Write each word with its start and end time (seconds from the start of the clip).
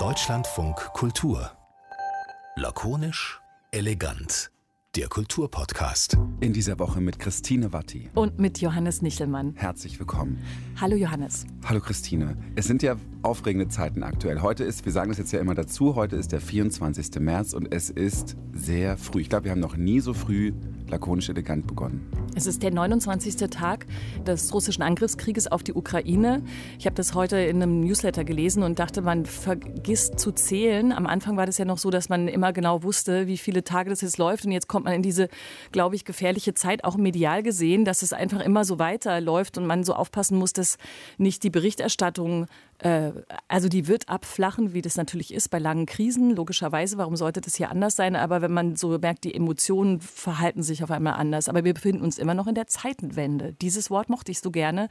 Deutschlandfunk 0.00 0.74
Kultur. 0.92 1.52
Lakonisch, 2.56 3.40
elegant. 3.70 4.50
Der 4.96 5.06
Kulturpodcast. 5.06 6.18
In 6.40 6.52
dieser 6.52 6.80
Woche 6.80 7.00
mit 7.00 7.20
Christine 7.20 7.72
Watti. 7.72 8.10
Und 8.14 8.40
mit 8.40 8.60
Johannes 8.60 9.02
Nichelmann. 9.02 9.54
Herzlich 9.54 10.00
willkommen. 10.00 10.42
Hallo 10.80 10.96
Johannes. 10.96 11.46
Hallo 11.64 11.78
Christine. 11.78 12.36
Es 12.56 12.66
sind 12.66 12.82
ja 12.82 12.96
aufregende 13.22 13.68
Zeiten 13.68 14.02
aktuell. 14.02 14.42
Heute 14.42 14.64
ist, 14.64 14.84
wir 14.84 14.90
sagen 14.90 15.10
das 15.10 15.18
jetzt 15.18 15.30
ja 15.30 15.38
immer 15.38 15.54
dazu, 15.54 15.94
heute 15.94 16.16
ist 16.16 16.32
der 16.32 16.40
24. 16.40 17.20
März 17.20 17.52
und 17.52 17.72
es 17.72 17.88
ist 17.90 18.36
sehr 18.52 18.96
früh. 18.96 19.20
Ich 19.20 19.28
glaube, 19.28 19.44
wir 19.44 19.52
haben 19.52 19.60
noch 19.60 19.76
nie 19.76 20.00
so 20.00 20.12
früh 20.12 20.52
lakonisch 20.88 21.28
elegant 21.28 21.68
begonnen. 21.68 22.10
Es 22.36 22.46
ist 22.46 22.62
der 22.62 22.70
29. 22.70 23.48
Tag 23.48 23.86
des 24.26 24.52
russischen 24.52 24.82
Angriffskrieges 24.82 25.50
auf 25.50 25.62
die 25.62 25.72
Ukraine. 25.72 26.42
Ich 26.78 26.84
habe 26.84 26.94
das 26.94 27.14
heute 27.14 27.38
in 27.38 27.62
einem 27.62 27.80
Newsletter 27.80 28.24
gelesen 28.24 28.62
und 28.62 28.78
dachte, 28.78 29.00
man 29.00 29.24
vergisst 29.24 30.18
zu 30.18 30.32
zählen. 30.32 30.92
Am 30.92 31.06
Anfang 31.06 31.38
war 31.38 31.46
das 31.46 31.56
ja 31.56 31.64
noch 31.64 31.78
so, 31.78 31.88
dass 31.88 32.10
man 32.10 32.28
immer 32.28 32.52
genau 32.52 32.82
wusste, 32.82 33.26
wie 33.26 33.38
viele 33.38 33.64
Tage 33.64 33.88
das 33.88 34.02
jetzt 34.02 34.18
läuft. 34.18 34.44
Und 34.44 34.52
jetzt 34.52 34.68
kommt 34.68 34.84
man 34.84 34.92
in 34.92 35.00
diese, 35.00 35.30
glaube 35.72 35.96
ich, 35.96 36.04
gefährliche 36.04 36.52
Zeit, 36.52 36.84
auch 36.84 36.98
medial 36.98 37.42
gesehen, 37.42 37.86
dass 37.86 38.02
es 38.02 38.12
einfach 38.12 38.42
immer 38.42 38.66
so 38.66 38.78
weiterläuft 38.78 39.56
und 39.56 39.64
man 39.64 39.82
so 39.82 39.94
aufpassen 39.94 40.36
muss, 40.36 40.52
dass 40.52 40.76
nicht 41.16 41.42
die 41.42 41.50
Berichterstattung 41.50 42.48
äh, 42.78 43.12
also 43.48 43.68
die 43.68 43.88
wird 43.88 44.08
abflachen, 44.08 44.72
wie 44.72 44.82
das 44.82 44.96
natürlich 44.96 45.32
ist 45.32 45.48
bei 45.48 45.58
langen 45.58 45.86
Krisen, 45.86 46.34
logischerweise. 46.34 46.98
Warum 46.98 47.16
sollte 47.16 47.40
das 47.40 47.54
hier 47.54 47.70
anders 47.70 47.96
sein? 47.96 48.16
Aber 48.16 48.42
wenn 48.42 48.52
man 48.52 48.76
so 48.76 48.98
merkt, 48.98 49.24
die 49.24 49.34
Emotionen 49.34 50.00
verhalten 50.00 50.62
sich 50.62 50.82
auf 50.84 50.90
einmal 50.90 51.14
anders. 51.14 51.48
Aber 51.48 51.64
wir 51.64 51.74
befinden 51.74 52.02
uns 52.02 52.18
immer 52.26 52.34
noch 52.34 52.48
in 52.48 52.56
der 52.56 52.66
Zeitenwende. 52.66 53.52
Dieses 53.52 53.88
Wort 53.88 54.10
mochte 54.10 54.32
ich 54.32 54.40
so 54.40 54.50
gerne, 54.50 54.88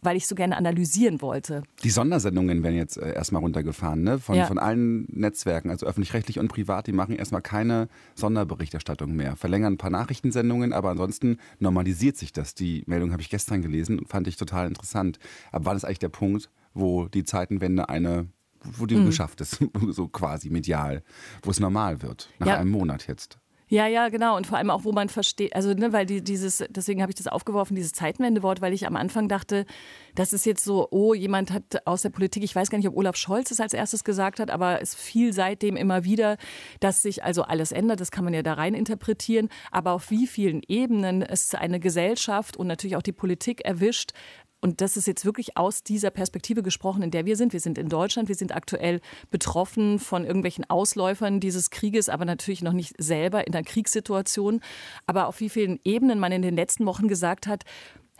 weil 0.00 0.16
ich 0.16 0.28
so 0.28 0.36
gerne 0.36 0.56
analysieren 0.56 1.20
wollte. 1.20 1.64
Die 1.82 1.90
Sondersendungen 1.90 2.62
werden 2.62 2.76
jetzt 2.76 2.98
äh, 2.98 3.14
erstmal 3.14 3.42
runtergefahren, 3.42 4.04
ne? 4.04 4.20
Von, 4.20 4.36
ja. 4.36 4.46
von 4.46 4.60
allen 4.60 5.06
Netzwerken, 5.10 5.70
also 5.70 5.86
öffentlich-rechtlich 5.86 6.38
und 6.38 6.46
privat, 6.46 6.86
die 6.86 6.92
machen 6.92 7.16
erstmal 7.16 7.42
keine 7.42 7.88
Sonderberichterstattung 8.14 9.16
mehr. 9.16 9.34
Verlängern 9.34 9.74
ein 9.74 9.78
paar 9.78 9.90
Nachrichtensendungen, 9.90 10.72
aber 10.72 10.90
ansonsten 10.90 11.38
normalisiert 11.58 12.16
sich 12.16 12.32
das. 12.32 12.54
Die 12.54 12.84
Meldung 12.86 13.10
habe 13.10 13.22
ich 13.22 13.28
gestern 13.28 13.60
gelesen 13.60 13.98
und 13.98 14.08
fand 14.08 14.28
ich 14.28 14.36
total 14.36 14.68
interessant. 14.68 15.18
Aber 15.50 15.64
war 15.64 15.74
das 15.74 15.84
eigentlich 15.84 15.98
der 15.98 16.10
Punkt, 16.10 16.48
wo 16.74 17.08
die 17.08 17.24
Zeitenwende 17.24 17.88
eine 17.88 18.28
wo 18.60 18.86
die 18.86 18.96
mhm. 18.96 19.06
geschafft 19.06 19.40
ist, 19.40 19.64
so 19.90 20.08
quasi 20.08 20.50
medial, 20.50 21.04
wo 21.42 21.50
es 21.50 21.60
normal 21.60 22.02
wird, 22.02 22.28
nach 22.40 22.48
ja. 22.48 22.56
einem 22.58 22.72
Monat 22.72 23.06
jetzt. 23.06 23.38
Ja, 23.70 23.86
ja, 23.86 24.08
genau. 24.08 24.36
Und 24.36 24.46
vor 24.46 24.56
allem 24.56 24.70
auch, 24.70 24.84
wo 24.84 24.92
man 24.92 25.10
versteht, 25.10 25.54
also, 25.54 25.74
ne, 25.74 25.92
weil 25.92 26.06
die, 26.06 26.22
dieses, 26.22 26.64
deswegen 26.70 27.02
habe 27.02 27.10
ich 27.12 27.16
das 27.16 27.26
aufgeworfen, 27.26 27.74
dieses 27.74 27.92
Zeitenwendewort, 27.92 28.62
weil 28.62 28.72
ich 28.72 28.86
am 28.86 28.96
Anfang 28.96 29.28
dachte, 29.28 29.66
das 30.14 30.32
ist 30.32 30.46
jetzt 30.46 30.64
so, 30.64 30.88
oh, 30.90 31.12
jemand 31.12 31.52
hat 31.52 31.86
aus 31.86 32.00
der 32.00 32.08
Politik, 32.08 32.42
ich 32.42 32.56
weiß 32.56 32.70
gar 32.70 32.78
nicht, 32.78 32.88
ob 32.88 32.96
Olaf 32.96 33.16
Scholz 33.16 33.50
es 33.50 33.60
als 33.60 33.74
erstes 33.74 34.04
gesagt 34.04 34.40
hat, 34.40 34.50
aber 34.50 34.80
es 34.80 34.94
fiel 34.94 35.34
seitdem 35.34 35.76
immer 35.76 36.04
wieder, 36.04 36.38
dass 36.80 37.02
sich 37.02 37.22
also 37.24 37.42
alles 37.42 37.70
ändert. 37.70 38.00
Das 38.00 38.10
kann 38.10 38.24
man 38.24 38.32
ja 38.32 38.42
da 38.42 38.54
rein 38.54 38.72
interpretieren. 38.72 39.50
Aber 39.70 39.92
auf 39.92 40.10
wie 40.10 40.26
vielen 40.26 40.62
Ebenen 40.66 41.20
es 41.20 41.54
eine 41.54 41.78
Gesellschaft 41.78 42.56
und 42.56 42.68
natürlich 42.68 42.96
auch 42.96 43.02
die 43.02 43.12
Politik 43.12 43.66
erwischt, 43.66 44.12
und 44.60 44.80
das 44.80 44.96
ist 44.96 45.06
jetzt 45.06 45.24
wirklich 45.24 45.56
aus 45.56 45.84
dieser 45.84 46.10
Perspektive 46.10 46.62
gesprochen, 46.62 47.02
in 47.02 47.12
der 47.12 47.24
wir 47.24 47.36
sind. 47.36 47.52
Wir 47.52 47.60
sind 47.60 47.78
in 47.78 47.88
Deutschland, 47.88 48.28
wir 48.28 48.34
sind 48.34 48.54
aktuell 48.54 49.00
betroffen 49.30 50.00
von 50.00 50.24
irgendwelchen 50.24 50.68
Ausläufern 50.68 51.38
dieses 51.38 51.70
Krieges, 51.70 52.08
aber 52.08 52.24
natürlich 52.24 52.62
noch 52.62 52.72
nicht 52.72 52.94
selber 52.98 53.46
in 53.46 53.52
der 53.52 53.62
Kriegssituation. 53.62 54.60
Aber 55.06 55.28
auf 55.28 55.38
wie 55.40 55.48
vielen 55.48 55.78
Ebenen 55.84 56.18
man 56.18 56.32
in 56.32 56.42
den 56.42 56.56
letzten 56.56 56.86
Wochen 56.86 57.06
gesagt 57.06 57.46
hat, 57.46 57.64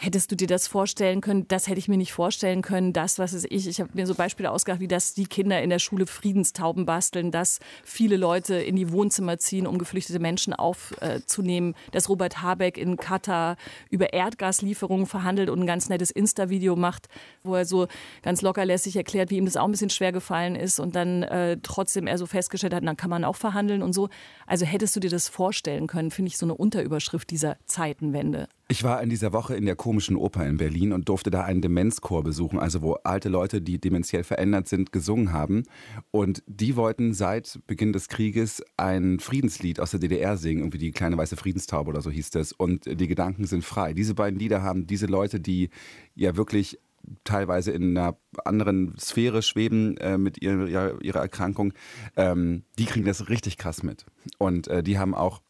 Hättest 0.01 0.31
du 0.31 0.37
dir 0.37 0.47
das 0.47 0.69
vorstellen 0.69 1.21
können? 1.21 1.49
Das 1.49 1.67
hätte 1.67 1.81
ich 1.81 1.89
mir 1.89 1.97
nicht 1.97 2.13
vorstellen 2.13 2.63
können. 2.63 2.93
Das, 2.93 3.19
was 3.19 3.33
ist 3.33 3.49
ich, 3.51 3.67
ich 3.67 3.81
habe 3.81 3.91
mir 3.95 4.07
so 4.07 4.15
Beispiele 4.15 4.53
ausgedacht, 4.53 4.79
wie 4.79 4.87
dass 4.87 5.13
die 5.13 5.27
Kinder 5.27 5.61
in 5.61 5.71
der 5.71 5.81
Schule 5.81 6.07
Friedenstauben 6.07 6.87
basteln, 6.87 7.33
dass 7.33 7.59
viele 7.83 8.17
Leute 8.17 8.55
in 8.55 8.77
die 8.77 8.93
Wohnzimmer 8.93 9.39
ziehen, 9.39 9.67
um 9.67 9.77
geflüchtete 9.77 10.21
Menschen 10.21 10.53
aufzunehmen, 10.55 11.75
dass 11.91 12.09
Robert 12.09 12.41
Habeck 12.41 12.79
in 12.79 12.97
Katar 12.97 13.57
über 13.91 14.13
Erdgaslieferungen 14.13 15.07
verhandelt 15.07 15.51
und 15.51 15.59
ein 15.59 15.67
ganz 15.67 15.89
nettes 15.89 16.13
Insta-Video 16.13 16.77
macht, 16.77 17.09
wo 17.43 17.57
er 17.57 17.65
so 17.65 17.89
ganz 18.23 18.41
lockerlässig 18.41 18.95
erklärt, 18.95 19.31
wie 19.31 19.39
ihm 19.39 19.47
das 19.47 19.57
auch 19.57 19.65
ein 19.65 19.73
bisschen 19.73 19.91
schwer 19.91 20.13
gefallen 20.13 20.55
ist 20.55 20.79
und 20.79 20.95
dann 20.95 21.25
äh, 21.25 21.59
trotzdem 21.61 22.07
er 22.07 22.19
so 22.19 22.27
festgestellt 22.27 22.73
hat, 22.73 22.87
dann 22.87 22.97
kann 22.97 23.11
man 23.11 23.25
auch 23.25 23.35
verhandeln 23.35 23.83
und 23.83 23.95
so. 23.95 24.11
Also 24.47 24.65
hättest 24.65 24.95
du 24.95 25.01
dir 25.01 25.11
das 25.11 25.29
vorstellen 25.29 25.89
können, 25.89 26.13
finde 26.13 26.29
ich 26.29 26.39
so 26.39 26.47
eine 26.47 26.55
Unterüberschrift 26.55 27.29
dieser 27.31 27.57
Zeitenwende. 27.67 28.47
Ich 28.71 28.85
war 28.85 29.03
in 29.03 29.09
dieser 29.09 29.33
Woche 29.33 29.57
in 29.57 29.65
der 29.65 29.77
komischen 29.77 30.15
Oper 30.15 30.47
in 30.47 30.59
Berlin 30.59 30.93
und 30.93 31.09
durfte 31.09 31.31
da 31.31 31.43
einen 31.43 31.63
Demenzchor 31.63 32.23
besuchen, 32.23 32.59
also 32.59 32.83
wo 32.83 32.93
alte 33.03 33.31
Leute, 33.31 33.63
die 33.63 33.81
dementiell 33.81 34.25
verändert 34.25 34.69
sind, 34.69 34.93
gesungen 34.93 35.33
haben. 35.33 35.63
Und 36.11 36.43
die 36.47 36.77
wollten 36.77 37.15
seit 37.15 37.61
Beginn 37.67 37.95
des 37.95 38.09
Krieges 38.09 38.63
ein 38.77 39.21
Friedenslied 39.21 39.81
aus 39.81 39.93
der 39.93 40.01
DDR 40.01 40.37
singen, 40.37 40.61
irgendwie 40.61 40.77
die 40.77 40.91
kleine 40.91 41.17
weiße 41.17 41.37
Friedenstaube 41.37 41.89
oder 41.89 42.03
so 42.03 42.11
hieß 42.11 42.29
das. 42.29 42.53
Und 42.53 42.85
die 42.85 43.09
Gedanken 43.09 43.47
sind 43.47 43.65
frei. 43.65 43.95
Diese 43.95 44.15
beiden 44.15 44.39
Lieder 44.39 44.63
haben 44.63 44.87
diese 44.87 45.07
Leute, 45.07 45.41
die 45.41 45.71
ja 46.15 46.37
wirklich 46.37 46.79
teilweise 47.25 47.71
in 47.71 47.97
einer 47.97 48.19
anderen 48.45 48.99
Sphäre 48.99 49.41
schweben 49.41 49.97
äh, 49.97 50.19
mit 50.19 50.43
ihrer, 50.43 51.01
ihrer 51.01 51.21
Erkrankung, 51.21 51.73
ähm, 52.17 52.65
die 52.79 52.85
kriegen 52.85 53.07
das 53.07 53.31
richtig 53.31 53.57
krass 53.57 53.83
mit. 53.83 54.05
Und 54.37 54.69
äh, 54.69 54.83
die 54.83 54.99
haben 54.99 55.15
auch 55.15 55.41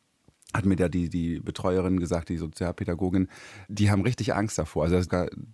hat 0.55 0.65
mir 0.65 0.77
da 0.77 0.89
die, 0.89 1.11
die 1.11 1.41
Betreuerin 1.41 2.01
gesagt, 2.01 2.31
die 2.31 2.39
Sozialpädagogin, 2.39 3.29
die 3.69 3.91
haben 3.91 4.01
richtig 4.03 4.35
Angst 4.35 4.57
davor. 4.57 4.85
Also 4.85 4.99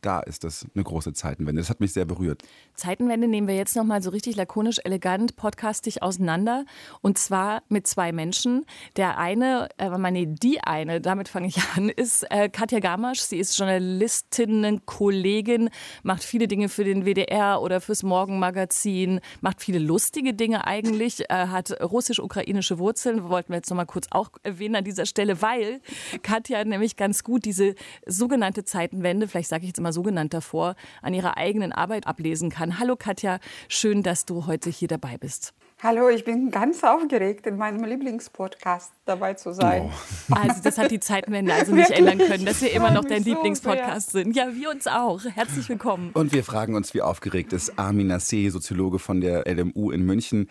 da 0.01 0.21
ist 0.21 0.45
das 0.45 0.67
eine 0.73 0.85
große 0.85 1.13
Zeitenwende. 1.13 1.61
Das 1.61 1.69
hat 1.69 1.81
mich 1.81 1.93
sehr 1.93 2.05
berührt. 2.05 2.43
Zeitenwende 2.75 3.27
nehmen 3.27 3.49
wir 3.49 3.57
jetzt 3.57 3.75
nochmal 3.75 4.03
so 4.03 4.11
richtig 4.11 4.37
lakonisch, 4.37 4.79
elegant, 4.85 5.35
podcastig 5.35 6.03
auseinander. 6.03 6.65
Und 7.01 7.19
zwar 7.19 7.63
mit 7.69 7.89
zwei 7.89 8.13
Menschen. 8.13 8.67
Der 8.97 9.19
eine, 9.19 9.69
äh, 9.79 9.91
meine, 9.99 10.29
die 10.29 10.61
eine, 10.61 11.01
damit 11.01 11.27
fange 11.29 11.49
ich 11.49 11.59
an, 11.77 11.89
ist 11.89 12.25
äh, 12.31 12.49
Katja 12.49 12.79
Gamasch. 12.79 13.21
Sie 13.21 13.39
ist 13.39 13.59
Journalistin, 13.59 14.83
Kollegin, 14.87 15.71
macht 16.05 16.23
viele 16.23 16.47
Dinge 16.47 16.69
für 16.69 16.85
den 16.85 17.05
WDR 17.05 17.61
oder 17.61 17.81
fürs 17.81 18.05
Morgenmagazin, 18.05 19.21
macht 19.41 19.61
viele 19.61 19.81
lustige 19.81 20.35
Dinge 20.35 20.67
eigentlich, 20.69 21.29
äh, 21.31 21.49
hat 21.49 21.73
russisch-ukrainische 21.83 22.79
Wurzeln, 22.79 23.29
wollten 23.29 23.49
wir 23.51 23.57
jetzt 23.57 23.71
nochmal 23.71 23.87
kurz 23.87 24.07
auch 24.11 24.31
erwähnen 24.45 24.84
an 24.85 24.91
dieser 24.91 25.07
Stelle, 25.07 25.41
weil 25.41 25.81
Katja 26.23 26.63
nämlich 26.63 26.97
ganz 26.97 27.25
gut 27.25 27.47
diese 27.47 27.75
sogenannte 28.05 28.65
Zeitenwende, 28.65 29.27
vielleicht 29.27 29.49
sage 29.49 29.63
ich 29.63 29.69
jetzt 29.69 29.79
immer 29.79 29.95
sogenannt 29.95 30.35
davor, 30.35 30.77
an 31.01 31.15
ihrer 31.15 31.39
eigenen 31.39 31.73
Arbeit 31.73 32.07
ablesen 32.07 32.51
kann. 32.51 32.79
Hallo 32.79 32.95
Katja, 32.95 33.39
schön, 33.69 34.03
dass 34.03 34.27
du 34.27 34.47
heute 34.47 34.69
hier 34.69 34.89
dabei 34.89 35.17
bist. 35.17 35.55
Hallo, 35.83 36.09
ich 36.09 36.25
bin 36.25 36.51
ganz 36.51 36.85
aufgeregt, 36.85 37.47
in 37.47 37.57
meinem 37.57 37.83
Lieblingspodcast 37.85 38.93
dabei 39.07 39.35
zu 39.35 39.53
sein. 39.55 39.91
Oh. 40.31 40.35
Also 40.35 40.63
das 40.63 40.79
hat 40.79 40.91
die 40.91 41.01
Zeitenwende 41.01 41.53
also 41.55 41.75
nicht 41.75 41.91
ändern 41.91 42.19
können, 42.19 42.45
dass 42.45 42.61
wir 42.61 42.73
immer 42.73 42.91
noch 42.91 43.05
dein 43.05 43.23
so 43.23 43.31
Lieblingspodcast 43.31 44.13
sehr. 44.13 44.25
sind. 44.25 44.37
Ja, 44.37 44.55
wir 44.55 44.71
uns 44.71 44.87
auch. 44.87 45.23
Herzlich 45.25 45.69
willkommen. 45.69 46.11
Und 46.13 46.33
wir 46.33 46.45
fragen 46.45 46.75
uns, 46.75 46.93
wie 46.95 47.03
aufgeregt 47.03 47.53
ist 47.55 47.79
Armin 47.79 48.09
Nasseh, 48.09 48.51
Soziologe 48.51 48.99
von 48.99 49.21
der 49.21 49.45
LMU 49.47 49.91
in 49.91 50.03
München. 50.03 50.49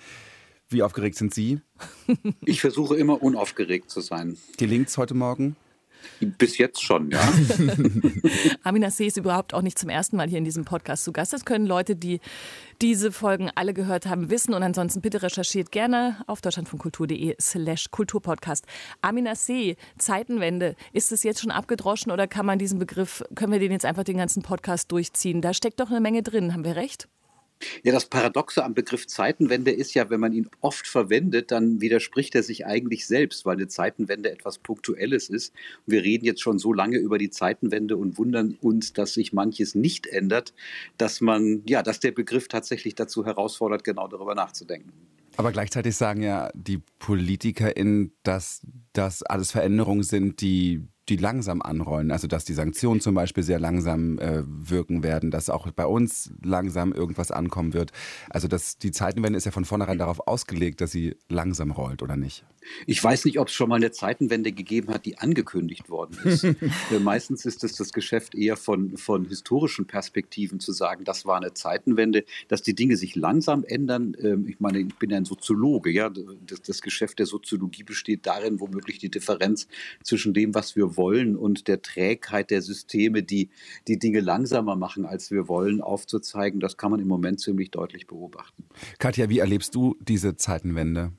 Wie 0.73 0.83
aufgeregt 0.83 1.15
sind 1.15 1.33
Sie? 1.33 1.61
Ich 2.45 2.61
versuche 2.61 2.95
immer 2.95 3.21
unaufgeregt 3.21 3.89
zu 3.89 4.01
sein. 4.01 4.37
Gelingt 4.57 4.89
es 4.89 4.97
heute 4.97 5.13
Morgen? 5.13 5.55
Bis 6.19 6.57
jetzt 6.57 6.83
schon, 6.83 7.11
ja. 7.11 7.21
Amina 8.63 8.89
See 8.89 9.07
ist 9.07 9.17
überhaupt 9.17 9.53
auch 9.53 9.61
nicht 9.61 9.79
zum 9.79 9.89
ersten 9.89 10.17
Mal 10.17 10.27
hier 10.27 10.37
in 10.37 10.43
diesem 10.43 10.65
Podcast 10.65 11.05
zu 11.05 11.13
Gast. 11.13 11.31
Das 11.31 11.45
können 11.45 11.65
Leute, 11.65 11.95
die 11.95 12.19
diese 12.81 13.11
Folgen 13.11 13.49
alle 13.55 13.73
gehört 13.73 14.05
haben, 14.05 14.29
wissen. 14.29 14.53
Und 14.53 14.63
ansonsten 14.63 15.01
bitte 15.01 15.21
recherchiert 15.21 15.71
gerne 15.71 16.17
auf 16.27 16.41
deutschlandvonkultur.de 16.41 17.35
slash 17.39 17.91
kulturpodcast. 17.91 18.65
Amina 19.01 19.35
See, 19.35 19.77
Zeitenwende, 19.97 20.75
ist 20.91 21.11
es 21.11 21.23
jetzt 21.23 21.41
schon 21.41 21.51
abgedroschen 21.51 22.11
oder 22.11 22.27
kann 22.27 22.45
man 22.45 22.59
diesen 22.59 22.79
Begriff, 22.79 23.23
können 23.35 23.53
wir 23.53 23.59
den 23.59 23.71
jetzt 23.71 23.85
einfach 23.85 24.03
den 24.03 24.17
ganzen 24.17 24.43
Podcast 24.43 24.91
durchziehen? 24.91 25.41
Da 25.41 25.53
steckt 25.53 25.79
doch 25.79 25.89
eine 25.89 26.01
Menge 26.01 26.23
drin, 26.23 26.53
haben 26.53 26.65
wir 26.65 26.75
recht? 26.75 27.07
Ja, 27.83 27.91
das 27.91 28.05
Paradoxe 28.05 28.63
am 28.63 28.73
Begriff 28.73 29.07
Zeitenwende 29.07 29.71
ist 29.71 29.93
ja, 29.93 30.09
wenn 30.09 30.19
man 30.19 30.33
ihn 30.33 30.49
oft 30.61 30.87
verwendet, 30.87 31.51
dann 31.51 31.81
widerspricht 31.81 32.35
er 32.35 32.43
sich 32.43 32.65
eigentlich 32.65 33.05
selbst, 33.05 33.45
weil 33.45 33.57
eine 33.57 33.67
Zeitenwende 33.67 34.31
etwas 34.31 34.57
Punktuelles 34.57 35.29
ist. 35.29 35.53
wir 35.85 36.03
reden 36.03 36.25
jetzt 36.25 36.41
schon 36.41 36.59
so 36.59 36.73
lange 36.73 36.97
über 36.97 37.17
die 37.17 37.29
Zeitenwende 37.29 37.97
und 37.97 38.17
wundern 38.17 38.57
uns, 38.61 38.93
dass 38.93 39.13
sich 39.13 39.33
manches 39.33 39.75
nicht 39.75 40.07
ändert, 40.07 40.53
dass 40.97 41.21
man, 41.21 41.63
ja, 41.67 41.83
dass 41.83 41.99
der 41.99 42.11
Begriff 42.11 42.47
tatsächlich 42.47 42.95
dazu 42.95 43.25
herausfordert, 43.25 43.83
genau 43.83 44.07
darüber 44.07 44.35
nachzudenken. 44.35 44.91
Aber 45.35 45.51
gleichzeitig 45.51 45.95
sagen 45.95 46.21
ja 46.21 46.51
die 46.53 46.81
PolitikerInnen, 46.99 48.13
dass 48.23 48.61
das 48.93 49.23
alles 49.23 49.51
Veränderungen 49.51 50.03
sind, 50.03 50.41
die 50.41 50.83
die 51.09 51.17
langsam 51.17 51.61
anrollen. 51.61 52.11
Also 52.11 52.27
dass 52.27 52.45
die 52.45 52.53
Sanktionen 52.53 53.01
zum 53.01 53.15
Beispiel 53.15 53.43
sehr 53.43 53.59
langsam 53.59 54.19
äh, 54.19 54.43
wirken 54.45 55.03
werden, 55.03 55.31
dass 55.31 55.49
auch 55.49 55.69
bei 55.71 55.85
uns 55.85 56.31
langsam 56.43 56.93
irgendwas 56.93 57.31
ankommen 57.31 57.73
wird. 57.73 57.91
Also 58.29 58.47
dass 58.47 58.77
die 58.77 58.91
Zeitenwende 58.91 59.37
ist 59.37 59.45
ja 59.45 59.51
von 59.51 59.65
vornherein 59.65 59.97
darauf 59.97 60.27
ausgelegt, 60.27 60.81
dass 60.81 60.91
sie 60.91 61.15
langsam 61.29 61.71
rollt, 61.71 62.01
oder 62.01 62.15
nicht? 62.15 62.45
Ich 62.85 63.03
weiß 63.03 63.25
nicht, 63.25 63.39
ob 63.39 63.47
es 63.47 63.53
schon 63.53 63.69
mal 63.69 63.75
eine 63.75 63.91
Zeitenwende 63.91 64.51
gegeben 64.51 64.93
hat, 64.93 65.05
die 65.05 65.17
angekündigt 65.17 65.89
worden 65.89 66.17
ist. 66.23 66.43
Äh, 66.91 66.99
meistens 66.99 67.45
ist 67.45 67.63
es 67.63 67.75
das 67.75 67.93
Geschäft 67.93 68.35
eher 68.35 68.57
von, 68.57 68.97
von 68.97 69.25
historischen 69.25 69.85
Perspektiven 69.85 70.59
zu 70.59 70.71
sagen, 70.71 71.03
das 71.03 71.25
war 71.25 71.37
eine 71.37 71.53
Zeitenwende, 71.53 72.25
dass 72.47 72.61
die 72.61 72.73
Dinge 72.73 72.97
sich 72.97 73.15
langsam 73.15 73.63
ändern. 73.63 74.15
Ähm, 74.19 74.47
ich 74.47 74.59
meine, 74.59 74.79
ich 74.79 74.95
bin 74.95 75.09
ja 75.09 75.17
ein 75.17 75.25
Soziologe, 75.25 75.91
ja. 75.91 76.09
Das, 76.09 76.61
das 76.61 76.81
Geschäft 76.81 77.19
der 77.19 77.25
Soziologie 77.25 77.83
besteht 77.83 78.25
darin, 78.25 78.59
womöglich 78.59 78.97
die 78.97 79.09
Differenz 79.09 79.67
zwischen 80.03 80.33
dem, 80.33 80.55
was 80.55 80.75
wir 80.75 80.97
wollen 80.97 81.35
und 81.35 81.67
der 81.67 81.81
Trägheit 81.81 82.49
der 82.49 82.61
Systeme, 82.61 83.23
die 83.23 83.49
die 83.87 83.99
Dinge 83.99 84.19
langsamer 84.19 84.75
machen, 84.75 85.05
als 85.05 85.31
wir 85.31 85.47
wollen, 85.47 85.81
aufzuzeigen. 85.81 86.59
Das 86.59 86.77
kann 86.77 86.91
man 86.91 86.99
im 86.99 87.07
Moment 87.07 87.39
ziemlich 87.39 87.71
deutlich 87.71 88.07
beobachten. 88.07 88.63
Katja, 88.99 89.29
wie 89.29 89.39
erlebst 89.39 89.75
du 89.75 89.95
diese 90.01 90.35
Zeitenwende? 90.35 91.13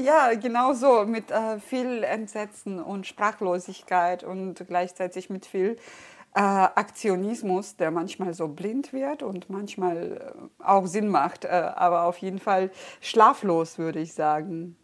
Ja, 0.00 0.32
genau 0.34 0.74
so, 0.74 1.04
mit 1.06 1.32
äh, 1.32 1.58
viel 1.58 2.04
Entsetzen 2.04 2.80
und 2.80 3.04
Sprachlosigkeit 3.04 4.22
und 4.22 4.64
gleichzeitig 4.68 5.28
mit 5.28 5.44
viel 5.44 5.76
äh, 6.38 6.40
Aktionismus, 6.40 7.74
der 7.74 7.90
manchmal 7.90 8.32
so 8.32 8.46
blind 8.46 8.92
wird 8.92 9.24
und 9.24 9.50
manchmal 9.50 10.34
äh, 10.60 10.62
auch 10.64 10.86
Sinn 10.86 11.08
macht, 11.08 11.44
äh, 11.44 11.48
aber 11.48 12.04
auf 12.04 12.18
jeden 12.18 12.38
Fall 12.38 12.70
schlaflos, 13.00 13.76
würde 13.76 13.98
ich 13.98 14.12
sagen. 14.12 14.76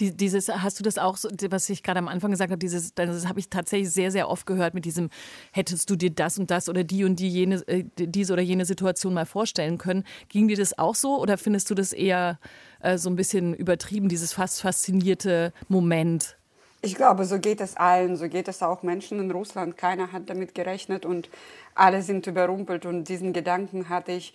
Die, 0.00 0.14
dieses, 0.14 0.50
hast 0.50 0.78
du 0.78 0.82
das 0.82 0.98
auch, 0.98 1.16
was 1.48 1.70
ich 1.70 1.82
gerade 1.82 1.98
am 1.98 2.08
Anfang 2.08 2.30
gesagt 2.30 2.50
habe, 2.50 2.58
dieses, 2.58 2.94
das 2.94 3.26
habe 3.26 3.40
ich 3.40 3.48
tatsächlich 3.48 3.90
sehr, 3.90 4.10
sehr 4.10 4.28
oft 4.28 4.44
gehört 4.44 4.74
mit 4.74 4.84
diesem, 4.84 5.08
hättest 5.50 5.88
du 5.88 5.96
dir 5.96 6.10
das 6.10 6.38
und 6.38 6.50
das 6.50 6.68
oder 6.68 6.84
die 6.84 7.04
und 7.04 7.18
die 7.18 7.30
jene, 7.30 7.66
äh, 7.68 7.84
diese 7.96 8.34
oder 8.34 8.42
jene 8.42 8.66
Situation 8.66 9.14
mal 9.14 9.24
vorstellen 9.24 9.78
können. 9.78 10.04
Ging 10.28 10.46
dir 10.46 10.58
das 10.58 10.78
auch 10.78 10.94
so 10.94 11.18
oder 11.18 11.38
findest 11.38 11.70
du 11.70 11.74
das 11.74 11.94
eher 11.94 12.38
äh, 12.80 12.98
so 12.98 13.08
ein 13.08 13.16
bisschen 13.16 13.54
übertrieben, 13.54 14.10
dieses 14.10 14.34
fast 14.34 14.60
faszinierte 14.60 15.54
Moment? 15.68 16.37
Ich 16.80 16.94
glaube, 16.94 17.24
so 17.24 17.40
geht 17.40 17.60
es 17.60 17.76
allen, 17.76 18.16
so 18.16 18.28
geht 18.28 18.46
es 18.46 18.62
auch 18.62 18.84
Menschen 18.84 19.18
in 19.18 19.32
Russland. 19.32 19.76
Keiner 19.76 20.12
hat 20.12 20.30
damit 20.30 20.54
gerechnet 20.54 21.04
und 21.04 21.28
alle 21.74 22.02
sind 22.02 22.26
überrumpelt. 22.28 22.86
Und 22.86 23.08
diesen 23.08 23.32
Gedanken 23.32 23.88
hatte 23.88 24.12
ich 24.12 24.32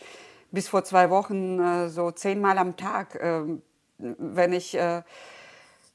bis 0.51 0.67
vor 0.67 0.83
zwei 0.83 1.09
Wochen 1.09 1.59
äh, 1.59 1.89
so 1.89 2.11
zehnmal 2.11 2.57
am 2.57 2.75
Tag, 2.75 3.15
äh, 3.15 3.43
wenn 3.97 4.51
ich 4.51 4.77
äh, 4.77 5.03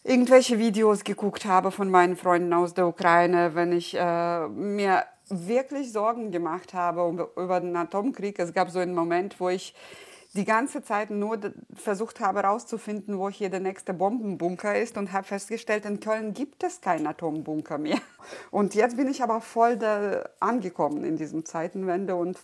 irgendwelche 0.05 0.59
Videos 0.59 1.05
geguckt 1.05 1.45
habe 1.45 1.71
von 1.71 1.91
meinen 1.91 2.17
Freunden 2.17 2.53
aus 2.55 2.73
der 2.73 2.87
Ukraine, 2.87 3.55
wenn 3.55 3.73
ich 3.73 3.93
mir 3.93 5.05
wirklich 5.29 5.93
Sorgen 5.93 6.31
gemacht 6.31 6.73
habe 6.73 7.29
über 7.37 7.61
den 7.61 7.77
Atomkrieg. 7.77 8.39
Es 8.39 8.55
gab 8.55 8.71
so 8.71 8.79
einen 8.79 8.95
Moment, 8.95 9.39
wo 9.39 9.51
ich 9.51 9.75
die 10.39 10.45
ganze 10.45 10.85
Zeit 10.85 11.11
nur 11.11 11.41
versucht 11.75 12.21
habe 12.21 12.43
herauszufinden, 12.43 13.19
wo 13.19 13.29
hier 13.29 13.51
der 13.51 13.59
nächste 13.59 13.93
Bombenbunker 13.93 14.81
ist 14.81 14.97
und 14.97 15.13
habe 15.13 15.27
festgestellt, 15.27 15.85
in 15.85 15.99
Köln 15.99 16.33
gibt 16.33 16.63
es 16.63 16.81
keinen 16.81 17.09
Atombunker 17.09 17.77
mehr. 17.77 17.99
Und 18.53 18.77
jetzt 18.77 18.97
bin 18.97 19.09
ich 19.09 19.21
aber 19.21 19.41
voll 19.41 19.77
da 19.77 20.29
angekommen 20.39 21.03
in 21.03 21.17
diesem 21.17 21.45
Zeitenwende 21.45 22.15
und 22.15 22.39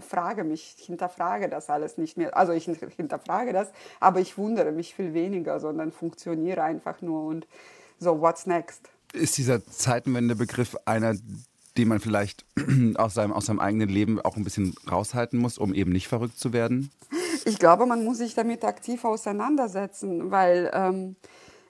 frage 0.00 0.44
mich, 0.44 0.76
hinterfrage 0.78 1.48
das 1.48 1.70
alles 1.70 1.96
nicht 1.96 2.18
mehr. 2.18 2.36
Also 2.36 2.52
ich 2.52 2.64
hinterfrage 2.96 3.54
das, 3.54 3.72
aber 4.00 4.20
ich 4.20 4.36
wundere 4.36 4.70
mich 4.70 4.94
viel 4.94 5.14
weniger, 5.14 5.60
sondern 5.60 5.92
funktioniere 5.92 6.62
einfach 6.62 7.00
nur 7.00 7.24
und 7.24 7.46
so, 7.98 8.20
what's 8.20 8.44
next? 8.44 8.90
Ist 9.14 9.38
dieser 9.38 9.64
Zeitenwendebegriff 9.64 10.76
einer, 10.84 11.16
den 11.78 11.88
man 11.88 12.00
vielleicht 12.00 12.44
aus 12.96 13.14
seinem, 13.14 13.32
aus 13.32 13.46
seinem 13.46 13.60
eigenen 13.60 13.88
Leben 13.88 14.20
auch 14.20 14.36
ein 14.36 14.44
bisschen 14.44 14.74
raushalten 14.90 15.38
muss, 15.38 15.56
um 15.56 15.72
eben 15.72 15.90
nicht 15.90 16.08
verrückt 16.08 16.38
zu 16.38 16.52
werden? 16.52 16.90
Ich 17.44 17.58
glaube, 17.58 17.86
man 17.86 18.04
muss 18.04 18.18
sich 18.18 18.34
damit 18.34 18.64
aktiv 18.64 19.04
auseinandersetzen, 19.04 20.30
weil 20.30 20.70
ähm, 20.72 21.16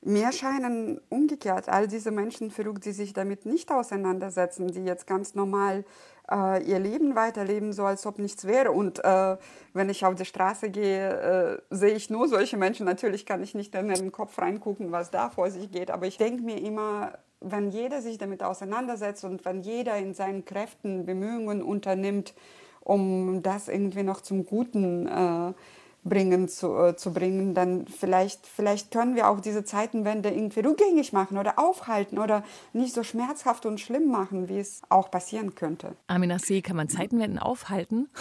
mir 0.03 0.33
scheinen 0.33 1.01
umgekehrt 1.11 1.69
all 1.69 1.87
diese 1.87 2.11
Menschen 2.11 2.51
verrückt, 2.51 2.85
die 2.87 2.93
sich 2.93 3.13
damit 3.13 3.45
nicht 3.45 3.71
auseinandersetzen, 3.71 4.69
die 4.69 4.85
jetzt 4.85 5.07
ganz 5.07 5.35
normal 5.35 5.85
äh, 6.31 6.63
ihr 6.65 6.79
Leben 6.79 7.15
weiterleben, 7.15 7.73
so 7.73 7.85
als 7.85 8.07
ob 8.07 8.19
nichts 8.19 8.47
wäre. 8.47 8.71
Und 8.71 9.05
äh, 9.05 9.37
wenn 9.75 9.91
ich 9.91 10.05
auf 10.05 10.15
die 10.15 10.25
Straße 10.25 10.71
gehe, 10.71 11.61
äh, 11.71 11.75
sehe 11.75 11.95
ich 11.95 12.09
nur 12.09 12.29
solche 12.29 12.57
Menschen. 12.57 12.87
Natürlich 12.87 13.27
kann 13.27 13.43
ich 13.43 13.55
nicht 13.55 13.75
in 13.75 13.89
den 13.89 14.13
Kopf 14.13 14.39
reingucken, 14.39 14.91
was 14.91 15.11
da 15.11 15.29
vor 15.29 15.51
sich 15.51 15.71
geht, 15.71 15.91
aber 15.91 16.07
ich 16.07 16.17
denke 16.17 16.43
mir 16.43 16.59
immer, 16.61 17.19
wenn 17.41 17.71
jeder 17.71 18.03
sich 18.03 18.19
damit 18.19 18.43
auseinandersetzt 18.43 19.25
und 19.25 19.45
wenn 19.45 19.63
jeder 19.63 19.97
in 19.97 20.15
seinen 20.15 20.45
Kräften 20.45 21.07
Bemühungen 21.07 21.63
unternimmt, 21.63 22.35
um 22.81 23.43
das 23.43 23.69
irgendwie 23.69 24.03
noch 24.03 24.21
zum 24.21 24.47
Guten 24.47 25.07
äh, 25.07 25.53
bringen 26.05 26.49
zu, 26.49 26.75
äh, 26.77 26.97
zu 26.97 27.13
bringen, 27.13 27.55
dann 27.55 27.87
vielleicht, 27.87 28.47
vielleicht 28.47 28.91
können 28.91 29.17
wir 29.17 29.29
auch 29.29 29.41
diese 29.41 29.65
Zeitenwende 29.65 30.31
irgendwie 30.31 30.61
rückgängig 30.61 31.13
machen 31.13 31.37
oder 31.39 31.59
aufhalten 31.59 32.19
oder 32.19 32.43
nicht 32.73 32.95
so 32.95 33.03
schmerzhaft 33.03 33.67
und 33.67 33.81
schlimm 33.81 34.09
machen, 34.11 34.49
wie 34.49 34.59
es 34.59 34.83
auch 34.89 35.11
passieren 35.11 35.55
könnte. 35.55 35.95
Amina 36.07 36.39
See, 36.39 36.63
kann 36.63 36.77
man 36.77 36.89
Zeitenwenden 36.89 37.39
aufhalten? 37.39 38.09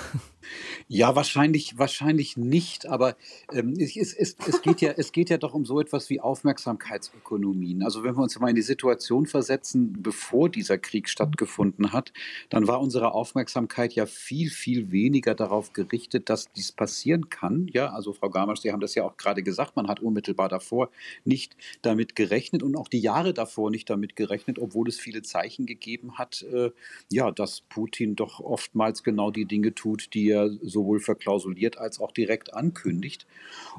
Ja, 0.88 1.16
wahrscheinlich, 1.16 1.78
wahrscheinlich 1.78 2.38
nicht, 2.38 2.88
aber 2.88 3.16
ähm, 3.52 3.74
es, 3.78 3.96
es, 3.96 4.14
es, 4.16 4.62
geht 4.62 4.82
ja, 4.82 4.94
es 4.98 5.12
geht 5.12 5.30
ja 5.30 5.38
doch 5.38 5.54
um 5.54 5.66
so 5.66 5.80
etwas 5.80 6.10
wie 6.10 6.20
Aufmerksamkeitsökonomien. 6.20 7.84
Also 7.84 8.04
wenn 8.04 8.16
wir 8.16 8.24
uns 8.24 8.40
mal 8.40 8.50
in 8.50 8.56
die 8.56 8.62
Situation 8.62 9.26
versetzen, 9.26 10.02
bevor 10.02 10.50
dieser 10.50 10.78
Krieg 10.78 11.10
stattgefunden 11.10 11.92
hat, 11.92 12.14
dann 12.50 12.68
war 12.68 12.80
unsere 12.82 13.14
Aufmerksamkeit 13.14 13.94
ja 13.94 14.06
viel, 14.06 14.50
viel 14.50 14.92
weniger 14.92 15.36
darauf 15.36 15.74
gerichtet, 15.74 16.30
dass 16.30 16.52
dies 16.54 16.72
passieren 16.72 17.30
kann. 17.30 17.68
Ja, 17.74 17.92
also 17.92 18.14
Frau 18.14 18.30
Gamasch, 18.30 18.62
Sie 18.62 18.72
haben 18.72 18.82
das 18.82 18.96
ja 18.96 19.04
auch 19.04 19.18
gerade 19.18 19.44
gesagt, 19.44 19.76
man 19.76 19.88
hat 19.88 20.00
unmittelbar 20.00 20.50
davor 20.50 20.90
nicht 21.26 21.56
damit 21.82 22.16
gerechnet 22.16 22.64
und 22.64 22.76
auch 22.76 22.88
die 22.88 23.00
Jahre 23.00 23.34
davor 23.34 23.70
nicht 23.70 23.90
damit 23.90 24.16
gerechnet, 24.16 24.58
obwohl 24.60 24.88
es 24.88 25.00
viele 25.00 25.22
Zeichen 25.22 25.66
gegeben 25.66 26.18
hat, 26.18 26.44
äh, 26.54 26.72
ja, 27.12 27.32
dass 27.32 27.62
Putin 27.62 28.16
doch 28.16 28.40
oftmals 28.40 29.04
genau 29.04 29.32
die 29.32 29.46
Dinge 29.46 29.76
tut, 29.76 30.14
die 30.14 30.30
er 30.30 30.39
sowohl 30.48 31.00
verklausuliert 31.00 31.78
als 31.78 32.00
auch 32.00 32.12
direkt 32.12 32.54
ankündigt. 32.54 33.28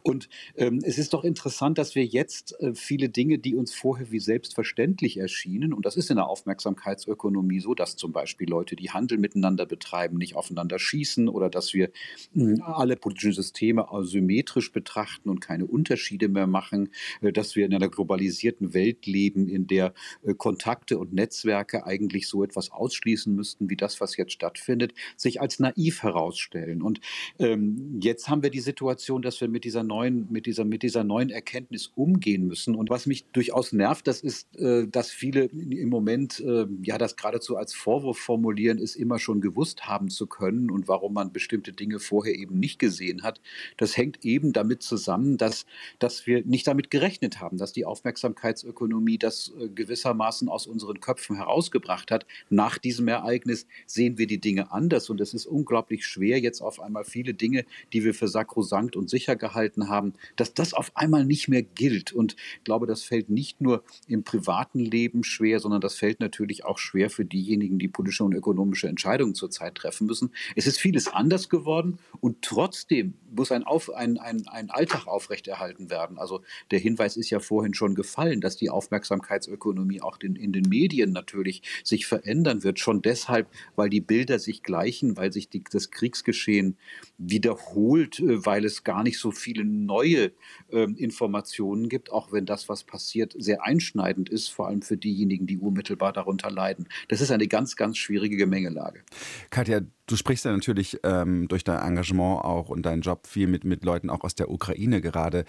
Und 0.02 0.28
ähm, 0.56 0.80
es 0.82 0.98
ist 0.98 1.12
doch 1.12 1.24
interessant, 1.24 1.78
dass 1.78 1.94
wir 1.94 2.04
jetzt 2.04 2.58
äh, 2.60 2.74
viele 2.74 3.08
Dinge, 3.08 3.38
die 3.38 3.54
uns 3.54 3.74
vorher 3.74 4.10
wie 4.10 4.20
selbstverständlich 4.20 5.18
erschienen, 5.18 5.72
und 5.72 5.86
das 5.86 5.96
ist 5.96 6.10
in 6.10 6.16
der 6.16 6.28
Aufmerksamkeitsökonomie 6.28 7.60
so, 7.60 7.74
dass 7.74 7.96
zum 7.96 8.12
Beispiel 8.12 8.48
Leute, 8.48 8.76
die 8.76 8.90
Handel 8.90 9.18
miteinander 9.18 9.66
betreiben, 9.66 10.16
nicht 10.16 10.36
aufeinander 10.36 10.78
schießen 10.78 11.28
oder 11.28 11.50
dass 11.50 11.74
wir 11.74 11.90
mh, 12.34 12.56
hm, 12.56 12.62
alle 12.62 12.96
politischen 12.96 13.32
Systeme 13.32 13.90
asymmetrisch 13.92 14.72
betrachten 14.72 15.28
und 15.28 15.40
keine 15.40 15.66
Unterschiede 15.66 16.28
mehr 16.28 16.46
machen, 16.46 16.90
äh, 17.20 17.32
dass 17.32 17.56
wir 17.56 17.66
in 17.66 17.74
einer 17.74 17.88
globalisierten 17.88 18.74
Welt 18.74 19.06
leben, 19.06 19.48
in 19.48 19.66
der 19.66 19.94
äh, 20.22 20.34
Kontakte 20.34 20.98
und 20.98 21.12
Netzwerke 21.12 21.86
eigentlich 21.86 22.28
so 22.28 22.42
etwas 22.42 22.70
ausschließen 22.70 23.34
müssten, 23.34 23.70
wie 23.70 23.76
das, 23.76 24.00
was 24.00 24.16
jetzt 24.16 24.32
stattfindet, 24.32 24.94
sich 25.16 25.40
als 25.40 25.58
naiv 25.58 26.02
herausstellen 26.02 26.39
stellen. 26.40 26.82
Und 26.82 27.00
ähm, 27.38 28.00
jetzt 28.02 28.28
haben 28.28 28.42
wir 28.42 28.50
die 28.50 28.60
Situation, 28.60 29.22
dass 29.22 29.40
wir 29.40 29.48
mit 29.48 29.64
dieser 29.64 29.82
neuen, 29.82 30.26
mit 30.30 30.46
dieser, 30.46 30.64
mit 30.64 30.82
dieser 30.82 31.04
neuen 31.04 31.30
Erkenntnis 31.30 31.92
umgehen 31.94 32.46
müssen. 32.46 32.74
Und 32.74 32.90
was 32.90 33.06
mich 33.06 33.24
durchaus 33.32 33.72
nervt, 33.72 34.06
das 34.06 34.20
ist, 34.20 34.56
äh, 34.56 34.86
dass 34.88 35.10
viele 35.10 35.44
im 35.44 35.88
Moment 35.88 36.40
äh, 36.40 36.66
ja 36.82 36.98
das 36.98 37.16
geradezu 37.16 37.56
als 37.56 37.74
Vorwurf 37.74 38.18
formulieren, 38.18 38.78
ist 38.78 38.96
immer 38.96 39.18
schon 39.18 39.40
gewusst 39.40 39.86
haben 39.86 40.08
zu 40.08 40.26
können 40.26 40.70
und 40.70 40.88
warum 40.88 41.14
man 41.14 41.32
bestimmte 41.32 41.72
Dinge 41.72 41.98
vorher 41.98 42.34
eben 42.34 42.58
nicht 42.58 42.78
gesehen 42.78 43.22
hat. 43.22 43.40
Das 43.76 43.96
hängt 43.96 44.24
eben 44.24 44.52
damit 44.52 44.82
zusammen, 44.82 45.36
dass, 45.36 45.66
dass 45.98 46.26
wir 46.26 46.44
nicht 46.44 46.66
damit 46.66 46.90
gerechnet 46.90 47.40
haben, 47.40 47.58
dass 47.58 47.72
die 47.72 47.84
Aufmerksamkeitsökonomie 47.84 49.18
das 49.18 49.52
äh, 49.58 49.68
gewissermaßen 49.68 50.48
aus 50.48 50.66
unseren 50.66 51.00
Köpfen 51.00 51.36
herausgebracht 51.36 52.10
hat. 52.10 52.26
Nach 52.48 52.78
diesem 52.78 53.08
Ereignis 53.08 53.66
sehen 53.86 54.18
wir 54.18 54.26
die 54.26 54.40
Dinge 54.40 54.72
anders 54.72 55.10
und 55.10 55.20
es 55.20 55.34
ist 55.34 55.46
unglaublich 55.46 56.06
schwer, 56.06 56.29
jetzt 56.38 56.60
auf 56.60 56.80
einmal 56.80 57.04
viele 57.04 57.34
Dinge, 57.34 57.64
die 57.92 58.04
wir 58.04 58.14
für 58.14 58.28
sakrosankt 58.28 58.96
und 58.96 59.10
sicher 59.10 59.36
gehalten 59.36 59.88
haben, 59.88 60.14
dass 60.36 60.54
das 60.54 60.74
auf 60.74 60.96
einmal 60.96 61.24
nicht 61.24 61.48
mehr 61.48 61.62
gilt. 61.62 62.12
Und 62.12 62.36
ich 62.58 62.64
glaube, 62.64 62.86
das 62.86 63.02
fällt 63.02 63.30
nicht 63.30 63.60
nur 63.60 63.82
im 64.06 64.22
privaten 64.24 64.80
Leben 64.80 65.24
schwer, 65.24 65.60
sondern 65.60 65.80
das 65.80 65.94
fällt 65.94 66.20
natürlich 66.20 66.64
auch 66.64 66.78
schwer 66.78 67.10
für 67.10 67.24
diejenigen, 67.24 67.78
die 67.78 67.88
politische 67.88 68.24
und 68.24 68.34
ökonomische 68.34 68.88
Entscheidungen 68.88 69.34
zurzeit 69.34 69.74
treffen 69.74 70.06
müssen. 70.06 70.30
Es 70.56 70.66
ist 70.66 70.80
vieles 70.80 71.08
anders 71.08 71.48
geworden 71.48 71.98
und 72.20 72.42
trotzdem 72.42 73.14
muss 73.30 73.52
ein 73.52 73.64
Auf, 73.64 73.92
ein, 73.92 74.18
ein, 74.18 74.46
ein 74.48 74.70
Alltag 74.70 75.06
aufrechterhalten 75.06 75.90
werden. 75.90 76.18
Also 76.18 76.42
der 76.70 76.78
Hinweis 76.78 77.16
ist 77.16 77.30
ja 77.30 77.40
vorhin 77.40 77.74
schon 77.74 77.94
gefallen, 77.94 78.40
dass 78.40 78.56
die 78.56 78.70
Aufmerksamkeitsökonomie 78.70 80.00
auch 80.00 80.18
in, 80.20 80.36
in 80.36 80.52
den 80.52 80.68
Medien 80.68 81.12
natürlich 81.12 81.62
sich 81.84 82.06
verändern 82.06 82.64
wird. 82.64 82.78
Schon 82.78 83.02
deshalb, 83.02 83.48
weil 83.76 83.90
die 83.90 84.00
Bilder 84.00 84.38
sich 84.38 84.62
gleichen, 84.62 85.16
weil 85.16 85.32
sich 85.32 85.48
die, 85.48 85.62
das 85.70 85.90
Kriegsgeschehen 86.20 86.76
wiederholt, 87.18 88.20
äh, 88.20 88.44
weil 88.44 88.64
es 88.64 88.84
gar 88.84 89.02
nicht 89.02 89.18
so 89.18 89.30
viele 89.30 89.64
neue 89.64 90.32
äh, 90.70 90.84
Informationen 90.96 91.88
gibt, 91.88 92.12
auch 92.12 92.32
wenn 92.32 92.46
das, 92.46 92.68
was 92.68 92.84
passiert, 92.84 93.34
sehr 93.38 93.64
einschneidend 93.64 94.28
ist, 94.28 94.48
vor 94.48 94.68
allem 94.68 94.82
für 94.82 94.96
diejenigen, 94.96 95.46
die 95.46 95.58
unmittelbar 95.58 96.12
darunter 96.12 96.50
leiden. 96.50 96.88
Das 97.08 97.20
ist 97.20 97.30
eine 97.30 97.48
ganz, 97.48 97.76
ganz 97.76 97.98
schwierige 97.98 98.36
Gemengelage. 98.36 99.02
Katja, 99.50 99.80
du 100.06 100.16
sprichst 100.16 100.44
ja 100.44 100.52
natürlich 100.52 100.98
ähm, 101.02 101.48
durch 101.48 101.64
dein 101.64 101.80
Engagement 101.80 102.44
auch 102.44 102.68
und 102.68 102.82
deinen 102.82 103.02
Job 103.02 103.26
viel 103.26 103.46
mit, 103.46 103.64
mit 103.64 103.84
Leuten 103.84 104.10
auch 104.10 104.24
aus 104.24 104.34
der 104.34 104.50
Ukraine 104.50 105.00
gerade. 105.00 105.44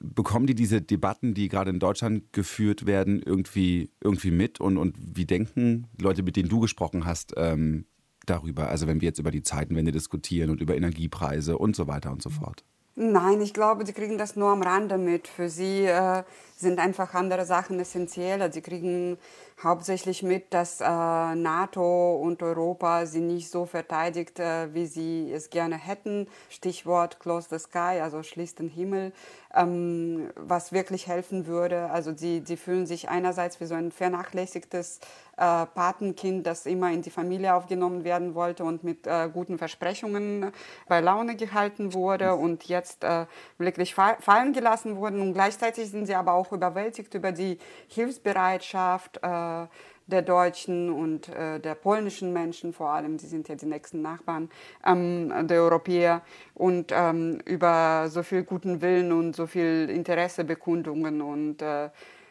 Bekommen 0.00 0.46
die 0.46 0.54
diese 0.54 0.80
Debatten, 0.80 1.34
die 1.34 1.48
gerade 1.48 1.70
in 1.70 1.78
Deutschland 1.78 2.32
geführt 2.32 2.86
werden, 2.86 3.22
irgendwie, 3.22 3.90
irgendwie 4.02 4.30
mit? 4.30 4.58
Und, 4.58 4.78
und 4.78 4.96
wie 4.98 5.26
denken 5.26 5.86
Leute, 6.00 6.22
mit 6.22 6.36
denen 6.36 6.48
du 6.48 6.60
gesprochen 6.60 7.04
hast, 7.04 7.34
ähm, 7.36 7.84
darüber? 8.26 8.68
Also 8.68 8.86
wenn 8.86 9.00
wir 9.00 9.06
jetzt 9.06 9.18
über 9.18 9.30
die 9.30 9.42
Zeitenwende 9.42 9.92
diskutieren 9.92 10.50
und 10.50 10.60
über 10.60 10.76
Energiepreise 10.76 11.58
und 11.58 11.76
so 11.76 11.86
weiter 11.86 12.10
und 12.10 12.22
so 12.22 12.30
fort. 12.30 12.64
Nein, 12.98 13.42
ich 13.42 13.52
glaube, 13.52 13.84
sie 13.84 13.92
kriegen 13.92 14.16
das 14.16 14.36
nur 14.36 14.48
am 14.48 14.62
Rande 14.62 14.96
mit. 14.96 15.28
Für 15.28 15.50
sie 15.50 15.84
äh, 15.84 16.24
sind 16.56 16.80
einfach 16.80 17.14
andere 17.14 17.44
Sachen 17.44 17.78
essentieller. 17.78 18.50
Sie 18.50 18.62
kriegen 18.62 19.18
hauptsächlich 19.62 20.22
mit, 20.22 20.52
dass 20.52 20.80
äh, 20.80 20.84
NATO 20.84 22.16
und 22.16 22.42
Europa 22.42 23.06
sie 23.06 23.20
nicht 23.20 23.50
so 23.50 23.66
verteidigt, 23.66 24.38
äh, 24.38 24.72
wie 24.74 24.86
sie 24.86 25.32
es 25.32 25.50
gerne 25.50 25.76
hätten. 25.76 26.28
Stichwort 26.50 27.20
Close 27.20 27.48
the 27.50 27.58
Sky, 27.58 28.00
also 28.02 28.22
schließt 28.22 28.58
den 28.58 28.68
Himmel, 28.68 29.12
ähm, 29.54 30.30
was 30.34 30.72
wirklich 30.72 31.06
helfen 31.06 31.46
würde. 31.46 31.90
Also 31.90 32.14
sie, 32.14 32.42
sie 32.44 32.56
fühlen 32.56 32.86
sich 32.86 33.08
einerseits 33.08 33.60
wie 33.60 33.66
so 33.66 33.74
ein 33.74 33.92
vernachlässigtes 33.92 35.00
äh, 35.36 35.66
Patenkind, 35.66 36.46
das 36.46 36.66
immer 36.66 36.90
in 36.92 37.02
die 37.02 37.10
Familie 37.10 37.54
aufgenommen 37.54 38.04
werden 38.04 38.34
wollte 38.34 38.64
und 38.64 38.84
mit 38.84 39.06
äh, 39.06 39.28
guten 39.32 39.58
Versprechungen 39.58 40.52
bei 40.88 41.00
Laune 41.00 41.36
gehalten 41.36 41.94
wurde 41.94 42.34
und 42.34 42.64
jetzt 42.64 43.04
äh, 43.04 43.26
wirklich 43.58 43.94
fallen 43.94 44.52
gelassen 44.52 44.96
wurden. 44.96 45.20
Und 45.20 45.32
gleichzeitig 45.32 45.90
sind 45.90 46.06
sie 46.06 46.14
aber 46.14 46.32
auch 46.34 46.45
überwältigt 46.52 47.14
über 47.14 47.32
die 47.32 47.58
Hilfsbereitschaft 47.88 49.18
äh, 49.22 49.66
der 50.06 50.22
deutschen 50.22 50.90
und 50.90 51.28
äh, 51.28 51.58
der 51.58 51.74
polnischen 51.74 52.32
Menschen 52.32 52.72
vor 52.72 52.90
allem, 52.90 53.16
die 53.16 53.26
sind 53.26 53.48
ja 53.48 53.56
die 53.56 53.66
nächsten 53.66 54.02
Nachbarn 54.02 54.48
ähm, 54.84 55.32
der 55.48 55.62
Europäer 55.62 56.22
und 56.54 56.92
ähm, 56.94 57.40
über 57.44 58.08
so 58.08 58.22
viel 58.22 58.44
guten 58.44 58.80
Willen 58.80 59.12
und 59.12 59.34
so 59.34 59.46
viel 59.46 59.90
Interessebekundungen 59.90 61.20
und 61.20 61.60
äh, 61.60 61.90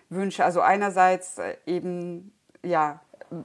Wünsche. 0.09 0.45
Also 0.45 0.61
einerseits 0.61 1.37
äh, 1.37 1.57
eben 1.65 2.31
ja 2.63 3.01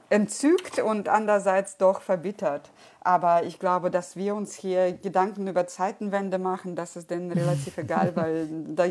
entzückt 0.09 0.79
und 0.79 1.09
andererseits 1.09 1.77
doch 1.77 2.01
verbittert. 2.01 2.71
Aber 3.01 3.43
ich 3.43 3.59
glaube, 3.59 3.89
dass 3.89 4.15
wir 4.15 4.35
uns 4.35 4.55
hier 4.55 4.93
Gedanken 4.93 5.47
über 5.47 5.65
Zeitenwende 5.65 6.37
machen, 6.37 6.75
das 6.75 6.95
ist 6.95 7.09
denen 7.09 7.31
relativ 7.31 7.77
egal, 7.77 8.15
weil 8.15 8.47
da, 8.75 8.85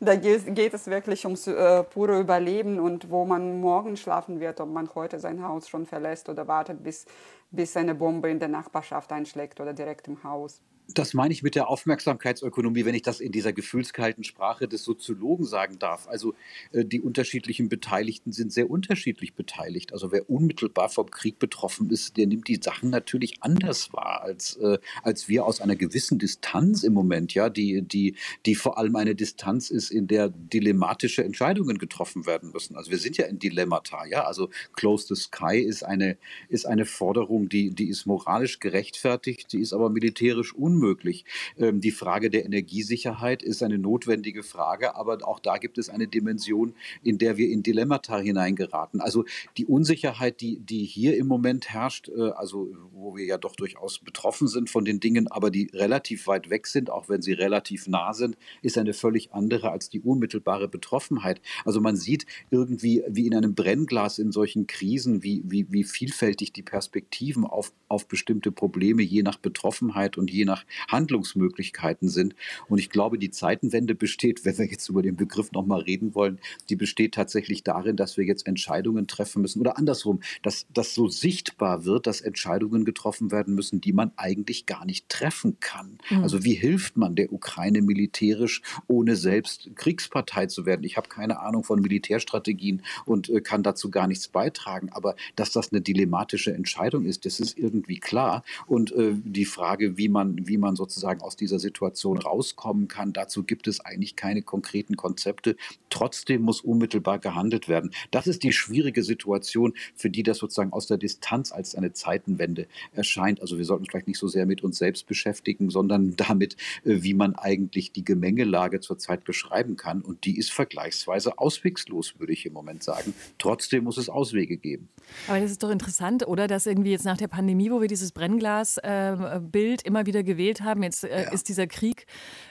da, 0.00 0.16
geht 0.16 0.74
es 0.74 0.86
wirklich 0.86 1.24
ums 1.24 1.46
äh, 1.46 1.82
pure 1.82 2.20
Überleben 2.20 2.78
und 2.78 3.10
wo 3.10 3.24
man 3.24 3.60
morgen 3.60 3.96
schlafen 3.96 4.40
wird, 4.40 4.60
ob 4.60 4.70
man 4.70 4.88
heute 4.94 5.18
sein 5.18 5.42
Haus 5.42 5.68
schon 5.68 5.86
verlässt 5.86 6.28
oder 6.28 6.46
wartet, 6.46 6.82
bis, 6.82 7.06
bis 7.50 7.76
eine 7.76 7.94
Bombe 7.94 8.30
in 8.30 8.38
der 8.38 8.48
Nachbarschaft 8.48 9.12
einschlägt 9.12 9.60
oder 9.60 9.72
direkt 9.72 10.06
im 10.08 10.22
Haus. 10.22 10.60
Das 10.94 11.12
meine 11.12 11.34
ich 11.34 11.42
mit 11.42 11.54
der 11.54 11.68
Aufmerksamkeitsökonomie, 11.68 12.86
wenn 12.86 12.94
ich 12.94 13.02
das 13.02 13.20
in 13.20 13.30
dieser 13.30 13.52
gefühlskalten 13.52 14.24
Sprache 14.24 14.66
des 14.66 14.84
Soziologen 14.84 15.44
sagen 15.44 15.78
darf. 15.78 16.08
Also 16.08 16.34
äh, 16.72 16.82
die 16.82 17.02
unterschiedlichen 17.02 17.68
Beteiligten 17.68 18.32
sind 18.32 18.54
sehr 18.54 18.70
unterschiedlich 18.70 19.34
beteiligt. 19.34 19.92
Also 19.92 20.12
wer 20.12 20.30
unmittelbar 20.30 20.88
vom 20.88 21.10
Krieg 21.10 21.38
betroffen 21.38 21.90
ist, 21.90 22.16
der 22.16 22.26
nimmt 22.26 22.48
die 22.48 22.58
Sachen 22.62 22.88
natürlich 22.88 23.42
anders 23.42 23.92
wahr 23.92 24.22
als, 24.22 24.56
äh, 24.56 24.78
als 25.02 25.28
wir 25.28 25.44
aus 25.44 25.60
einer 25.60 25.76
gewissen 25.76 26.18
Distanz 26.18 26.84
im 26.84 26.94
Moment, 26.94 27.34
ja, 27.34 27.50
die, 27.50 27.82
die, 27.82 28.16
die 28.46 28.54
vor 28.54 28.78
allem 28.78 28.96
eine 28.96 29.14
Distanz 29.14 29.68
ist, 29.68 29.90
in 29.90 30.06
der 30.06 30.30
dilemmatische 30.30 31.22
Entscheidungen 31.22 31.76
getroffen 31.76 32.24
werden 32.24 32.50
müssen. 32.50 32.76
Also 32.76 32.90
wir 32.90 32.98
sind 32.98 33.18
ja 33.18 33.26
in 33.26 33.38
Dilemmata, 33.38 34.06
ja. 34.06 34.24
Also 34.24 34.48
Close 34.74 35.14
the 35.14 35.20
Sky 35.20 35.58
ist 35.58 35.82
eine, 35.82 36.16
ist 36.48 36.64
eine 36.64 36.86
Forderung, 36.86 37.50
die, 37.50 37.72
die 37.72 37.90
ist 37.90 38.06
moralisch 38.06 38.58
gerechtfertigt, 38.58 39.52
die 39.52 39.60
ist 39.60 39.74
aber 39.74 39.90
militärisch 39.90 40.54
unmöglich 40.54 40.77
unmöglich. 40.78 41.24
Ähm, 41.58 41.80
die 41.80 41.90
Frage 41.90 42.30
der 42.30 42.44
Energiesicherheit 42.44 43.42
ist 43.42 43.62
eine 43.62 43.78
notwendige 43.78 44.42
Frage, 44.42 44.94
aber 44.94 45.18
auch 45.26 45.40
da 45.40 45.58
gibt 45.58 45.78
es 45.78 45.88
eine 45.88 46.06
Dimension, 46.06 46.74
in 47.02 47.18
der 47.18 47.36
wir 47.36 47.50
in 47.50 47.62
Dilemmata 47.62 48.18
hineingeraten. 48.18 49.00
Also 49.00 49.24
die 49.56 49.66
Unsicherheit, 49.66 50.40
die, 50.40 50.60
die 50.60 50.84
hier 50.84 51.16
im 51.16 51.26
Moment 51.26 51.70
herrscht, 51.70 52.08
äh, 52.08 52.30
also 52.30 52.68
wo 52.92 53.16
wir 53.16 53.24
ja 53.24 53.38
doch 53.38 53.56
durchaus 53.56 53.98
betroffen 53.98 54.48
sind 54.48 54.70
von 54.70 54.84
den 54.84 55.00
Dingen, 55.00 55.28
aber 55.28 55.50
die 55.50 55.70
relativ 55.72 56.26
weit 56.26 56.50
weg 56.50 56.66
sind, 56.66 56.90
auch 56.90 57.08
wenn 57.08 57.22
sie 57.22 57.32
relativ 57.32 57.88
nah 57.88 58.12
sind, 58.12 58.36
ist 58.62 58.78
eine 58.78 58.94
völlig 58.94 59.32
andere 59.32 59.70
als 59.70 59.88
die 59.90 60.00
unmittelbare 60.00 60.68
Betroffenheit. 60.68 61.40
Also 61.64 61.80
man 61.80 61.96
sieht 61.96 62.26
irgendwie 62.50 63.02
wie 63.08 63.26
in 63.26 63.34
einem 63.34 63.54
Brennglas 63.54 64.18
in 64.18 64.32
solchen 64.32 64.66
Krisen, 64.66 65.22
wie, 65.22 65.42
wie, 65.44 65.66
wie 65.70 65.84
vielfältig 65.84 66.52
die 66.52 66.62
Perspektiven 66.62 67.44
auf, 67.44 67.72
auf 67.88 68.06
bestimmte 68.06 68.52
Probleme 68.52 69.02
je 69.02 69.22
nach 69.22 69.38
Betroffenheit 69.38 70.16
und 70.18 70.30
je 70.30 70.44
nach 70.44 70.64
Handlungsmöglichkeiten 70.88 72.08
sind. 72.08 72.34
Und 72.68 72.78
ich 72.78 72.90
glaube, 72.90 73.18
die 73.18 73.30
Zeitenwende 73.30 73.94
besteht, 73.94 74.44
wenn 74.44 74.58
wir 74.58 74.66
jetzt 74.66 74.88
über 74.88 75.02
den 75.02 75.16
Begriff 75.16 75.52
nochmal 75.52 75.80
reden 75.80 76.14
wollen, 76.14 76.38
die 76.68 76.76
besteht 76.76 77.14
tatsächlich 77.14 77.62
darin, 77.62 77.96
dass 77.96 78.16
wir 78.16 78.24
jetzt 78.24 78.46
Entscheidungen 78.46 79.06
treffen 79.06 79.42
müssen 79.42 79.60
oder 79.60 79.78
andersrum, 79.78 80.20
dass 80.42 80.66
das 80.72 80.94
so 80.94 81.08
sichtbar 81.08 81.84
wird, 81.84 82.06
dass 82.06 82.20
Entscheidungen 82.20 82.84
getroffen 82.84 83.30
werden 83.30 83.54
müssen, 83.54 83.80
die 83.80 83.92
man 83.92 84.12
eigentlich 84.16 84.66
gar 84.66 84.84
nicht 84.84 85.08
treffen 85.08 85.58
kann. 85.60 85.98
Mhm. 86.10 86.22
Also 86.22 86.44
wie 86.44 86.54
hilft 86.54 86.96
man 86.96 87.14
der 87.14 87.32
Ukraine 87.32 87.82
militärisch, 87.82 88.62
ohne 88.86 89.16
selbst 89.16 89.70
Kriegspartei 89.74 90.46
zu 90.46 90.66
werden? 90.66 90.84
Ich 90.84 90.96
habe 90.96 91.08
keine 91.08 91.40
Ahnung 91.40 91.64
von 91.64 91.80
Militärstrategien 91.80 92.82
und 93.04 93.28
äh, 93.28 93.40
kann 93.40 93.62
dazu 93.62 93.90
gar 93.90 94.06
nichts 94.06 94.28
beitragen. 94.28 94.90
Aber 94.90 95.16
dass 95.36 95.52
das 95.52 95.72
eine 95.72 95.80
dilemmatische 95.80 96.52
Entscheidung 96.52 97.04
ist, 97.04 97.24
das 97.24 97.40
ist 97.40 97.58
irgendwie 97.58 97.98
klar. 97.98 98.44
Und 98.66 98.92
äh, 98.92 99.14
die 99.14 99.44
Frage, 99.44 99.96
wie 99.96 100.08
man, 100.08 100.46
wie 100.46 100.57
man 100.58 100.76
sozusagen 100.76 101.20
aus 101.20 101.36
dieser 101.36 101.58
Situation 101.58 102.18
rauskommen 102.18 102.88
kann. 102.88 103.12
Dazu 103.12 103.44
gibt 103.44 103.68
es 103.68 103.80
eigentlich 103.80 104.16
keine 104.16 104.42
konkreten 104.42 104.96
Konzepte. 104.96 105.56
Trotzdem 105.90 106.42
muss 106.42 106.60
unmittelbar 106.60 107.18
gehandelt 107.18 107.68
werden. 107.68 107.92
Das 108.10 108.26
ist 108.26 108.42
die 108.42 108.52
schwierige 108.52 109.02
Situation, 109.02 109.74
für 109.94 110.10
die 110.10 110.22
das 110.22 110.38
sozusagen 110.38 110.72
aus 110.72 110.86
der 110.86 110.98
Distanz 110.98 111.52
als 111.52 111.74
eine 111.74 111.92
Zeitenwende 111.92 112.66
erscheint. 112.92 113.40
Also 113.40 113.58
wir 113.58 113.64
sollten 113.64 113.82
uns 113.82 113.90
vielleicht 113.90 114.08
nicht 114.08 114.18
so 114.18 114.28
sehr 114.28 114.46
mit 114.46 114.62
uns 114.64 114.78
selbst 114.78 115.06
beschäftigen, 115.06 115.70
sondern 115.70 116.16
damit, 116.16 116.54
äh, 116.84 117.02
wie 117.02 117.14
man 117.14 117.34
eigentlich 117.36 117.92
die 117.92 118.04
Gemengelage 118.04 118.80
zurzeit 118.80 119.24
beschreiben 119.24 119.76
kann. 119.76 120.02
Und 120.02 120.24
die 120.24 120.38
ist 120.38 120.50
vergleichsweise 120.50 121.38
auswegslos, 121.38 122.18
würde 122.18 122.32
ich 122.32 122.46
im 122.46 122.52
Moment 122.52 122.82
sagen. 122.82 123.14
Trotzdem 123.38 123.84
muss 123.84 123.98
es 123.98 124.08
Auswege 124.08 124.56
geben. 124.56 124.88
Aber 125.26 125.40
das 125.40 125.50
ist 125.50 125.62
doch 125.62 125.70
interessant, 125.70 126.26
oder? 126.26 126.46
Dass 126.46 126.66
irgendwie 126.66 126.90
jetzt 126.90 127.04
nach 127.04 127.16
der 127.16 127.28
Pandemie, 127.28 127.70
wo 127.70 127.80
wir 127.80 127.88
dieses 127.88 128.12
Brennglas-Bild 128.12 129.84
äh, 129.84 129.86
immer 129.86 130.06
wieder 130.06 130.22
gewählt 130.22 130.37
gewählt 130.38 130.62
haben. 130.62 130.82
Jetzt 130.82 131.04
äh, 131.04 131.24
ja. 131.24 131.30
ist 131.30 131.48
dieser 131.48 131.66
Krieg, 131.66 132.06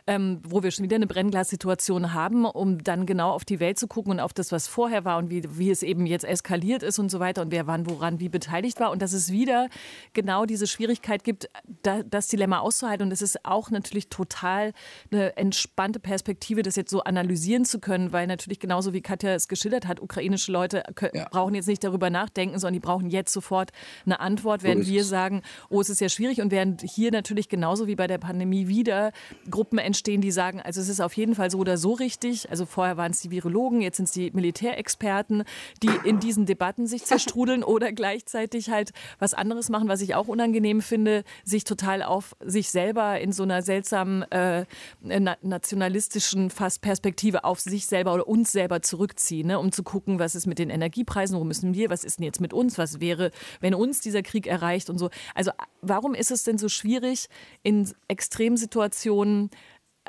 ähm, 0.05 0.41
wo 0.43 0.61
wir 0.61 0.71
schon 0.71 0.83
wieder 0.83 0.97
eine 0.97 1.07
Brennglassituation 1.07 2.13
haben, 2.13 2.45
um 2.45 2.83
dann 2.83 3.05
genau 3.05 3.31
auf 3.31 3.45
die 3.45 3.59
Welt 3.59 3.79
zu 3.79 3.87
gucken 3.87 4.11
und 4.11 4.19
auf 4.19 4.33
das, 4.33 4.51
was 4.51 4.67
vorher 4.67 5.05
war 5.05 5.17
und 5.17 5.29
wie, 5.29 5.43
wie 5.57 5.71
es 5.71 5.83
eben 5.83 6.05
jetzt 6.05 6.25
eskaliert 6.25 6.83
ist 6.83 6.99
und 6.99 7.09
so 7.09 7.19
weiter 7.19 7.41
und 7.41 7.51
wer 7.51 7.65
wann 7.65 7.89
woran 7.89 8.19
wie 8.19 8.29
beteiligt 8.29 8.79
war. 8.79 8.91
Und 8.91 9.01
dass 9.01 9.13
es 9.13 9.31
wieder 9.31 9.69
genau 10.13 10.45
diese 10.45 10.67
Schwierigkeit 10.67 11.23
gibt, 11.23 11.49
da, 11.83 12.03
das 12.03 12.27
Dilemma 12.27 12.59
auszuhalten. 12.59 13.07
Und 13.07 13.13
es 13.13 13.21
ist 13.21 13.45
auch 13.45 13.71
natürlich 13.71 14.09
total 14.09 14.73
eine 15.11 15.37
entspannte 15.37 15.99
Perspektive, 15.99 16.61
das 16.63 16.75
jetzt 16.75 16.91
so 16.91 17.03
analysieren 17.03 17.63
zu 17.63 17.79
können, 17.79 18.11
weil 18.11 18.27
natürlich 18.27 18.59
genauso 18.59 18.93
wie 18.93 19.01
Katja 19.01 19.33
es 19.33 19.47
geschildert 19.47 19.87
hat, 19.87 20.01
ukrainische 20.01 20.51
Leute 20.51 20.83
ja. 21.13 21.27
brauchen 21.29 21.55
jetzt 21.55 21.67
nicht 21.67 21.83
darüber 21.83 22.09
nachdenken, 22.09 22.59
sondern 22.59 22.73
die 22.73 22.85
brauchen 22.85 23.09
jetzt 23.09 23.31
sofort 23.31 23.71
eine 24.05 24.19
Antwort, 24.19 24.63
während 24.63 24.83
so 24.83 24.91
wir 24.91 25.05
sagen, 25.05 25.41
oh, 25.69 25.79
es 25.79 25.89
ist 25.89 26.01
ja 26.01 26.09
schwierig 26.09 26.41
und 26.41 26.51
während 26.51 26.81
hier 26.81 27.11
natürlich 27.11 27.47
genauso 27.47 27.76
genauso 27.77 27.87
wie 27.87 27.95
bei 27.95 28.07
der 28.07 28.17
Pandemie 28.17 28.67
wieder 28.67 29.11
Gruppen 29.51 29.77
entstehen, 29.77 30.19
die 30.19 30.31
sagen, 30.31 30.59
also 30.61 30.81
es 30.81 30.89
ist 30.89 30.99
auf 30.99 31.13
jeden 31.13 31.35
Fall 31.35 31.51
so 31.51 31.59
oder 31.59 31.77
so 31.77 31.93
richtig. 31.93 32.49
Also 32.49 32.65
vorher 32.65 32.97
waren 32.97 33.11
es 33.11 33.21
die 33.21 33.29
Virologen, 33.29 33.81
jetzt 33.81 33.97
sind 33.97 34.05
es 34.05 34.13
die 34.13 34.31
Militärexperten, 34.31 35.43
die 35.83 35.91
in 36.03 36.19
diesen 36.19 36.47
Debatten 36.47 36.87
sich 36.87 37.05
zerstrudeln 37.05 37.63
oder 37.63 37.91
gleichzeitig 37.91 38.71
halt 38.71 38.93
was 39.19 39.35
anderes 39.35 39.69
machen, 39.69 39.89
was 39.89 40.01
ich 40.01 40.15
auch 40.15 40.27
unangenehm 40.27 40.81
finde, 40.81 41.23
sich 41.43 41.65
total 41.65 42.01
auf 42.01 42.35
sich 42.43 42.71
selber 42.71 43.19
in 43.19 43.31
so 43.31 43.43
einer 43.43 43.61
seltsamen 43.61 44.23
äh, 44.31 44.65
nationalistischen 45.01 46.49
fast 46.49 46.81
Perspektive 46.81 47.43
auf 47.43 47.59
sich 47.59 47.85
selber 47.85 48.15
oder 48.15 48.27
uns 48.27 48.51
selber 48.51 48.81
zurückziehen, 48.81 49.47
ne, 49.47 49.59
um 49.59 49.71
zu 49.71 49.83
gucken, 49.83 50.17
was 50.17 50.33
ist 50.33 50.47
mit 50.47 50.57
den 50.57 50.71
Energiepreisen, 50.71 51.39
wo 51.39 51.43
müssen 51.43 51.75
wir, 51.75 51.91
was 51.91 52.03
ist 52.03 52.17
denn 52.17 52.25
jetzt 52.25 52.41
mit 52.41 52.53
uns, 52.53 52.79
was 52.79 52.99
wäre, 52.99 53.29
wenn 53.59 53.75
uns 53.75 54.01
dieser 54.01 54.23
Krieg 54.23 54.47
erreicht 54.47 54.89
und 54.89 54.97
so. 54.97 55.11
Also 55.35 55.51
warum 55.81 56.15
ist 56.15 56.31
es 56.31 56.43
denn 56.43 56.57
so 56.57 56.69
schwierig, 56.69 57.27
in 57.67 57.91
Extremsituationen 58.07 59.49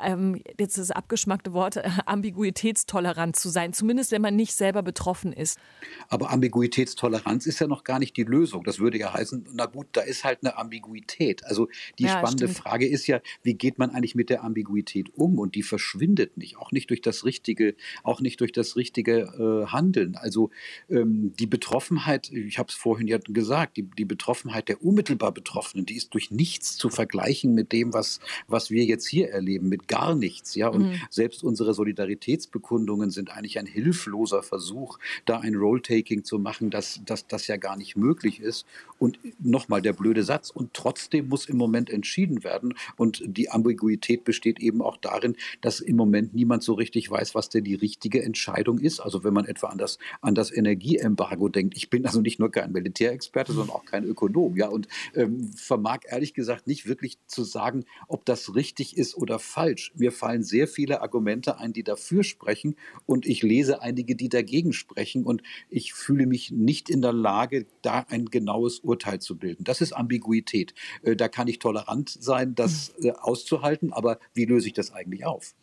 ähm, 0.03 0.41
jetzt 0.59 0.77
das 0.77 0.91
abgeschmackte 0.91 1.53
Wort, 1.53 1.77
äh, 1.77 1.89
ambiguitätstolerant 2.05 3.35
zu 3.35 3.49
sein, 3.49 3.73
zumindest 3.73 4.11
wenn 4.11 4.21
man 4.21 4.35
nicht 4.35 4.53
selber 4.53 4.81
betroffen 4.81 5.33
ist. 5.33 5.59
Aber 6.07 6.31
Ambiguitätstoleranz 6.31 7.45
ist 7.45 7.59
ja 7.59 7.67
noch 7.67 7.83
gar 7.83 7.99
nicht 7.99 8.17
die 8.17 8.23
Lösung. 8.23 8.63
Das 8.63 8.79
würde 8.79 8.97
ja 8.97 9.13
heißen, 9.13 9.47
na 9.53 9.65
gut, 9.65 9.87
da 9.93 10.01
ist 10.01 10.23
halt 10.23 10.39
eine 10.41 10.57
Ambiguität. 10.57 11.45
Also 11.45 11.67
die 11.97 12.03
ja, 12.03 12.11
spannende 12.11 12.47
stimmt. 12.47 12.57
Frage 12.57 12.87
ist 12.87 13.07
ja, 13.07 13.19
wie 13.43 13.53
geht 13.53 13.77
man 13.79 13.91
eigentlich 13.91 14.15
mit 14.15 14.29
der 14.29 14.43
Ambiguität 14.43 15.09
um? 15.15 15.39
Und 15.39 15.55
die 15.55 15.63
verschwindet 15.63 16.37
nicht, 16.37 16.57
auch 16.57 16.71
nicht 16.71 16.89
durch 16.89 17.01
das 17.01 17.25
richtige, 17.25 17.75
auch 18.03 18.21
nicht 18.21 18.39
durch 18.41 18.51
das 18.51 18.75
richtige 18.75 19.65
äh, 19.65 19.67
Handeln. 19.67 20.15
Also 20.15 20.49
ähm, 20.89 21.33
die 21.37 21.47
Betroffenheit, 21.47 22.31
ich 22.31 22.57
habe 22.57 22.69
es 22.69 22.75
vorhin 22.75 23.07
ja 23.07 23.17
gesagt, 23.17 23.77
die, 23.77 23.83
die 23.83 24.05
Betroffenheit 24.05 24.69
der 24.69 24.81
unmittelbar 24.83 25.31
Betroffenen, 25.31 25.85
die 25.85 25.95
ist 25.95 26.13
durch 26.13 26.31
nichts 26.31 26.77
zu 26.77 26.89
vergleichen 26.89 27.53
mit 27.53 27.71
dem, 27.71 27.93
was, 27.93 28.19
was 28.47 28.69
wir 28.69 28.85
jetzt 28.85 29.07
hier 29.07 29.29
erleben, 29.29 29.69
mit 29.69 29.87
gar 29.89 30.15
nichts. 30.15 30.55
Ja? 30.55 30.69
Und 30.69 30.83
mhm. 30.83 31.01
selbst 31.09 31.43
unsere 31.43 31.73
Solidaritätsbekundungen 31.73 33.09
sind 33.09 33.31
eigentlich 33.35 33.59
ein 33.59 33.65
hilfloser 33.65 34.41
Versuch, 34.41 34.99
da 35.25 35.39
ein 35.39 35.55
Rolltaking 35.55 36.23
zu 36.23 36.39
machen, 36.39 36.69
dass 36.69 37.01
das 37.05 37.47
ja 37.47 37.57
gar 37.57 37.75
nicht 37.75 37.97
möglich 37.97 38.39
ist. 38.39 38.65
Und 38.97 39.19
nochmal 39.39 39.81
der 39.81 39.93
blöde 39.93 40.23
Satz. 40.23 40.49
Und 40.49 40.73
trotzdem 40.73 41.27
muss 41.27 41.47
im 41.47 41.57
Moment 41.57 41.89
entschieden 41.89 42.43
werden. 42.43 42.75
Und 42.95 43.21
die 43.25 43.49
Ambiguität 43.49 44.23
besteht 44.23 44.59
eben 44.59 44.81
auch 44.81 44.97
darin, 44.97 45.35
dass 45.61 45.79
im 45.79 45.95
Moment 45.95 46.33
niemand 46.33 46.63
so 46.63 46.73
richtig 46.73 47.09
weiß, 47.09 47.33
was 47.33 47.49
denn 47.49 47.63
die 47.63 47.75
richtige 47.75 48.23
Entscheidung 48.23 48.77
ist. 48.77 48.99
Also 48.99 49.23
wenn 49.23 49.33
man 49.33 49.45
etwa 49.45 49.67
an 49.67 49.77
das, 49.77 49.97
an 50.21 50.35
das 50.35 50.51
Energieembargo 50.51 51.49
denkt. 51.49 51.75
Ich 51.75 51.89
bin 51.89 52.05
also 52.05 52.21
nicht 52.21 52.39
nur 52.39 52.51
kein 52.51 52.71
Militärexperte, 52.71 53.53
sondern 53.53 53.75
auch 53.75 53.85
kein 53.85 54.03
Ökonom. 54.03 54.55
Ja, 54.55 54.67
und 54.67 54.87
ähm, 55.15 55.51
vermag 55.53 56.01
ehrlich 56.07 56.35
gesagt 56.35 56.67
nicht 56.67 56.85
wirklich 56.85 57.17
zu 57.25 57.43
sagen, 57.43 57.85
ob 58.07 58.25
das 58.25 58.53
richtig 58.53 58.95
ist 58.95 59.15
oder 59.15 59.39
falsch 59.39 59.78
falsch. 59.79 59.91
Mir 59.95 60.11
fallen 60.11 60.43
sehr 60.43 60.67
viele 60.67 61.01
Argumente 61.01 61.57
ein, 61.57 61.73
die 61.73 61.83
dafür 61.83 62.23
sprechen 62.23 62.75
und 63.05 63.25
ich 63.25 63.41
lese 63.41 63.81
einige, 63.81 64.15
die 64.15 64.29
dagegen 64.29 64.73
sprechen 64.73 65.25
und 65.25 65.41
ich 65.69 65.93
fühle 65.93 66.25
mich 66.25 66.51
nicht 66.51 66.89
in 66.89 67.01
der 67.01 67.13
Lage, 67.13 67.65
da 67.81 68.05
ein 68.09 68.25
genaues 68.25 68.79
Urteil 68.79 69.19
zu 69.19 69.37
bilden. 69.37 69.63
Das 69.63 69.81
ist 69.81 69.93
Ambiguität. 69.93 70.73
Äh, 71.03 71.15
da 71.15 71.27
kann 71.27 71.47
ich 71.47 71.59
tolerant 71.59 72.09
sein, 72.09 72.55
das 72.55 72.93
äh, 73.01 73.11
auszuhalten, 73.11 73.93
aber 73.93 74.19
wie 74.33 74.45
löse 74.45 74.67
ich 74.67 74.73
das 74.73 74.91
eigentlich 74.91 75.25
auf? 75.25 75.53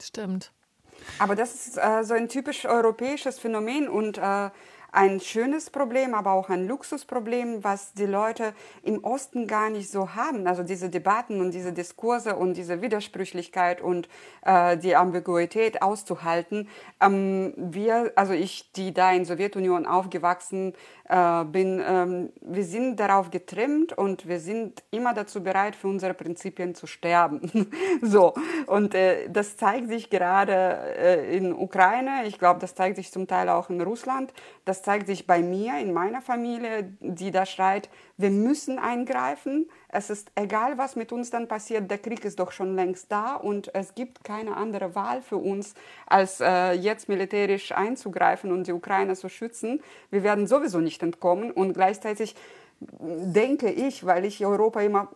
Stimmt. 0.00 0.52
Aber 1.18 1.34
das 1.34 1.66
ist 1.66 1.78
äh, 1.78 2.04
so 2.04 2.14
ein 2.14 2.28
typisch 2.28 2.66
europäisches 2.66 3.38
Phänomen 3.38 3.88
und 3.88 4.18
äh, 4.18 4.50
ein 4.92 5.20
schönes 5.20 5.70
Problem, 5.70 6.14
aber 6.14 6.32
auch 6.32 6.48
ein 6.48 6.66
Luxusproblem, 6.66 7.62
was 7.64 7.92
die 7.94 8.06
Leute 8.06 8.54
im 8.82 9.04
Osten 9.04 9.46
gar 9.46 9.70
nicht 9.70 9.90
so 9.90 10.14
haben. 10.14 10.46
Also 10.46 10.62
diese 10.62 10.90
Debatten 10.90 11.40
und 11.40 11.52
diese 11.52 11.72
Diskurse 11.72 12.36
und 12.36 12.56
diese 12.56 12.82
Widersprüchlichkeit 12.82 13.80
und 13.80 14.08
äh, 14.42 14.76
die 14.76 14.96
Ambiguität 14.96 15.82
auszuhalten. 15.82 16.68
Ähm, 17.00 17.54
wir, 17.56 18.12
also 18.16 18.32
ich, 18.32 18.72
die 18.72 18.92
da 18.92 19.12
in 19.12 19.24
Sowjetunion 19.24 19.86
aufgewachsen 19.86 20.74
äh, 21.08 21.44
bin, 21.44 21.82
ähm, 21.86 22.32
wir 22.40 22.64
sind 22.64 22.98
darauf 22.98 23.30
getrimmt 23.30 23.96
und 23.96 24.28
wir 24.28 24.40
sind 24.40 24.82
immer 24.90 25.14
dazu 25.14 25.42
bereit, 25.42 25.76
für 25.76 25.88
unsere 25.88 26.14
Prinzipien 26.14 26.74
zu 26.74 26.86
sterben. 26.86 27.70
so 28.02 28.34
und 28.66 28.94
äh, 28.94 29.28
das 29.28 29.56
zeigt 29.56 29.88
sich 29.88 30.10
gerade 30.10 30.52
äh, 30.96 31.36
in 31.36 31.52
Ukraine. 31.52 32.24
Ich 32.26 32.38
glaube, 32.38 32.60
das 32.60 32.74
zeigt 32.74 32.96
sich 32.96 33.12
zum 33.12 33.26
Teil 33.26 33.48
auch 33.48 33.70
in 33.70 33.80
Russland. 33.80 34.32
Das 34.64 34.79
das 34.80 34.86
zeigt 34.86 35.08
sich 35.08 35.26
bei 35.26 35.42
mir, 35.42 35.78
in 35.78 35.92
meiner 35.92 36.22
Familie, 36.22 36.90
die 37.00 37.30
da 37.30 37.44
schreit, 37.44 37.90
wir 38.16 38.30
müssen 38.30 38.78
eingreifen. 38.78 39.68
Es 39.88 40.08
ist 40.08 40.32
egal, 40.36 40.78
was 40.78 40.96
mit 40.96 41.12
uns 41.12 41.28
dann 41.28 41.48
passiert, 41.48 41.90
der 41.90 41.98
Krieg 41.98 42.24
ist 42.24 42.38
doch 42.38 42.50
schon 42.50 42.74
längst 42.74 43.12
da 43.12 43.34
und 43.34 43.74
es 43.74 43.94
gibt 43.94 44.24
keine 44.24 44.56
andere 44.56 44.94
Wahl 44.94 45.20
für 45.20 45.36
uns, 45.36 45.74
als 46.06 46.40
äh, 46.40 46.72
jetzt 46.72 47.10
militärisch 47.10 47.72
einzugreifen 47.72 48.52
und 48.52 48.68
die 48.68 48.72
Ukraine 48.72 49.16
zu 49.16 49.28
schützen. 49.28 49.82
Wir 50.10 50.22
werden 50.22 50.46
sowieso 50.46 50.78
nicht 50.78 51.02
entkommen 51.02 51.50
und 51.50 51.74
gleichzeitig 51.74 52.34
denke 52.80 53.70
ich, 53.70 54.06
weil 54.06 54.24
ich 54.24 54.46
Europa 54.46 54.80
immer 54.80 55.08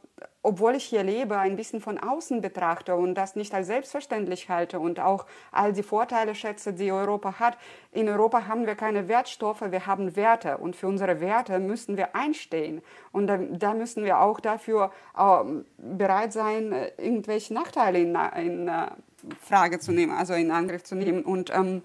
obwohl 0.44 0.76
ich 0.76 0.84
hier 0.84 1.02
lebe, 1.02 1.38
ein 1.38 1.56
bisschen 1.56 1.80
von 1.80 1.98
außen 1.98 2.42
betrachte 2.42 2.94
und 2.94 3.14
das 3.14 3.34
nicht 3.34 3.54
als 3.54 3.66
selbstverständlich 3.66 4.50
halte 4.50 4.78
und 4.78 5.00
auch 5.00 5.24
all 5.50 5.72
die 5.72 5.82
Vorteile 5.82 6.34
schätze, 6.34 6.74
die 6.74 6.92
Europa 6.92 7.40
hat. 7.40 7.56
In 7.92 8.10
Europa 8.10 8.46
haben 8.46 8.66
wir 8.66 8.74
keine 8.74 9.08
Wertstoffe, 9.08 9.62
wir 9.62 9.86
haben 9.86 10.16
Werte 10.16 10.58
und 10.58 10.76
für 10.76 10.86
unsere 10.86 11.20
Werte 11.20 11.58
müssen 11.58 11.96
wir 11.96 12.14
einstehen 12.14 12.82
und 13.10 13.26
da, 13.26 13.38
da 13.38 13.72
müssen 13.72 14.04
wir 14.04 14.20
auch 14.20 14.38
dafür 14.38 14.92
äh, 15.16 15.44
bereit 15.78 16.34
sein, 16.34 16.72
äh, 16.72 16.92
irgendwelche 16.98 17.54
Nachteile 17.54 17.98
in, 18.00 18.14
in 18.36 18.68
äh, 18.68 18.88
Frage 19.40 19.78
zu 19.78 19.92
nehmen, 19.92 20.12
also 20.12 20.34
in 20.34 20.50
Angriff 20.50 20.84
zu 20.84 20.94
nehmen 20.94 21.24
und 21.24 21.50
ähm, 21.54 21.80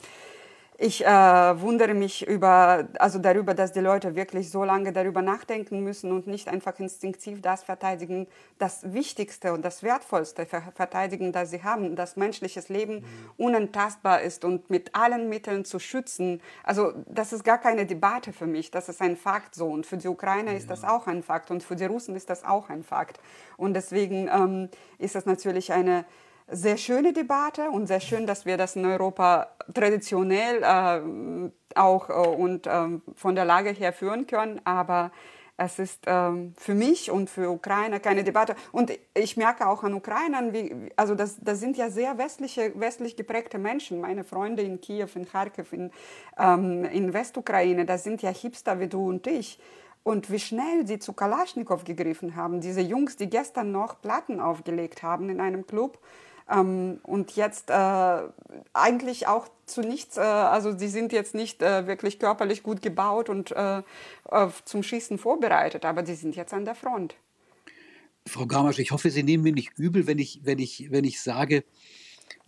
ich 0.82 1.06
äh, 1.06 1.10
wundere 1.10 1.94
mich 1.94 2.26
über, 2.26 2.88
also 3.00 3.20
darüber, 3.20 3.54
dass 3.54 3.74
die 3.74 3.82
Leute 3.82 4.16
wirklich 4.16 4.50
so 4.50 4.64
lange 4.64 4.94
darüber 4.94 5.22
nachdenken 5.22 5.84
müssen 5.84 6.14
und 6.14 6.26
nicht 6.26 6.48
einfach 6.48 6.80
instinktiv 6.80 7.42
das 7.42 7.64
verteidigen, 7.64 8.28
das 8.60 8.94
Wichtigste 8.94 9.52
und 9.52 9.66
das 9.66 9.84
Wertvollste 9.84 10.46
verteidigen, 10.46 11.34
das 11.34 11.52
sie 11.52 11.64
haben, 11.64 11.98
dass 11.98 12.16
menschliches 12.16 12.70
Leben 12.70 12.96
mhm. 12.96 13.04
unantastbar 13.36 14.22
ist 14.22 14.46
und 14.46 14.70
mit 14.70 14.96
allen 14.96 15.28
Mitteln 15.28 15.66
zu 15.66 15.80
schützen. 15.80 16.40
Also 16.64 16.94
das 17.08 17.34
ist 17.34 17.44
gar 17.44 17.58
keine 17.58 17.86
Debatte 17.86 18.32
für 18.32 18.48
mich, 18.48 18.72
das 18.72 18.88
ist 18.88 19.02
ein 19.02 19.18
Fakt 19.18 19.56
so. 19.56 19.68
Und 19.68 19.86
für 19.86 19.98
die 19.98 20.08
Ukrainer 20.08 20.52
ja. 20.52 20.58
ist 20.58 20.70
das 20.70 20.86
auch 20.86 21.08
ein 21.08 21.24
Fakt 21.24 21.52
und 21.52 21.62
für 21.62 21.76
die 21.76 21.86
Russen 21.86 22.16
ist 22.16 22.30
das 22.30 22.46
auch 22.46 22.70
ein 22.70 22.84
Fakt. 22.84 23.20
Und 23.58 23.74
deswegen 23.74 24.30
ähm, 24.30 24.70
ist 24.98 25.16
das 25.16 25.26
natürlich 25.26 25.74
eine 25.74 26.06
sehr 26.52 26.78
schöne 26.78 27.14
Debatte 27.14 27.70
und 27.70 27.88
sehr 27.88 28.00
schön, 28.00 28.26
dass 28.26 28.46
wir 28.46 28.58
das 28.58 28.76
in 28.76 28.86
Europa 28.86 29.48
traditionell 29.74 30.64
äh, 30.64 31.52
auch 31.80 32.10
äh, 32.10 32.14
und 32.14 32.68
äh, 32.68 33.00
von 33.16 33.36
der 33.36 33.46
Lage 33.46 33.72
her 33.72 33.94
führen 33.94 34.28
können. 34.28 34.62
Aber 34.66 35.12
es 35.58 35.78
ist 35.78 36.04
ähm, 36.08 36.54
für 36.58 36.74
mich 36.74 37.12
und 37.12 37.30
für 37.30 37.50
Ukrainer 37.50 38.00
keine 38.00 38.24
Debatte. 38.24 38.56
Und 38.72 38.98
ich 39.14 39.36
merke 39.36 39.68
auch 39.68 39.84
an 39.84 39.94
Ukrainern, 39.94 40.54
wie, 40.54 40.90
also 40.96 41.16
das, 41.16 41.38
das 41.42 41.60
sind 41.60 41.76
ja 41.76 41.90
sehr 41.90 42.18
westliche, 42.18 42.72
westlich 42.76 43.18
geprägte 43.18 43.58
Menschen. 43.58 44.00
Meine 44.00 44.24
Freunde 44.24 44.64
in 44.64 44.80
Kiew, 44.80 45.10
in 45.16 45.28
Kharkiv, 45.28 45.74
in, 45.74 45.92
ähm, 46.38 46.86
in 46.86 47.14
Westukraine, 47.14 47.86
das 47.86 48.06
sind 48.06 48.22
ja 48.22 48.30
Hipster 48.30 48.80
wie 48.80 48.88
du 48.88 49.10
und 49.10 49.28
ich. 49.28 49.60
Und 50.04 50.32
wie 50.32 50.40
schnell 50.40 50.88
sie 50.88 50.98
zu 50.98 51.12
Kalaschnikow 51.12 51.84
gegriffen 51.84 52.38
haben. 52.38 52.62
Diese 52.62 52.82
Jungs, 52.82 53.18
die 53.18 53.30
gestern 53.30 53.74
noch 53.74 54.02
Platten 54.02 54.40
aufgelegt 54.40 55.04
haben 55.04 55.30
in 55.30 55.42
einem 55.42 55.68
Club 55.68 56.00
ähm, 56.50 57.00
und 57.04 57.36
jetzt 57.36 57.70
äh, 57.70 58.20
eigentlich 58.74 59.28
auch 59.28 59.48
zu 59.66 59.82
nichts, 59.82 60.18
äh, 60.18 60.22
also 60.22 60.74
die 60.74 60.88
sind 60.88 61.12
jetzt 61.12 61.36
nicht 61.36 61.62
äh, 61.62 61.88
wirklich 61.88 62.20
körperlich 62.20 62.64
gut 62.64 62.82
gebaut 62.82 63.30
und 63.30 63.52
äh, 63.52 63.82
zum 64.66 64.84
Schießen 64.84 65.18
vorbereitet, 65.18 65.86
aber 65.86 66.02
die 66.02 66.16
sind 66.16 66.36
jetzt 66.36 66.54
an 66.54 66.66
der 66.66 66.76
Front. 66.76 67.16
Frau 68.26 68.46
Gamasch, 68.46 68.80
ich 68.80 68.92
hoffe, 68.92 69.10
Sie 69.10 69.24
nehmen 69.24 69.44
mir 69.44 69.54
nicht 69.54 69.78
übel, 69.78 70.08
wenn 70.08 70.20
ich, 70.20 70.42
wenn 70.44 70.60
ich, 70.60 70.92
wenn 70.92 71.04
ich 71.04 71.22
sage, 71.22 71.64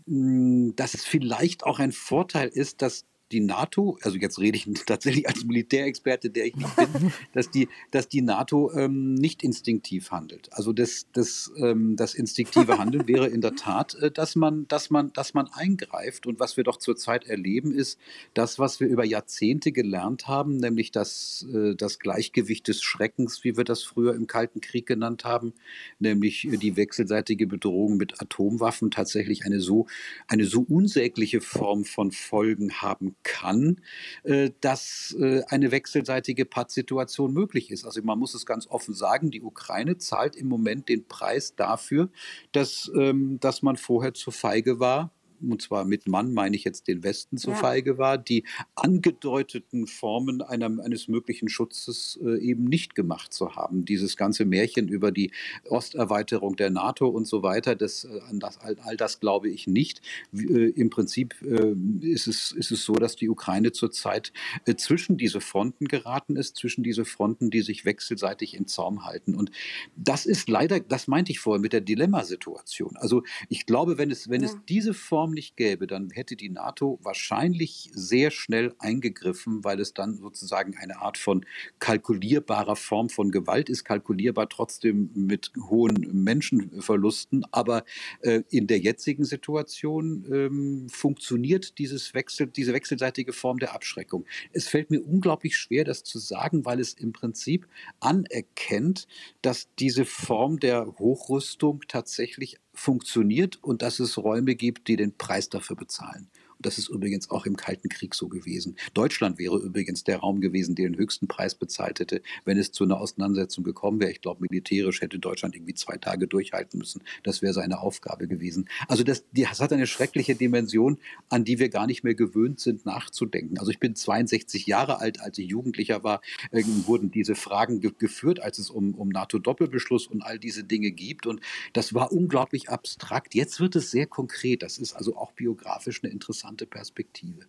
hm, 0.05 0.75
dass 0.75 0.93
es 0.93 1.05
vielleicht 1.05 1.63
auch 1.63 1.79
ein 1.79 1.91
Vorteil 1.91 2.49
ist, 2.49 2.81
dass 2.81 3.05
die 3.31 3.39
NATO, 3.39 3.97
also 4.01 4.17
jetzt 4.17 4.39
rede 4.39 4.57
ich 4.57 4.67
tatsächlich 4.85 5.27
als 5.27 5.43
Militärexperte, 5.43 6.29
der 6.29 6.45
ich 6.45 6.55
nicht 6.55 6.75
bin, 6.75 7.11
dass 7.33 7.49
die, 7.49 7.67
dass 7.91 8.07
die 8.07 8.21
NATO 8.21 8.71
ähm, 8.73 9.13
nicht 9.13 9.43
instinktiv 9.43 10.11
handelt. 10.11 10.49
Also 10.51 10.73
das, 10.73 11.07
das, 11.13 11.51
ähm, 11.57 11.95
das 11.95 12.13
instinktive 12.13 12.77
Handeln 12.77 13.07
wäre 13.07 13.27
in 13.27 13.41
der 13.41 13.55
Tat, 13.55 13.95
äh, 13.95 14.11
dass, 14.11 14.35
man, 14.35 14.67
dass, 14.67 14.89
man, 14.89 15.13
dass 15.13 15.33
man 15.33 15.47
eingreift. 15.47 16.27
Und 16.27 16.39
was 16.39 16.57
wir 16.57 16.63
doch 16.63 16.77
zurzeit 16.77 17.25
erleben, 17.25 17.71
ist 17.73 17.99
das, 18.33 18.59
was 18.59 18.79
wir 18.79 18.87
über 18.87 19.05
Jahrzehnte 19.05 19.71
gelernt 19.71 20.27
haben, 20.27 20.57
nämlich 20.57 20.91
das, 20.91 21.45
äh, 21.53 21.75
das 21.75 21.99
Gleichgewicht 21.99 22.67
des 22.67 22.81
Schreckens, 22.83 23.43
wie 23.43 23.57
wir 23.57 23.63
das 23.63 23.83
früher 23.83 24.13
im 24.15 24.27
Kalten 24.27 24.61
Krieg 24.61 24.85
genannt 24.85 25.23
haben, 25.23 25.53
nämlich 25.99 26.45
äh, 26.45 26.57
die 26.57 26.75
wechselseitige 26.75 27.47
Bedrohung 27.47 27.97
mit 27.97 28.21
Atomwaffen 28.21 28.91
tatsächlich 28.91 29.45
eine 29.45 29.59
so, 29.59 29.87
eine 30.27 30.45
so 30.45 30.65
unsägliche 30.67 31.41
Form 31.41 31.85
von 31.85 32.11
Folgen 32.11 32.81
haben 32.81 33.15
kann, 33.23 33.81
äh, 34.23 34.51
dass 34.61 35.15
äh, 35.19 35.43
eine 35.47 35.71
wechselseitige 35.71 36.45
Pattsituation 36.45 37.33
möglich 37.33 37.71
ist. 37.71 37.85
Also 37.85 38.01
man 38.03 38.19
muss 38.19 38.33
es 38.33 38.45
ganz 38.45 38.67
offen 38.67 38.93
sagen, 38.93 39.31
die 39.31 39.41
Ukraine 39.41 39.97
zahlt 39.97 40.35
im 40.35 40.47
Moment 40.47 40.89
den 40.89 41.07
Preis 41.07 41.55
dafür, 41.55 42.09
dass, 42.51 42.91
ähm, 42.95 43.39
dass 43.39 43.61
man 43.61 43.77
vorher 43.77 44.13
zu 44.13 44.31
feige 44.31 44.79
war, 44.79 45.11
und 45.49 45.61
zwar 45.61 45.85
mit 45.85 46.07
Mann 46.07 46.33
meine 46.33 46.55
ich 46.55 46.63
jetzt 46.63 46.87
den 46.87 47.03
Westen 47.03 47.37
zu 47.37 47.51
Ja. 47.51 47.55
feige 47.55 47.97
war, 47.97 48.17
die 48.17 48.43
angedeuteten 48.75 49.87
Formen 49.87 50.41
einer, 50.41 50.65
eines 50.83 51.07
möglichen 51.07 51.49
Schutzes 51.49 52.19
äh, 52.23 52.39
eben 52.39 52.65
nicht 52.65 52.95
gemacht 52.95 53.33
zu 53.33 53.55
haben. 53.55 53.85
Dieses 53.85 54.17
ganze 54.17 54.45
Märchen 54.45 54.87
über 54.87 55.11
die 55.11 55.31
Osterweiterung 55.69 56.55
der 56.55 56.69
NATO 56.69 57.07
und 57.07 57.25
so 57.27 57.41
weiter, 57.43 57.75
das, 57.75 58.03
äh, 58.03 58.19
an 58.29 58.39
das, 58.39 58.59
all, 58.59 58.77
all 58.83 58.97
das 58.97 59.19
glaube 59.19 59.49
ich 59.49 59.67
nicht. 59.67 60.01
Äh, 60.33 60.69
Im 60.71 60.89
Prinzip 60.89 61.35
äh, 61.41 61.73
ist, 62.01 62.27
es, 62.27 62.51
ist 62.51 62.71
es 62.71 62.83
so, 62.83 62.93
dass 62.93 63.15
die 63.15 63.29
Ukraine 63.29 63.71
zurzeit 63.71 64.31
äh, 64.65 64.75
zwischen 64.75 65.17
diese 65.17 65.41
Fronten 65.41 65.87
geraten 65.87 66.35
ist, 66.35 66.55
zwischen 66.57 66.83
diese 66.83 67.05
Fronten, 67.05 67.49
die 67.49 67.61
sich 67.61 67.85
wechselseitig 67.85 68.55
in 68.55 68.67
Zaum 68.67 69.05
halten. 69.05 69.35
Und 69.35 69.51
das 69.95 70.25
ist 70.25 70.49
leider, 70.49 70.79
das 70.79 71.07
meinte 71.07 71.31
ich 71.31 71.39
vorher 71.39 71.61
mit 71.61 71.73
der 71.73 71.81
Dilemmasituation. 71.81 72.95
Also 72.97 73.23
ich 73.49 73.65
glaube, 73.65 73.97
wenn 73.97 74.11
es, 74.11 74.29
wenn 74.29 74.43
es 74.43 74.53
Ja. 74.53 74.61
diese 74.69 74.93
Form 74.93 75.30
nicht 75.31 75.57
gäbe, 75.57 75.87
dann 75.87 76.09
hätte 76.09 76.35
die 76.35 76.49
NATO 76.49 76.99
wahrscheinlich 77.01 77.89
sehr 77.93 78.31
schnell 78.31 78.73
eingegriffen, 78.79 79.63
weil 79.63 79.79
es 79.79 79.93
dann 79.93 80.17
sozusagen 80.17 80.77
eine 80.77 80.97
Art 81.01 81.17
von 81.17 81.45
kalkulierbarer 81.79 82.75
Form 82.75 83.09
von 83.09 83.31
Gewalt 83.31 83.69
ist, 83.69 83.83
kalkulierbar 83.83 84.49
trotzdem 84.49 85.09
mit 85.13 85.51
hohen 85.69 86.23
Menschenverlusten. 86.23 87.45
Aber 87.51 87.83
äh, 88.21 88.43
in 88.49 88.67
der 88.67 88.79
jetzigen 88.79 89.25
Situation 89.25 90.25
ähm, 90.31 90.89
funktioniert 90.89 91.77
dieses 91.77 92.13
Wechsel, 92.13 92.47
diese 92.47 92.73
wechselseitige 92.73 93.33
Form 93.33 93.59
der 93.59 93.73
Abschreckung. 93.73 94.25
Es 94.53 94.67
fällt 94.67 94.91
mir 94.91 95.01
unglaublich 95.01 95.57
schwer, 95.57 95.83
das 95.83 96.03
zu 96.03 96.19
sagen, 96.19 96.65
weil 96.65 96.79
es 96.79 96.93
im 96.93 97.13
Prinzip 97.13 97.67
anerkennt, 97.99 99.07
dass 99.41 99.67
diese 99.79 100.05
Form 100.05 100.59
der 100.59 100.85
Hochrüstung 100.99 101.81
tatsächlich 101.87 102.57
funktioniert 102.81 103.59
und 103.61 103.83
dass 103.83 103.99
es 103.99 104.17
Räume 104.17 104.55
gibt, 104.55 104.87
die 104.87 104.95
den 104.95 105.15
Preis 105.15 105.49
dafür 105.49 105.75
bezahlen. 105.75 106.29
Das 106.61 106.77
ist 106.77 106.89
übrigens 106.89 107.29
auch 107.29 107.45
im 107.45 107.55
Kalten 107.55 107.89
Krieg 107.89 108.15
so 108.15 108.27
gewesen. 108.27 108.75
Deutschland 108.93 109.37
wäre 109.39 109.57
übrigens 109.57 110.03
der 110.03 110.17
Raum 110.17 110.41
gewesen, 110.41 110.75
der 110.75 110.89
den 110.89 110.97
höchsten 110.97 111.27
Preis 111.27 111.55
bezahlt 111.55 111.99
hätte, 111.99 112.21
wenn 112.45 112.57
es 112.57 112.71
zu 112.71 112.83
einer 112.83 112.99
Auseinandersetzung 112.99 113.63
gekommen 113.63 113.99
wäre. 113.99 114.11
Ich 114.11 114.21
glaube, 114.21 114.41
militärisch 114.41 115.01
hätte 115.01 115.19
Deutschland 115.19 115.55
irgendwie 115.55 115.73
zwei 115.73 115.97
Tage 115.97 116.27
durchhalten 116.27 116.79
müssen. 116.79 117.03
Das 117.23 117.41
wäre 117.41 117.53
seine 117.53 117.79
Aufgabe 117.79 118.27
gewesen. 118.27 118.69
Also 118.87 119.03
das, 119.03 119.25
das 119.33 119.59
hat 119.59 119.73
eine 119.73 119.87
schreckliche 119.87 120.35
Dimension, 120.35 120.97
an 121.29 121.43
die 121.43 121.59
wir 121.59 121.69
gar 121.69 121.87
nicht 121.87 122.03
mehr 122.03 122.15
gewöhnt 122.15 122.59
sind, 122.59 122.85
nachzudenken. 122.85 123.57
Also 123.57 123.71
ich 123.71 123.79
bin 123.79 123.95
62 123.95 124.65
Jahre 124.67 124.99
alt, 124.99 125.21
als 125.21 125.37
ich 125.37 125.47
Jugendlicher 125.47 126.03
war, 126.03 126.21
äh, 126.51 126.63
wurden 126.85 127.11
diese 127.11 127.35
Fragen 127.35 127.79
ge 127.79 127.91
geführt, 127.97 128.39
als 128.39 128.57
es 128.57 128.69
um, 128.69 128.95
um 128.95 129.09
NATO-Doppelbeschluss 129.09 130.07
und 130.07 130.21
all 130.23 130.39
diese 130.39 130.63
Dinge 130.63 130.91
gibt. 130.91 131.27
Und 131.27 131.41
das 131.73 131.93
war 131.93 132.11
unglaublich 132.11 132.69
abstrakt. 132.69 133.35
Jetzt 133.35 133.59
wird 133.59 133.75
es 133.75 133.91
sehr 133.91 134.07
konkret. 134.07 134.63
Das 134.63 134.77
ist 134.77 134.93
also 134.93 135.15
auch 135.17 135.33
biografisch 135.33 136.01
eine 136.03 136.11
interessante 136.11 136.50
Perspektive. 136.65 137.45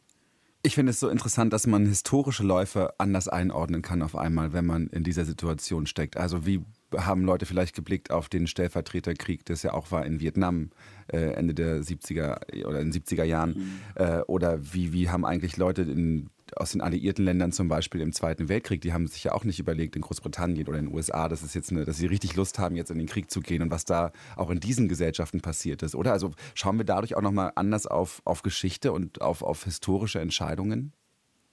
Ich 0.65 0.77
finde 0.77 0.91
es 0.91 1.01
so 1.01 1.09
interessant, 1.09 1.53
dass 1.53 1.67
man 1.67 1.87
historische 1.87 2.45
Läufe 2.45 2.95
anders 2.99 3.27
einordnen 3.27 3.83
kann 3.83 4.01
auf 4.01 4.15
einmal, 4.15 4.53
wenn 4.53 4.65
man 4.65 4.87
in 4.89 5.03
dieser 5.03 5.25
Situation 5.25 5.87
steckt. 5.87 6.17
Also 6.17 6.47
wie 6.47 6.65
haben 6.97 7.25
Leute 7.25 7.47
vielleicht 7.47 7.75
geblickt 7.75 8.13
auf 8.13 8.29
den 8.29 8.47
Stellvertreterkrieg, 8.47 9.45
das 9.45 9.65
ja 9.65 9.73
auch 9.73 9.91
war 9.91 10.07
in 10.07 10.21
Vietnam 10.21 10.71
äh, 11.09 11.33
Ende 11.33 11.55
der 11.55 11.83
70er 11.83 12.65
oder 12.65 12.81
in 12.81 12.93
den 12.93 13.03
70er 13.03 13.25
Jahren. 13.25 13.81
Äh, 13.97 14.21
oder 14.21 14.61
wie, 14.73 14.93
wie 14.93 15.11
haben 15.11 15.25
eigentlich 15.25 15.57
Leute 15.57 15.83
in, 15.83 16.31
aus 16.57 16.73
den 16.73 16.81
alliierten 16.81 17.25
Ländern 17.25 17.53
zum 17.53 17.69
Beispiel 17.69 18.01
im 18.01 18.13
Zweiten 18.13 18.49
Weltkrieg, 18.49 18.81
die 18.81 18.93
haben 18.93 19.07
sich 19.07 19.25
ja 19.25 19.33
auch 19.33 19.45
nicht 19.45 19.59
überlegt 19.59 19.97
in 19.97 20.03
Großbritannien 20.03 20.67
oder 20.69 20.79
in 20.79 20.87
den 20.87 20.95
USA, 20.95 21.29
dass 21.29 21.43
es 21.43 21.55
jetzt 21.55 21.71
eine, 21.71 21.85
dass 21.85 21.99
sie 21.99 22.07
richtig 22.07 22.37
Lust 22.37 22.59
haben, 22.59 22.77
jetzt 22.77 22.91
in 22.91 22.99
den 22.99 23.07
Krieg 23.07 23.31
zu 23.31 23.41
gehen 23.41 23.63
und 23.63 23.71
was 23.71 23.85
da 23.85 24.13
auch 24.37 24.51
in 24.51 24.61
diesen 24.61 24.89
Gesellschaften 24.89 25.41
passiert 25.41 25.83
ist, 25.83 25.95
oder? 25.95 26.13
Also 26.13 26.33
schauen 26.55 26.79
wir 26.79 26.85
dadurch 26.85 27.17
auch 27.17 27.23
nochmal 27.23 27.53
anders 27.55 27.87
auf, 27.87 28.23
auf 28.25 28.43
Geschichte 28.43 28.93
und 28.93 29.21
auf, 29.21 29.43
auf 29.43 29.65
historische 29.65 30.21
Entscheidungen? 30.21 30.93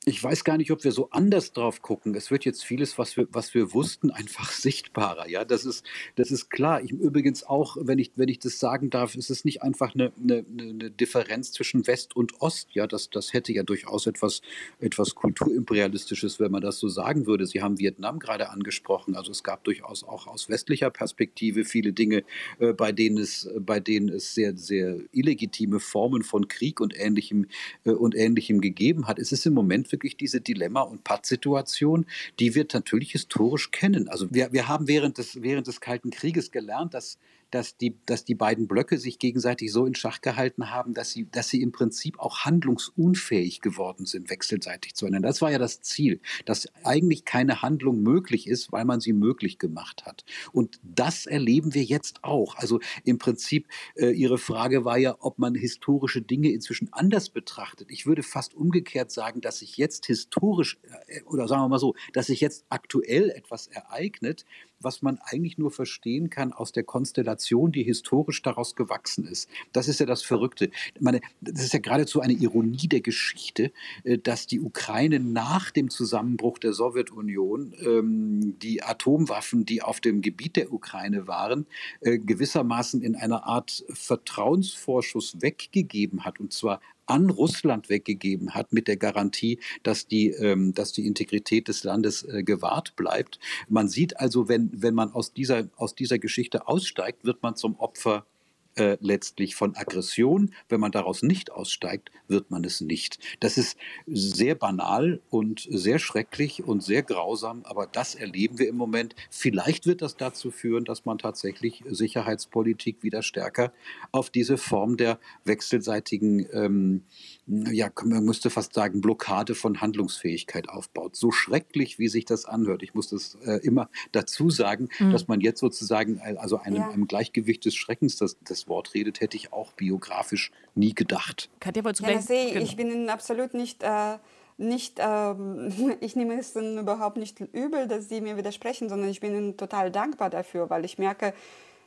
Ich 0.10 0.24
weiß 0.24 0.44
gar 0.44 0.58
nicht, 0.58 0.72
ob 0.72 0.84
wir 0.84 0.92
so 0.92 1.12
anders 1.12 1.54
drauf 1.54 1.84
gucken. 1.84 2.16
Es 2.16 2.32
wird 2.32 2.44
jetzt 2.44 2.66
vieles, 2.66 2.98
was 2.98 3.16
wir, 3.16 3.28
was 3.32 3.54
wir 3.54 3.74
wussten, 3.76 4.10
einfach 4.10 4.52
sichtbarer. 4.52 5.30
Ja, 5.30 5.46
das 5.46 5.66
ist, 5.66 5.86
das 6.16 6.32
ist 6.32 6.50
klar. 6.50 6.82
Ich, 6.82 6.92
übrigens 6.92 7.44
auch, 7.44 7.78
wenn 7.80 8.00
ich, 8.00 8.12
wenn 8.16 8.28
ich 8.28 8.40
das 8.40 8.58
sagen 8.58 8.90
darf, 8.90 9.14
ist 9.14 9.30
es 9.30 9.46
nicht 9.46 9.62
einfach 9.62 9.94
eine, 9.94 10.12
eine, 10.20 10.44
eine 10.58 10.90
Differenz 10.90 11.52
zwischen 11.52 11.86
West 11.86 12.16
und 12.16 12.42
Ost. 12.42 12.70
Ja, 12.74 12.88
das, 12.88 13.12
das 13.12 13.34
hätte 13.34 13.54
ja 13.54 13.62
durchaus 13.62 14.08
etwas, 14.08 14.42
etwas 14.80 15.14
kulturimperialistisches, 15.14 16.40
wenn 16.40 16.52
man 16.52 16.62
das 16.62 16.80
so 16.80 16.90
sagen 16.90 17.28
würde. 17.28 17.46
Sie 17.46 17.62
haben 17.62 17.78
Vietnam 17.78 18.18
gerade 18.18 18.50
angesprochen. 18.50 19.16
Also 19.16 19.32
es 19.32 19.44
gab 19.44 19.64
durchaus 19.64 20.04
auch 20.04 20.26
aus 20.26 20.50
westlicher 20.50 20.90
Perspektive 20.90 21.66
viele 21.66 21.94
Dinge, 21.94 22.24
äh, 22.58 22.74
bei 22.74 22.92
denen 22.92 23.20
es, 23.20 23.48
bei 23.60 23.80
denen 23.80 24.10
es 24.10 24.34
sehr, 24.34 24.58
sehr 24.58 24.98
illegitime 25.12 25.80
Formen 25.80 26.24
von 26.24 26.48
Krieg 26.48 26.82
und 26.82 26.98
ähnlichem, 26.98 27.46
äh, 27.86 27.92
und 27.92 28.16
ähnlichem 28.16 28.60
gegeben 28.60 29.08
hat. 29.08 29.20
Es 29.20 29.32
ist 29.32 29.46
im 29.46 29.54
Moment 29.54 29.92
wirklich 29.92 29.99
diese 30.18 30.42
Dilemma- 30.42 30.82
und 30.82 31.04
Pattsituation, 31.04 32.06
die 32.40 32.56
wir 32.56 32.66
natürlich 32.74 33.12
historisch 33.12 33.72
kennen. 33.72 34.08
Also 34.08 34.28
wir, 34.32 34.52
wir 34.52 34.68
haben 34.68 34.88
während 34.88 35.18
des, 35.18 35.42
während 35.42 35.68
des 35.68 35.82
Kalten 35.82 36.10
Krieges 36.12 36.52
gelernt, 36.52 36.94
dass 36.94 37.18
dass 37.52 37.78
die, 37.78 37.96
dass 38.06 38.26
die 38.26 38.36
beiden 38.36 38.68
Blöcke 38.68 38.98
sich 38.98 39.20
gegenseitig 39.20 39.72
so 39.72 39.86
in 39.86 39.96
Schach 39.96 40.22
gehalten 40.22 40.72
haben, 40.72 40.94
dass 40.94 41.12
sie, 41.12 41.30
dass 41.30 41.50
sie 41.50 41.62
im 41.62 41.72
Prinzip 41.72 42.20
auch 42.20 42.40
handlungsunfähig 42.40 43.62
geworden 43.62 44.06
sind, 44.06 44.30
wechselseitig 44.30 44.96
zueinander. 44.96 45.28
Das 45.30 45.42
war 45.42 45.52
ja 45.52 45.58
das 45.58 45.82
Ziel, 45.82 46.20
dass 46.46 46.68
eigentlich 46.84 47.26
keine 47.26 47.62
Handlung 47.62 48.02
möglich 48.02 48.48
ist, 48.48 48.72
weil 48.72 48.86
man 48.86 49.00
sie 49.00 49.14
möglich 49.14 49.58
gemacht 49.58 50.06
hat. 50.06 50.26
Und 50.52 50.80
das 50.84 51.26
erleben 51.26 51.74
wir 51.74 51.84
jetzt 51.84 52.24
auch. 52.24 52.56
Also 52.56 52.80
im 53.04 53.18
Prinzip, 53.18 53.68
äh, 53.96 54.12
Ihre 54.12 54.38
Frage 54.38 54.86
war 54.86 54.98
ja, 54.98 55.16
ob 55.20 55.40
man 55.40 55.56
historische 55.56 56.22
Dinge 56.22 56.52
inzwischen 56.52 56.92
anders 56.92 57.30
betrachtet. 57.30 57.90
Ich 57.92 58.06
würde 58.06 58.24
fast 58.24 58.54
umgekehrt 58.54 59.12
sagen, 59.12 59.42
dass 59.42 59.60
sich 59.60 59.78
jetzt 59.78 60.06
historisch, 60.06 60.78
äh, 61.08 61.22
oder 61.24 61.48
sagen 61.48 61.64
wir 61.64 61.70
mal 61.70 61.80
so, 61.80 61.96
dass 62.14 62.28
sich 62.28 62.42
jetzt 62.42 62.66
aktuell 62.70 63.30
etwas 63.30 63.68
ereignet, 63.68 64.46
was 64.80 65.02
man 65.02 65.20
eigentlich 65.24 65.58
nur 65.58 65.72
verstehen 65.72 66.30
kann 66.30 66.54
aus 66.54 66.72
der 66.72 66.84
Konstellation, 66.84 67.72
die 67.72 67.84
historisch 67.84 68.42
daraus 68.42 68.76
gewachsen 68.76 69.26
ist. 69.26 69.50
Das 69.74 69.88
ist 69.88 70.00
ja 70.00 70.06
das 70.06 70.22
Verrückte. 70.22 70.72
Meine, 71.00 71.22
das 71.42 71.64
ist 71.64 71.74
ja 71.74 71.80
geradezu 71.80 72.22
eine 72.22 72.34
Ironie 72.34 72.88
der 72.88 73.02
Geschichte, 73.02 73.72
äh, 74.04 74.18
dass 74.18 74.48
die 74.48 74.60
Ukraine 74.60 75.20
nach 75.20 75.72
dem 75.72 75.90
Zusammenbruch 75.90 76.60
der 76.60 76.74
Sowjetunion 76.74 77.74
ähm, 77.82 78.56
die 78.60 78.84
Atomwaffen, 78.84 79.66
die 79.66 79.82
auf 79.82 80.00
dem 80.00 80.22
Gebiet 80.22 80.56
der 80.56 80.72
Ukraine 80.72 81.28
waren, 81.28 81.66
äh, 82.02 82.18
gewissermaßen 82.18 83.02
in 83.02 83.16
einer 83.16 83.46
Art 83.46 83.84
Vertrauensvorschuss 83.90 85.42
weggegeben 85.42 86.26
hat. 86.26 86.40
Und 86.40 86.54
zwar 86.54 86.80
an 87.10 87.30
Russland 87.30 87.90
weggegeben 87.90 88.54
hat 88.54 88.72
mit 88.72 88.88
der 88.88 88.98
Garantie, 88.98 89.60
dass 89.84 90.08
die, 90.08 90.30
ähm, 90.30 90.74
dass 90.74 90.94
die 90.94 91.08
Integrität 91.08 91.68
des 91.68 91.84
Landes 91.84 92.24
äh, 92.24 92.44
gewahrt 92.44 92.96
bleibt. 92.96 93.40
Man 93.68 93.90
sieht 93.90 94.20
also, 94.20 94.48
wenn, 94.48 94.70
wenn 94.74 94.94
man 94.94 95.12
aus 95.12 95.34
dieser, 95.34 95.70
aus 95.76 95.96
dieser 95.96 96.20
Geschichte 96.20 96.68
aussteigt, 96.68 97.26
wird 97.26 97.42
man 97.42 97.56
zum 97.56 97.76
Opfer 97.80 98.26
äh, 98.76 98.98
letztlich 99.02 99.56
von 99.56 99.76
Aggression. 99.76 100.54
Wenn 100.70 100.80
man 100.80 100.92
daraus 100.92 101.24
nicht 101.24 101.52
aussteigt, 101.52 102.12
wird 102.28 102.52
man 102.52 102.64
es 102.64 102.82
nicht. 102.82 103.20
Das 103.40 103.58
ist 103.58 103.78
sehr 104.08 104.56
banal 104.56 105.22
und 105.30 105.68
sehr 105.70 106.00
schrecklich 106.00 106.64
und 106.64 106.84
sehr 106.84 107.04
grausam, 107.04 107.64
aber 107.64 107.88
das 107.88 108.16
erleben 108.16 108.60
wir 108.60 108.68
im 108.70 108.76
Moment. 108.78 109.16
Vielleicht 109.30 109.86
wird 109.86 110.02
das 110.02 110.16
dazu 110.18 110.52
führen, 110.52 110.86
dass 110.86 111.06
man 111.06 111.18
tatsächlich 111.18 111.84
Sicherheitspolitik 111.90 113.04
wieder 113.04 113.24
stärker 113.24 113.72
auf 114.12 114.30
diese 114.30 114.58
Form 114.58 114.98
der 114.98 115.20
wechselseitigen, 115.46 116.48
ähm, 116.54 117.04
ja, 117.48 117.90
man 118.04 118.24
müsste 118.24 118.50
fast 118.50 118.74
sagen, 118.74 119.02
Blockade 119.02 119.56
von 119.56 119.82
Handlungsfähigkeit 119.82 120.70
aufbaut. 120.70 121.16
So 121.16 121.32
schrecklich, 121.32 122.00
wie 122.00 122.08
sich 122.08 122.26
das 122.26 122.46
anhört. 122.46 122.84
Ich 122.84 122.94
muss 122.94 123.10
das 123.10 123.36
äh, 123.46 123.60
immer 123.64 123.90
dazu 124.12 124.50
sagen, 124.50 124.90
Mhm. 125.00 125.12
dass 125.12 125.28
man 125.28 125.42
jetzt 125.42 125.60
sozusagen 125.60 126.18
äh, 126.18 126.36
also 126.38 126.58
einem, 126.58 126.78
Ja. 126.78 126.90
einem 126.90 127.08
Gleichgewicht 127.08 127.66
des 127.66 127.76
Schreckens 127.76 128.18
das, 128.18 128.38
das 128.44 128.59
Wort 128.68 128.94
redet, 128.94 129.22
hätte 129.22 129.38
ich 129.38 129.54
auch 129.54 129.74
biografisch 129.74 130.52
nie 130.76 130.94
gedacht. 130.94 131.50
Katja, 131.60 131.84
wolltest 131.84 132.06
du 132.06 132.10
Ja, 132.10 132.16
das 132.16 132.30
ich. 132.30 132.54
Genau. 132.54 132.66
Ich 132.66 132.76
bin 132.76 132.92
Ihnen 132.92 133.10
absolut 133.10 133.54
nicht, 133.54 133.84
äh, 133.84 134.18
nicht 134.58 135.00
ähm, 135.00 135.72
ich 136.02 136.16
nehme 136.16 136.40
es 136.40 136.56
Ihnen 136.56 136.78
überhaupt 136.78 137.18
nicht 137.18 137.40
übel, 137.40 137.88
dass 137.88 138.10
Sie 138.10 138.22
mir 138.22 138.38
widersprechen, 138.38 138.90
sondern 138.90 139.10
ich 139.10 139.20
bin 139.20 139.36
Ihnen 139.36 139.58
total 139.58 139.92
dankbar 139.92 140.30
dafür, 140.30 140.70
weil 140.70 140.86
ich 140.86 140.98
merke, 140.98 141.34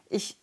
ich 0.09 0.37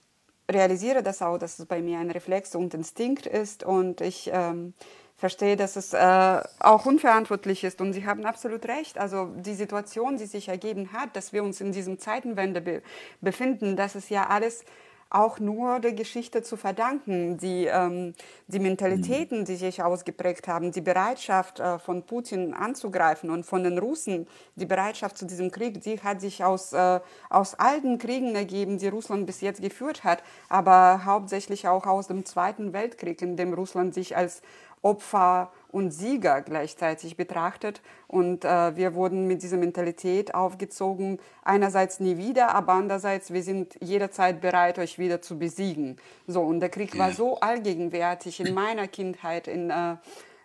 realisiere 0.49 1.03
das 1.03 1.21
auch, 1.21 1.37
dass 1.37 1.59
es 1.59 1.65
bei 1.65 1.81
mir 1.81 1.99
ein 1.99 2.11
Reflex 2.11 2.55
und 2.55 2.73
Instinkt 2.73 3.25
ist 3.25 3.63
und 3.63 4.01
ich 4.01 4.29
ähm, 4.33 4.73
verstehe, 5.19 5.57
dass 5.57 5.75
es 5.75 5.93
äh, 5.93 6.41
auch 6.59 6.85
unverantwortlich 6.85 7.63
ist 7.63 7.81
und 7.81 7.93
Sie 7.93 8.05
haben 8.05 8.25
absolut 8.25 8.65
recht. 8.65 8.97
Also 8.97 9.25
die 9.35 9.53
Situation, 9.53 10.17
die 10.17 10.25
sich 10.25 10.47
ergeben 10.47 10.93
hat, 10.93 11.15
dass 11.15 11.33
wir 11.33 11.43
uns 11.43 11.59
in 11.61 11.71
diesem 11.71 11.99
Zeitenwende 11.99 12.61
be 12.61 12.81
befinden, 13.21 13.75
das 13.75 13.95
ist 13.95 14.09
ja 14.09 14.27
alles 14.27 14.63
auch 15.09 15.39
nur 15.39 15.79
der 15.79 15.93
Geschichte 15.93 16.43
zu 16.43 16.55
verdanken. 16.55 17.37
Die, 17.37 17.65
ähm, 17.65 18.13
die 18.47 18.59
Mentalitäten, 18.59 19.45
die 19.45 19.55
sich 19.55 19.81
ausgeprägt 19.81 20.47
haben, 20.47 20.71
die 20.71 20.81
Bereitschaft 20.81 21.59
äh, 21.59 21.79
von 21.79 22.03
Putin 22.03 22.53
anzugreifen 22.53 23.29
und 23.29 23.45
von 23.45 23.63
den 23.63 23.77
Russen, 23.79 24.27
die 24.55 24.65
Bereitschaft 24.65 25.17
zu 25.17 25.25
diesem 25.25 25.51
Krieg, 25.51 25.81
die 25.81 25.99
hat 25.99 26.21
sich 26.21 26.43
aus, 26.43 26.73
äh, 26.73 26.99
aus 27.29 27.55
alten 27.55 27.97
Kriegen 27.97 28.35
ergeben, 28.35 28.77
die 28.77 28.87
Russland 28.87 29.25
bis 29.25 29.41
jetzt 29.41 29.61
geführt 29.61 30.03
hat, 30.03 30.23
aber 30.47 31.05
hauptsächlich 31.05 31.67
auch 31.67 31.87
aus 31.87 32.07
dem 32.07 32.25
Zweiten 32.25 32.73
Weltkrieg, 32.73 33.21
in 33.21 33.35
dem 33.35 33.53
Russland 33.53 33.93
sich 33.93 34.15
als 34.15 34.41
Opfer 34.81 35.51
und 35.71 35.91
Sieger 35.91 36.41
gleichzeitig 36.41 37.15
betrachtet. 37.17 37.81
Und 38.07 38.43
äh, 38.43 38.75
wir 38.75 38.95
wurden 38.95 39.27
mit 39.27 39.43
dieser 39.43 39.57
Mentalität 39.57 40.33
aufgezogen, 40.33 41.19
einerseits 41.43 41.99
nie 41.99 42.17
wieder, 42.17 42.55
aber 42.55 42.73
andererseits, 42.73 43.31
wir 43.31 43.43
sind 43.43 43.77
jederzeit 43.81 44.41
bereit, 44.41 44.79
euch 44.79 44.97
wieder 44.97 45.21
zu 45.21 45.37
besiegen. 45.37 45.97
So, 46.27 46.41
und 46.41 46.59
der 46.59 46.69
Krieg 46.69 46.97
war 46.97 47.11
so 47.11 47.39
allgegenwärtig 47.39 48.39
in 48.39 48.53
meiner 48.53 48.87
Kindheit, 48.87 49.47
in, 49.47 49.69
äh, 49.69 49.97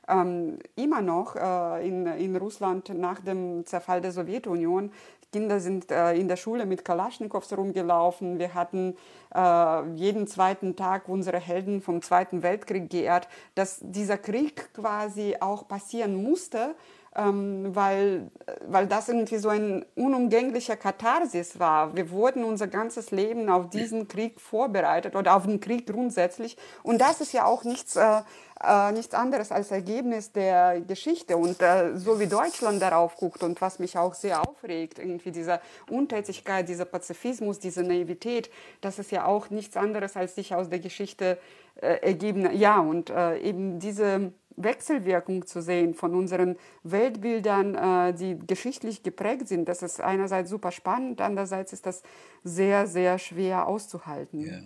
ähm, 0.08 0.58
immer 0.76 1.00
noch 1.00 1.36
äh, 1.36 1.86
in, 1.86 2.06
in 2.06 2.36
Russland 2.36 2.90
nach 2.90 3.20
dem 3.20 3.64
Zerfall 3.64 4.00
der 4.00 4.12
Sowjetunion. 4.12 4.92
Kinder 5.34 5.58
sind 5.58 5.90
äh, 5.90 6.12
in 6.14 6.28
der 6.28 6.36
Schule 6.36 6.64
mit 6.64 6.84
Kalaschnikows 6.84 7.52
rumgelaufen. 7.58 8.38
Wir 8.38 8.54
hatten 8.54 8.94
äh, 9.34 9.90
jeden 9.96 10.28
zweiten 10.28 10.76
Tag 10.76 11.08
unsere 11.08 11.40
Helden 11.40 11.82
vom 11.82 12.02
Zweiten 12.02 12.44
Weltkrieg 12.44 12.88
geehrt, 12.88 13.26
dass 13.56 13.80
dieser 13.82 14.16
Krieg 14.16 14.72
quasi 14.74 15.34
auch 15.40 15.66
passieren 15.66 16.22
musste, 16.22 16.76
ähm, 17.16 17.74
weil, 17.74 18.30
weil 18.66 18.86
das 18.86 19.08
irgendwie 19.08 19.38
so 19.38 19.48
ein 19.48 19.84
unumgänglicher 19.94 20.76
Katharsis 20.76 21.58
war. 21.60 21.94
Wir 21.94 22.10
wurden 22.10 22.44
unser 22.44 22.66
ganzes 22.66 23.10
Leben 23.12 23.48
auf 23.48 23.70
diesen 23.70 24.08
Krieg 24.08 24.40
vorbereitet 24.40 25.14
oder 25.14 25.36
auf 25.36 25.44
den 25.44 25.60
Krieg 25.60 25.86
grundsätzlich. 25.86 26.56
Und 26.82 27.00
das 27.00 27.20
ist 27.20 27.32
ja 27.32 27.44
auch 27.44 27.62
nichts, 27.62 27.94
äh, 27.94 28.22
äh, 28.62 28.92
nichts 28.92 29.14
anderes 29.14 29.52
als 29.52 29.70
Ergebnis 29.70 30.32
der 30.32 30.80
Geschichte. 30.80 31.36
Und 31.36 31.62
äh, 31.62 31.96
so 31.96 32.18
wie 32.18 32.26
Deutschland 32.26 32.82
darauf 32.82 33.16
guckt 33.16 33.44
und 33.44 33.60
was 33.60 33.78
mich 33.78 33.96
auch 33.96 34.14
sehr 34.14 34.42
aufregt, 34.42 34.98
irgendwie 34.98 35.30
diese 35.30 35.60
Untätigkeit, 35.88 36.68
dieser 36.68 36.84
Pazifismus, 36.84 37.60
diese 37.60 37.84
Naivität, 37.84 38.50
das 38.80 38.98
ist 38.98 39.12
ja 39.12 39.24
auch 39.24 39.50
nichts 39.50 39.76
anderes 39.76 40.16
als 40.16 40.34
sich 40.34 40.52
aus 40.52 40.68
der 40.68 40.80
Geschichte 40.80 41.38
äh, 41.80 41.98
ergeben. 42.02 42.50
Ja, 42.56 42.80
und 42.80 43.10
äh, 43.10 43.38
eben 43.38 43.78
diese 43.78 44.32
Wechselwirkung 44.56 45.46
zu 45.46 45.62
sehen 45.62 45.94
von 45.94 46.14
unseren 46.14 46.56
Weltbildern, 46.82 47.74
äh, 47.74 48.14
die 48.14 48.38
geschichtlich 48.46 49.02
geprägt 49.02 49.48
sind. 49.48 49.68
Das 49.68 49.82
ist 49.82 50.00
einerseits 50.00 50.50
super 50.50 50.72
spannend, 50.72 51.20
andererseits 51.20 51.72
ist 51.72 51.86
das 51.86 52.02
sehr, 52.42 52.86
sehr 52.86 53.18
schwer 53.18 53.66
auszuhalten. 53.66 54.40
Ja. 54.40 54.60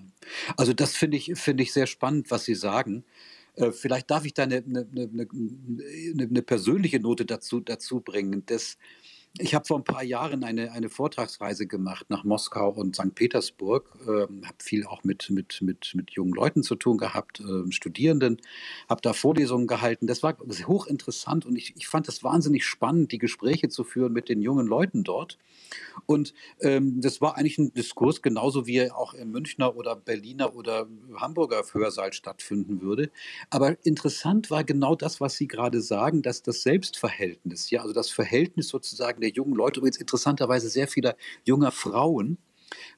Also 0.57 0.73
das 0.73 0.95
finde 0.97 1.17
ich, 1.17 1.33
finde 1.35 1.63
ich 1.63 1.73
sehr 1.73 1.87
spannend, 1.87 2.31
was 2.31 2.45
Sie 2.45 2.55
sagen. 2.55 3.05
Äh, 3.55 3.73
vielleicht 3.73 4.11
darf 4.11 4.25
ich 4.25 4.35
da 4.35 4.45
eine, 4.45 4.63
eine, 4.67 4.87
eine, 4.93 6.23
eine 6.23 6.43
persönliche 6.43 7.01
Note 7.01 7.25
dazu, 7.25 7.61
dazu 7.61 8.01
bringen. 8.01 8.45
Das, 8.47 8.79
ich 9.39 9.55
habe 9.55 9.65
vor 9.65 9.79
ein 9.79 9.85
paar 9.85 10.03
Jahren 10.03 10.45
eine, 10.45 10.73
eine 10.73 10.89
Vortragsreise 10.89 11.67
gemacht 11.67 12.07
nach 12.09 12.25
Moskau 12.25 12.71
und 12.71 12.97
St. 12.97 13.15
Petersburg, 13.15 13.91
ähm, 14.07 14.43
habe 14.45 14.57
viel 14.59 14.87
auch 14.87 15.05
mit, 15.05 15.31
mit, 15.31 15.61
mit, 15.63 15.93
mit 15.95 16.11
jungen 16.11 16.33
Leuten 16.33 16.63
zu 16.63 16.75
tun 16.75 16.99
gehabt, 16.99 17.41
äh, 17.41 17.71
Studierenden, 17.71 18.41
habe 18.89 19.01
da 19.03 19.13
Vorlesungen 19.13 19.67
gehalten. 19.67 20.07
Das 20.07 20.23
war 20.23 20.37
hochinteressant 20.39 21.47
und 21.47 21.57
ich, 21.57 21.75
ich 21.77 21.89
fand 21.89 22.09
es 22.09 22.25
wahnsinnig 22.25 22.65
spannend, 22.65 23.13
die 23.13 23.19
Gespräche 23.19 23.69
zu 23.69 23.85
führen 23.85 24.13
mit 24.13 24.29
den 24.29 24.43
jungen 24.43 24.67
Leuten 24.67 25.05
dort. 25.05 25.39
Und 26.07 26.35
ähm, 26.61 27.01
das 27.01 27.21
war 27.21 27.37
eigentlich 27.37 27.59
ein 27.59 27.73
Diskurs, 27.75 28.23
genauso 28.23 28.67
wie 28.67 28.77
er 28.77 28.97
auch 28.97 29.15
im 29.15 29.31
Münchner 29.31 29.77
oder 29.77 29.97
Berliner 29.97 30.55
oder 30.55 30.87
Hamburger 31.15 31.63
Hörsaal 31.73 32.13
stattfinden 32.13 32.81
würde. 32.81 33.11
Aber 33.51 33.77
interessant 33.85 34.51
war 34.51 34.65
genau 34.65 34.95
das, 34.95 35.21
was 35.21 35.37
Sie 35.37 35.49
gerade 35.49 35.81
sagen, 35.81 36.23
dass 36.23 36.43
das 36.43 36.63
Selbstverhältnis, 36.63 37.71
ja, 37.71 37.83
also 37.83 37.93
das 37.93 38.11
Verhältnis 38.11 38.69
sozusagen 38.69 39.21
der 39.21 39.28
jungen 39.31 39.55
Leute, 39.55 39.81
übrigens 39.81 39.99
interessanterweise 39.99 40.69
sehr 40.69 40.89
vieler 40.89 41.17
junger 41.45 41.71
Frauen, 41.71 42.39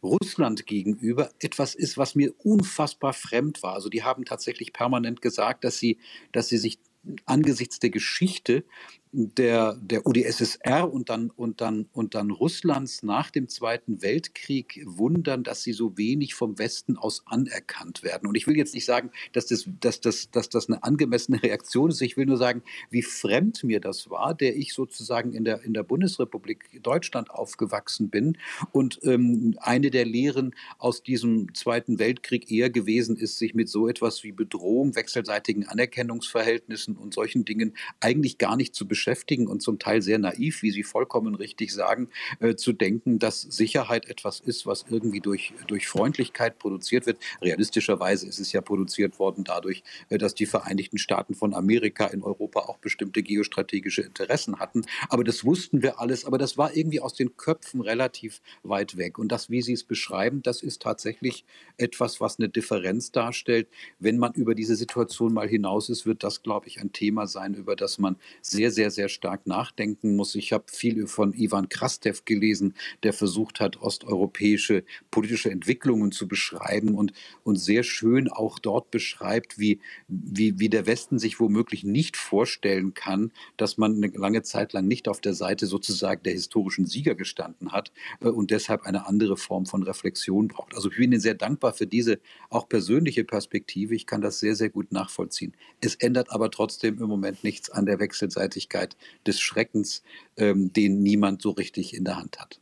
Russland 0.03 0.67
gegenüber 0.67 1.31
etwas 1.39 1.75
ist, 1.75 1.97
was 1.97 2.15
mir 2.15 2.35
unfassbar 2.39 3.13
fremd 3.13 3.63
war. 3.63 3.75
Also 3.75 3.89
die 3.89 4.03
haben 4.03 4.25
tatsächlich 4.25 4.73
permanent 4.73 5.23
gesagt, 5.23 5.65
dass 5.65 5.79
sie, 5.79 5.99
dass 6.33 6.49
sie 6.49 6.59
sich 6.59 6.79
angesichts 7.25 7.79
der 7.79 7.91
Geschichte 7.91 8.65
der, 9.13 9.77
der 9.83 10.07
UdSSR 10.07 10.91
und 10.93 11.09
dann, 11.09 11.31
und, 11.31 11.61
dann, 11.61 11.89
und 11.93 12.15
dann 12.15 12.31
Russlands 12.31 13.03
nach 13.03 13.31
dem 13.31 13.49
Zweiten 13.49 14.03
Weltkrieg 14.03 14.83
wundern, 14.87 15.43
dass 15.43 15.63
sie 15.63 15.73
so 15.73 15.99
wenig 15.99 16.35
vom 16.35 16.59
Westen 16.59 16.97
aus 16.97 17.23
anerkannt 17.27 18.05
werden. 18.05 18.29
Und 18.29 18.37
ich 18.37 18.47
will 18.47 18.57
jetzt 18.57 18.73
nicht 18.73 18.85
sagen, 18.85 19.11
dass 19.33 19.47
das, 19.47 19.69
dass 19.81 20.01
das, 20.01 20.31
dass 20.31 20.49
das 20.49 20.69
eine 20.69 20.85
angemessene 20.85 21.43
Reaktion 21.43 21.91
ist. 21.91 22.01
Ich 22.03 22.17
will 22.17 22.27
nur 22.27 22.37
sagen, 22.37 22.63
wie 22.91 23.03
fremd 23.03 23.65
mir 23.65 23.81
das 23.81 24.11
war, 24.11 24.33
der 24.35 24.57
ich 24.57 24.75
sozusagen 24.75 25.33
in 25.33 25.45
der, 25.45 25.63
in 25.63 25.75
der 25.75 25.83
Bundesrepublik 25.83 26.81
Deutschland 26.83 27.31
aufgewachsen 27.31 28.11
bin. 28.11 28.39
Und 28.71 29.01
ähm, 29.03 29.57
eine 29.61 29.91
der 29.91 30.05
Lehren 30.05 30.55
aus 30.79 31.03
diesem 31.03 31.53
Zweiten 31.55 31.99
Weltkrieg 31.99 32.51
eher 32.51 32.71
gewesen 32.71 33.17
ist, 33.17 33.39
sich 33.39 33.55
mit 33.55 33.69
so 33.69 33.89
etwas 33.89 34.23
wie 34.23 34.31
Bedrohung, 34.31 34.95
wechselseitigen 34.95 35.67
Anerkennungsverhältnissen 35.67 36.97
und 36.97 37.13
solchen 37.13 37.45
Dingen 37.45 37.75
eigentlich 37.99 38.39
gar 38.39 38.57
nicht 38.57 38.75
zu 38.75 38.87
beschäftigen 38.87 39.00
beschäftigen 39.01 39.47
und 39.47 39.63
zum 39.63 39.79
Teil 39.79 40.03
sehr 40.03 40.19
naiv, 40.19 40.63
wie 40.63 40.71
Sie 40.71 40.83
vollkommen 40.83 41.35
richtig 41.35 41.73
sagen, 41.73 42.09
äh, 42.39 42.55
zu 42.55 42.75
denken, 42.75 43.19
dass 43.19 43.41
Sicherheit 43.41 44.11
etwas 44.11 44.41
ist, 44.41 44.67
was 44.67 44.85
irgendwie 44.91 45.21
durch, 45.21 45.55
durch 45.69 45.89
Freundlichkeit 45.89 46.59
produziert 46.59 47.07
wird. 47.07 47.19
Realistischerweise 47.41 48.27
ist 48.27 48.39
es 48.39 48.53
ja 48.53 48.61
produziert 48.61 49.19
worden 49.19 49.45
dadurch, 49.45 49.83
äh, 50.11 50.19
dass 50.19 50.35
die 50.35 50.45
Vereinigten 50.45 50.99
Staaten 50.99 51.35
von 51.35 51.55
Amerika 51.55 52.09
in 52.09 52.23
Europa 52.23 52.61
auch 52.61 52.77
bestimmte 52.77 53.23
geostrategische 53.23 54.03
Interessen 54.03 54.59
hatten. 54.59 54.83
Aber 55.09 55.25
das 55.25 55.47
wussten 55.47 55.83
wir 55.83 55.99
alles, 55.99 56.27
aber 56.27 56.37
das 56.37 56.59
war 56.59 56.77
irgendwie 56.77 57.01
aus 57.01 57.15
den 57.15 57.39
Köpfen 57.39 57.81
relativ 57.81 58.43
weit 58.63 58.99
weg. 58.99 59.19
Und 59.19 59.33
das, 59.33 59.49
wie 59.49 59.63
Sie 59.63 59.73
es 59.73 59.85
beschreiben, 59.85 60.43
das 60.43 60.63
ist 60.63 60.83
tatsächlich 60.83 61.47
etwas, 61.79 62.21
was 62.21 62.39
eine 62.39 62.51
Differenz 62.51 63.13
darstellt. 63.13 63.67
Wenn 63.99 64.19
man 64.19 64.35
über 64.35 64.55
diese 64.55 64.77
Situation 64.77 65.33
mal 65.33 65.49
hinaus 65.49 65.89
ist, 65.89 66.05
wird 66.05 66.23
das, 66.23 66.43
glaube 66.43 66.69
ich, 66.69 66.81
ein 66.81 66.93
Thema 66.93 67.27
sein, 67.27 67.55
über 67.55 67.77
das 67.77 67.99
man 67.99 68.17
sehr, 68.43 68.71
sehr 68.71 68.90
sehr, 68.91 69.09
stark 69.09 69.47
nachdenken 69.47 70.17
muss. 70.17 70.35
Ich 70.35 70.53
habe 70.53 70.65
viel 70.69 71.07
von 71.07 71.35
Ivan 71.35 71.69
Krastev 71.69 72.25
gelesen, 72.25 72.75
der 73.03 73.13
versucht 73.13 73.61
hat, 73.61 73.81
osteuropäische 73.81 74.85
politische 75.11 75.51
Entwicklungen 75.51 76.13
zu 76.13 76.29
beschreiben 76.29 76.95
und, 76.95 77.13
und 77.45 77.57
sehr 77.57 77.83
schön 77.83 78.29
auch 78.29 78.59
dort 78.59 78.91
beschreibt, 78.91 79.59
wie, 79.59 79.81
wie, 80.09 80.59
wie 80.59 80.69
der 80.69 80.87
Westen 80.87 81.19
sich 81.19 81.41
womöglich 81.41 81.85
nicht 81.85 82.17
vorstellen 82.17 82.95
kann, 82.95 83.33
dass 83.57 83.79
man 83.79 83.97
eine 83.97 84.09
lange 84.09 84.43
Zeit 84.43 84.73
lang 84.73 84.87
nicht 84.87 85.09
auf 85.09 85.21
der 85.21 85.35
Seite 85.35 85.67
sozusagen 85.67 86.23
der 86.23 86.33
historischen 86.33 86.87
Sieger 86.87 87.15
gestanden 87.15 87.73
hat 87.73 87.93
äh, 88.21 88.29
und 88.29 88.51
deshalb 88.51 88.83
eine 88.83 89.07
andere 89.07 89.37
Form 89.37 89.67
von 89.67 89.83
Reflexion 89.83 90.49
braucht. 90.49 90.75
Also 90.75 90.91
ich 90.91 90.97
bin 90.97 91.13
Ihnen 91.13 91.21
sehr 91.21 91.35
dankbar 91.35 91.73
für 91.73 91.87
diese 91.87 92.21
auch 92.49 92.69
persönliche 92.69 93.25
Perspektive. 93.25 93.95
Ich 93.95 94.07
kann 94.07 94.21
das 94.21 94.39
sehr, 94.41 94.55
sehr 94.55 94.71
gut 94.71 94.93
nachvollziehen. 94.93 95.55
Es 95.81 95.95
ändert 95.95 96.31
aber 96.31 96.51
trotzdem 96.51 96.99
im 96.99 97.09
Moment 97.09 97.45
nichts 97.45 97.71
an 97.71 97.87
der 97.87 97.99
Wechselseitigkeit 97.99 98.80
Möglichkeit 98.81 98.97
des 99.27 99.41
Schreckens, 99.41 100.03
ähm, 100.37 100.73
den 100.73 101.03
niemand 101.03 101.43
so 101.43 101.51
richtig 101.51 101.95
in 101.95 102.05
der 102.05 102.17
Hand 102.17 102.39
hat. 102.39 102.61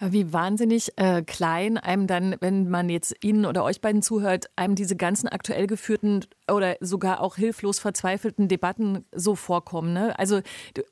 Wie 0.00 0.32
wahnsinnig 0.32 0.92
äh, 0.96 1.22
klein 1.22 1.78
einem 1.78 2.06
dann, 2.06 2.36
wenn 2.40 2.68
man 2.68 2.90
jetzt 2.90 3.14
Ihnen 3.22 3.46
oder 3.46 3.64
euch 3.64 3.80
beiden 3.80 4.02
zuhört, 4.02 4.50
einem 4.54 4.74
diese 4.74 4.94
ganzen 4.94 5.26
aktuell 5.26 5.66
geführten 5.66 6.24
oder 6.50 6.76
sogar 6.80 7.20
auch 7.20 7.36
hilflos 7.36 7.78
verzweifelten 7.78 8.48
Debatten 8.48 9.04
so 9.12 9.34
vorkommen. 9.34 9.92
Ne? 9.92 10.16
Also 10.18 10.40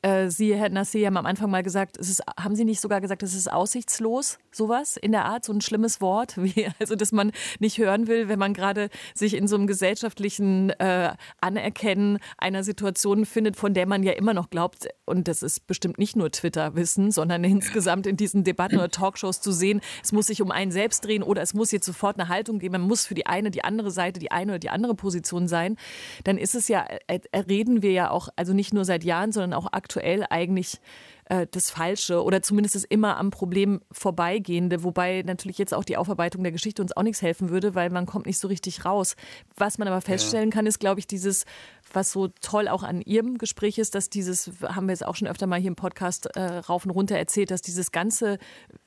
äh, 0.03 0.29
Sie, 0.29 0.55
Herr 0.55 0.69
Nassir, 0.69 1.07
haben 1.07 1.17
am 1.17 1.27
Anfang 1.27 1.51
mal 1.51 1.62
gesagt, 1.62 1.97
es 1.97 2.09
ist, 2.09 2.23
haben 2.38 2.57
Sie 2.57 2.64
nicht 2.64 2.81
sogar 2.81 3.01
gesagt, 3.01 3.23
es 3.23 3.35
ist 3.35 3.51
aussichtslos, 3.51 4.38
sowas 4.51 4.97
in 4.97 5.12
der 5.12 5.25
Art, 5.27 5.45
so 5.45 5.53
ein 5.53 5.61
schlimmes 5.61 6.01
Wort, 6.01 6.37
wie, 6.43 6.69
also 6.81 6.97
dass 6.97 7.12
man 7.12 7.33
nicht 7.61 7.79
hören 7.79 8.07
will, 8.09 8.29
wenn 8.29 8.38
man 8.38 8.55
gerade 8.55 8.90
sich 9.14 9.35
in 9.35 9.47
so 9.47 9.57
einem 9.57 9.67
gesellschaftlichen 9.67 10.71
äh, 10.71 11.12
Anerkennen 11.40 12.19
einer 12.38 12.64
Situation 12.64 13.27
findet, 13.27 13.57
von 13.57 13.75
der 13.75 13.87
man 13.87 14.03
ja 14.03 14.12
immer 14.12 14.35
noch 14.35 14.51
glaubt, 14.51 14.88
und 15.05 15.29
das 15.29 15.43
ist 15.43 15.67
bestimmt 15.67 15.99
nicht 15.99 16.17
nur 16.17 16.31
Twitter-Wissen, 16.31 17.11
sondern 17.11 17.45
insgesamt 17.45 18.07
in 18.07 18.17
diesen 18.17 18.45
Debatten 18.45 18.77
oder 18.77 18.90
Talkshows 18.90 19.40
zu 19.40 19.53
sehen, 19.53 19.81
es 20.03 20.12
muss 20.12 20.27
sich 20.27 20.43
um 20.43 20.51
einen 20.51 20.73
selbst 20.73 21.05
drehen 21.05 21.23
oder 21.23 21.43
es 21.43 21.55
muss 21.55 21.71
jetzt 21.71 21.87
sofort 21.87 22.19
eine 22.19 22.29
Haltung 22.29 22.59
geben, 22.59 22.73
man 22.73 22.83
muss 22.83 23.07
für 23.07 23.14
die 23.14 23.27
eine, 23.27 23.51
die 23.51 23.62
andere 23.62 23.90
Seite, 23.90 24.19
die 24.19 24.33
eine 24.33 24.53
oder 24.53 24.59
die 24.59 24.71
andere 24.71 24.95
Position 24.95 25.44
sein, 25.49 25.77
dann 26.25 26.39
ist 26.39 26.55
es 26.55 26.69
ja, 26.69 26.87
äh, 27.07 27.21
äh, 27.33 27.39
reden 27.41 27.83
wir 27.83 27.93
ja 27.93 28.11
auch, 28.11 28.29
also 28.37 28.53
nicht 28.53 28.75
nur 28.75 28.85
seit 28.85 29.05
Jahren, 29.05 29.33
sondern 29.33 29.53
auch 29.53 29.69
aktuell 29.73 30.25
eigentlich 30.29 30.81
äh, 31.27 31.47
das 31.51 31.71
Falsche 31.71 32.23
oder 32.23 32.43
zumindest 32.43 32.75
das 32.75 32.85
immer 32.85 33.17
am 33.17 33.31
Problem 33.31 33.81
vorbeigehende, 33.91 34.83
wobei 34.85 35.23
natürlich 35.25 35.59
jetzt 35.59 35.73
auch 35.73 35.85
die 35.85 35.97
Aufarbeitung 35.97 36.43
der 36.43 36.53
Geschichte 36.53 36.83
uns 36.83 36.97
auch 36.97 37.03
nichts 37.03 37.23
helfen 37.23 37.49
würde, 37.49 37.75
weil 37.75 37.91
man 37.91 38.07
kommt 38.07 38.27
nicht 38.27 38.39
so 38.39 38.49
richtig 38.49 38.85
raus. 38.85 39.17
Was 39.57 39.79
man 39.79 39.89
aber 39.89 40.01
feststellen 40.01 40.51
ja. 40.51 40.55
kann, 40.55 40.67
ist, 40.67 40.81
glaube 40.81 41.01
ich, 41.01 41.07
dieses, 41.07 41.45
was 41.93 42.13
so 42.13 42.29
toll 42.29 42.69
auch 42.69 42.83
an 42.83 43.01
Ihrem 43.01 43.39
Gespräch 43.39 43.79
ist, 43.79 43.95
dass 43.95 44.11
dieses, 44.11 44.51
haben 44.63 44.87
wir 44.87 44.93
jetzt 44.93 45.07
auch 45.07 45.17
schon 45.17 45.29
öfter 45.29 45.47
mal 45.47 45.61
hier 45.61 45.69
im 45.69 45.77
Podcast 45.77 46.27
äh, 46.37 46.41
rauf 46.41 46.85
und 46.85 46.91
runter 46.91 47.17
erzählt, 47.17 47.51
dass 47.51 47.63
dieses 47.63 47.93
ganze 47.93 48.39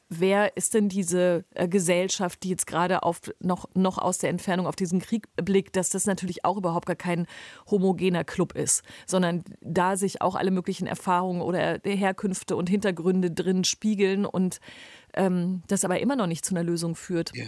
wer 0.10 0.56
ist 0.56 0.74
denn 0.74 0.90
diese 0.90 1.46
äh, 1.54 1.68
Gesellschaft, 1.68 2.44
die 2.44 2.50
jetzt 2.50 2.68
gerade 2.68 3.00
noch, 3.40 3.70
noch 3.74 3.98
aus 3.98 4.18
der 4.18 4.30
Entfernung 4.30 4.68
auf 4.68 4.76
diesen 4.76 5.00
Krieg 5.00 5.28
blickt, 5.36 5.76
dass 5.76 5.90
das 5.90 6.06
natürlich 6.06 6.46
auch 6.46 6.58
überhaupt 6.58 6.86
gar 6.86 6.96
kein 6.96 7.28
homogener 7.70 8.24
Club 8.24 8.54
ist, 8.54 8.84
sondern 9.06 9.44
da 9.62 9.98
sich 9.98 10.22
auch 10.22 10.36
alle 10.36 10.52
möglichen 10.52 10.88
Erfahrungen 10.88 11.42
oder 11.42 11.80
Herkünfte 11.84 12.56
und 12.56 12.70
Hintergründe 12.70 13.32
drin 13.32 13.64
spiegeln 13.64 14.26
und 14.26 14.60
ähm, 15.18 15.62
das 15.68 15.84
aber 15.84 16.00
immer 16.00 16.16
noch 16.16 16.28
nicht 16.28 16.46
zu 16.46 16.54
einer 16.56 16.64
Lösung 16.64 16.96
führt. 16.96 17.32
Ja. 17.36 17.46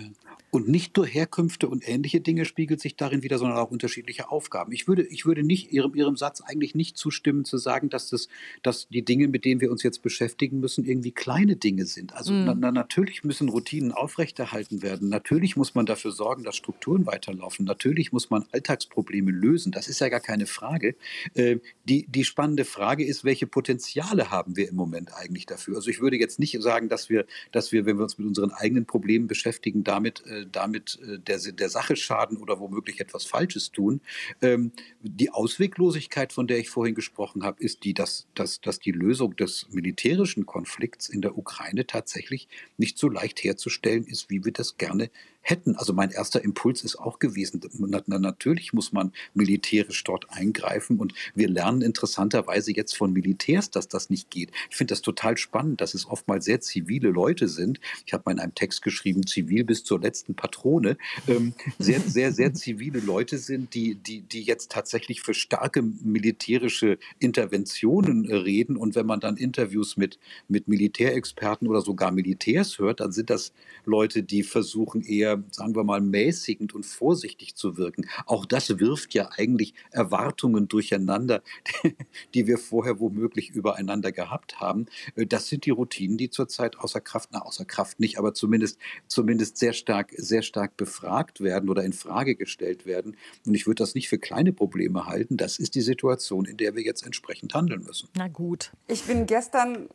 Und 0.52 0.68
nicht 0.68 0.98
nur 0.98 1.06
Herkünfte 1.06 1.68
und 1.68 1.88
ähnliche 1.88 2.22
Dinge 2.22 2.44
spiegelt 2.44 2.82
sich 2.82 2.96
darin 2.96 3.22
wieder, 3.22 3.38
sondern 3.38 3.60
auch 3.60 3.70
unterschiedliche 3.70 4.32
Aufgaben. 4.32 4.72
Ich 4.72 4.88
würde, 4.88 5.04
ich 5.04 5.26
würde 5.26 5.44
nicht 5.44 5.72
Ihrem, 5.72 5.94
Ihrem 5.94 6.18
Satz 6.18 6.42
eigentlich 6.42 6.74
nicht 6.74 6.98
zustimmen, 6.98 7.46
zu 7.46 7.58
sagen, 7.58 7.90
dass, 7.90 8.10
das, 8.10 8.30
dass 8.64 8.88
die 8.90 9.06
Dinge, 9.06 9.28
mit 9.28 9.46
denen 9.46 9.62
wir 9.62 9.70
uns 9.70 9.84
jetzt 9.84 10.02
beschäftigen 10.02 10.60
müssen, 10.60 10.86
irgendwie 10.86 11.12
kleine 11.12 11.56
Dinge 11.56 11.86
sind. 11.86 12.14
Also 12.14 12.34
mm. 12.34 12.46
na, 12.46 12.56
na, 12.56 12.72
natürlich 12.72 13.24
müssen 13.24 13.50
Routinen 13.50 13.92
aufrechterhalten 13.92 14.82
werden. 14.82 15.10
Natürlich 15.10 15.56
muss 15.56 15.76
man 15.76 15.86
dafür 15.86 16.12
sorgen, 16.12 16.44
dass 16.44 16.56
Strukturen 16.56 17.06
weiterlaufen. 17.06 17.66
Natürlich 17.66 18.12
muss 18.12 18.32
man 18.32 18.46
Alltagsprobleme 18.52 19.30
lösen. 19.30 19.72
Das 19.72 19.88
ist 19.88 20.00
ja 20.00 20.10
gar 20.10 20.20
keine 20.20 20.48
Frage. 20.48 20.96
Äh, 21.36 21.58
die, 21.86 22.08
die 22.08 22.24
spannende 22.24 22.66
Frage 22.66 23.06
ist, 23.06 23.24
welche 23.24 23.46
Potenziale 23.46 24.32
haben 24.32 24.56
wir 24.56 24.68
im 24.68 24.76
Moment 24.76 25.14
eigentlich 25.14 25.46
dafür? 25.46 25.76
Also 25.76 25.92
ich 25.92 26.02
würde 26.02 26.18
jetzt 26.18 26.40
nicht 26.40 26.60
sagen, 26.60 26.90
dass 26.90 27.10
wir, 27.10 27.26
dass 27.52 27.59
wir, 27.72 27.86
wenn 27.86 27.98
wir 27.98 28.04
uns 28.04 28.18
mit 28.18 28.28
unseren 28.28 28.52
eigenen 28.52 28.86
Problemen 28.86 29.28
beschäftigen, 29.28 29.84
damit 29.84 30.26
äh, 30.26 30.46
damit 30.52 31.00
äh, 31.02 31.20
der, 31.20 31.40
der 31.40 31.70
Sache 31.70 31.96
schaden 31.96 32.38
oder 32.38 32.60
womöglich 32.60 33.00
etwas 33.00 33.26
Falsches 33.26 33.72
tun. 33.72 34.02
Ähm, 34.42 34.72
die 35.02 35.32
Ausweglosigkeit, 35.32 36.34
von 36.34 36.48
der 36.48 36.60
ich 36.60 36.70
vorhin 36.70 36.96
gesprochen 36.96 37.44
habe, 37.44 37.62
ist 37.62 37.84
die, 37.84 37.94
dass, 37.94 38.28
dass, 38.36 38.62
dass 38.62 38.80
die 38.80 38.92
Lösung 38.92 39.36
des 39.36 39.68
militärischen 39.72 40.46
Konflikts 40.46 41.10
in 41.10 41.22
der 41.22 41.38
Ukraine 41.38 41.86
tatsächlich 41.86 42.48
nicht 42.78 42.98
so 42.98 43.10
leicht 43.10 43.44
herzustellen 43.44 44.06
ist, 44.06 44.30
wie 44.30 44.44
wir 44.44 44.52
das 44.52 44.78
gerne 44.78 45.10
hätten. 45.42 45.76
Also 45.76 45.94
mein 45.94 46.12
erster 46.12 46.44
Impuls 46.44 46.84
ist 46.84 46.98
auch 46.98 47.20
gewesen, 47.20 47.62
natürlich 48.08 48.74
muss 48.74 48.92
man 48.92 49.12
militärisch 49.34 50.04
dort 50.04 50.30
eingreifen 50.30 51.00
und 51.00 51.14
wir 51.34 51.50
lernen 51.50 51.82
interessanterweise 51.82 52.72
jetzt 52.72 52.96
von 52.96 53.14
Militärs, 53.14 53.70
dass 53.70 53.88
das 53.88 54.10
nicht 54.10 54.30
geht. 54.30 54.52
Ich 54.70 54.76
finde 54.76 54.92
das 54.92 55.02
total 55.02 55.38
spannend, 55.38 55.82
dass 55.82 55.94
es 55.94 56.06
oftmals 56.06 56.46
sehr 56.46 56.62
zivile 56.62 57.10
Leute 57.10 57.48
sind. 57.48 57.80
Ich 58.06 58.14
habe 58.14 58.24
mal 58.26 58.34
in 58.34 58.40
einem 58.40 58.56
Text 58.56 58.82
geschrieben, 58.82 59.26
zivil 59.26 59.64
bis 59.64 59.84
zur 59.84 60.00
letzten 60.00 60.36
Patrone. 60.36 60.98
Ähm, 61.28 61.54
sehr, 61.80 62.02
sehr, 62.02 62.32
sehr 62.32 62.54
zivile 62.54 63.00
Leute 63.00 63.38
sind, 63.38 63.74
die, 63.74 63.96
die, 63.96 64.22
die 64.22 64.42
jetzt 64.42 64.72
tatsächlich 64.72 65.22
für 65.22 65.34
starke 65.34 65.82
militärische 65.82 67.00
Interventionen 67.20 68.26
reden. 68.26 68.78
Und 68.78 68.96
wenn 68.96 69.06
man 69.06 69.20
dann 69.20 69.38
Interviews 69.38 69.98
mit, 69.98 70.20
mit 70.48 70.68
Militärexperten 70.68 71.68
oder 71.68 71.82
sogar 71.82 72.12
Militärs 72.12 72.78
hört, 72.80 73.00
dann 73.00 73.12
sind 73.12 73.30
das 73.30 73.54
Leute, 73.86 74.24
die 74.24 74.44
versuchen 74.44 75.02
eher 75.02 75.29
sehr, 75.30 75.44
sagen 75.52 75.76
wir 75.76 75.84
mal, 75.84 76.02
mäßigend 76.02 76.74
und 76.74 76.86
vorsichtig 76.86 77.56
zu 77.56 77.78
wirken. 77.78 78.08
Auch 78.26 78.46
das 78.46 78.80
wirft 78.80 79.14
ja 79.14 79.30
eigentlich 79.38 79.74
Erwartungen 79.92 80.68
durcheinander, 80.68 81.42
die 82.34 82.48
wir 82.48 82.58
vorher 82.58 83.00
womöglich 83.00 83.52
übereinander 83.52 84.12
gehabt 84.12 84.60
haben. 84.60 84.88
Äh, 85.16 85.26
das 85.26 85.48
sind 85.48 85.66
die 85.66 85.70
Routinen, 85.70 86.18
die 86.18 86.30
zurzeit 86.30 86.78
außer 86.80 87.02
Kraft, 87.02 87.30
na, 87.32 87.42
außer 87.42 87.66
Kraft 87.66 88.00
nicht, 88.00 88.18
aber 88.18 88.34
zumindest, 88.34 88.80
zumindest 89.08 89.58
sehr 89.58 89.74
stark, 89.74 90.12
sehr 90.18 90.42
stark 90.42 90.78
befragt 90.78 91.42
werden 91.42 91.70
oder 91.70 91.84
in 91.84 91.94
Frage 91.94 92.36
gestellt 92.36 92.86
werden. 92.86 93.16
Und 93.46 93.54
ich 93.54 93.68
würde 93.68 93.84
das 93.84 93.96
nicht 93.96 94.10
für 94.10 94.20
kleine 94.20 94.54
Probleme 94.54 95.06
halten. 95.06 95.38
Das 95.38 95.60
ist 95.60 95.76
die 95.76 95.82
Situation, 95.82 96.46
in 96.46 96.58
der 96.58 96.76
wir 96.76 96.84
jetzt 96.84 97.06
entsprechend 97.06 97.54
handeln 97.54 97.84
müssen. 97.84 98.10
Na 98.16 98.28
gut. 98.28 98.72
Ich 98.88 99.04
bin 99.04 99.26
gestern 99.26 99.90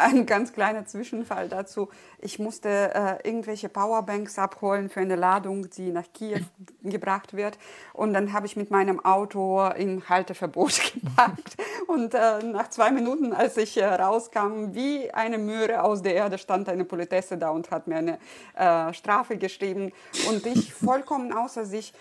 ein 0.00 0.26
ganz 0.26 0.52
kleiner 0.52 0.86
Zwischenfall 0.86 1.48
dazu. 1.48 1.88
Ich 2.18 2.38
musste 2.38 2.68
äh, 2.68 3.28
irgendwelche 3.28 3.68
Powerbanks 3.68 4.38
abholen 4.38 4.88
für 4.88 5.00
eine 5.00 5.16
Ladung, 5.16 5.70
die 5.70 5.90
nach 5.90 6.06
Kiew 6.12 6.40
gebracht 6.82 7.34
wird. 7.34 7.58
Und 7.92 8.14
dann 8.14 8.32
habe 8.32 8.46
ich 8.46 8.56
mit 8.56 8.70
meinem 8.70 9.04
Auto 9.04 9.68
in 9.76 10.08
Halteverbot 10.08 10.94
geparkt. 10.94 11.56
Und 11.86 12.14
äh, 12.14 12.42
nach 12.42 12.70
zwei 12.70 12.90
Minuten, 12.90 13.32
als 13.32 13.56
ich 13.56 13.76
äh, 13.76 13.84
rauskam, 13.84 14.74
wie 14.74 15.10
eine 15.10 15.38
Möhre 15.38 15.82
aus 15.82 16.02
der 16.02 16.14
Erde, 16.14 16.38
stand 16.38 16.68
eine 16.68 16.84
Politesse 16.84 17.36
da 17.36 17.50
und 17.50 17.70
hat 17.70 17.86
mir 17.86 17.96
eine 17.96 18.18
äh, 18.56 18.92
Strafe 18.94 19.36
geschrieben. 19.36 19.92
Und 20.28 20.46
ich 20.46 20.72
vollkommen 20.84 21.32
außer 21.32 21.64
sich 21.64 21.92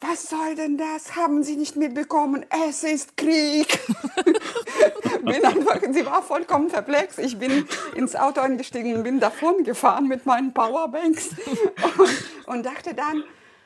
was 0.00 0.30
soll 0.30 0.54
denn 0.54 0.78
das? 0.78 1.14
Haben 1.14 1.42
Sie 1.42 1.56
nicht 1.56 1.76
mitbekommen? 1.76 2.46
Es 2.68 2.84
ist 2.84 3.16
Krieg. 3.16 3.78
bin 5.22 5.44
einfach, 5.44 5.80
sie 5.90 6.06
war 6.06 6.22
vollkommen 6.22 6.68
perplex. 6.68 7.18
Ich 7.18 7.38
bin 7.38 7.66
ins 7.94 8.16
Auto 8.16 8.40
eingestiegen 8.40 8.96
und 8.96 9.02
bin 9.02 9.20
davon 9.20 9.62
gefahren 9.62 10.08
mit 10.08 10.24
meinen 10.24 10.54
Powerbanks 10.54 11.30
und, 11.98 12.54
und 12.54 12.66
dachte 12.66 12.94
dann, 12.94 13.24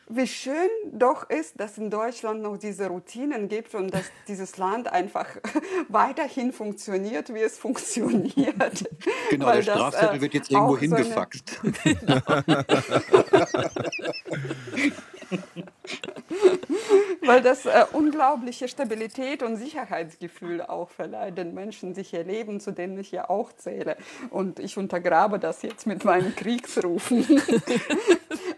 wie 0.09 0.27
schön 0.27 0.69
doch 0.93 1.29
ist, 1.31 1.59
dass 1.59 1.79
in 1.79 1.91
Deutschland 1.91 2.43
noch 2.43 2.57
diese 2.57 2.89
Routinen 2.89 3.49
gibt 3.49 3.75
und 3.75 3.93
dass 3.93 4.05
dieses 4.29 4.57
Land 4.59 4.93
einfach 4.93 5.27
weiterhin 5.89 6.53
funktioniert, 6.53 7.33
wie 7.33 7.41
es 7.41 7.59
funktioniert. 7.59 8.85
Genau, 9.31 9.47
Weil 9.47 9.63
der 9.63 9.73
Strafzettel 9.73 10.19
äh, 10.19 10.21
wird 10.21 10.35
jetzt 10.35 10.51
irgendwo 10.51 10.77
hingefaxt. 10.77 11.61
So 11.63 11.71
genau. 11.85 12.21
Weil 17.23 17.41
das 17.41 17.67
äh, 17.67 17.85
unglaubliche 17.93 18.69
Stabilität 18.69 19.43
und 19.43 19.57
Sicherheitsgefühl 19.57 20.63
auch 20.63 20.91
verleiht 20.91 21.39
den 21.39 21.55
Menschen, 21.55 21.95
sich 21.95 22.13
ihr 22.13 22.25
Leben, 22.25 22.61
zu 22.61 22.73
denen 22.73 22.99
ich 22.99 23.13
ja 23.13 23.31
auch 23.31 23.53
zähle. 23.53 23.97
Und 24.31 24.59
ich 24.59 24.77
untergrabe 24.77 25.39
das 25.39 25.63
jetzt 25.63 25.87
mit 25.87 26.05
meinen 26.05 26.35
Kriegsrufen. 26.37 27.41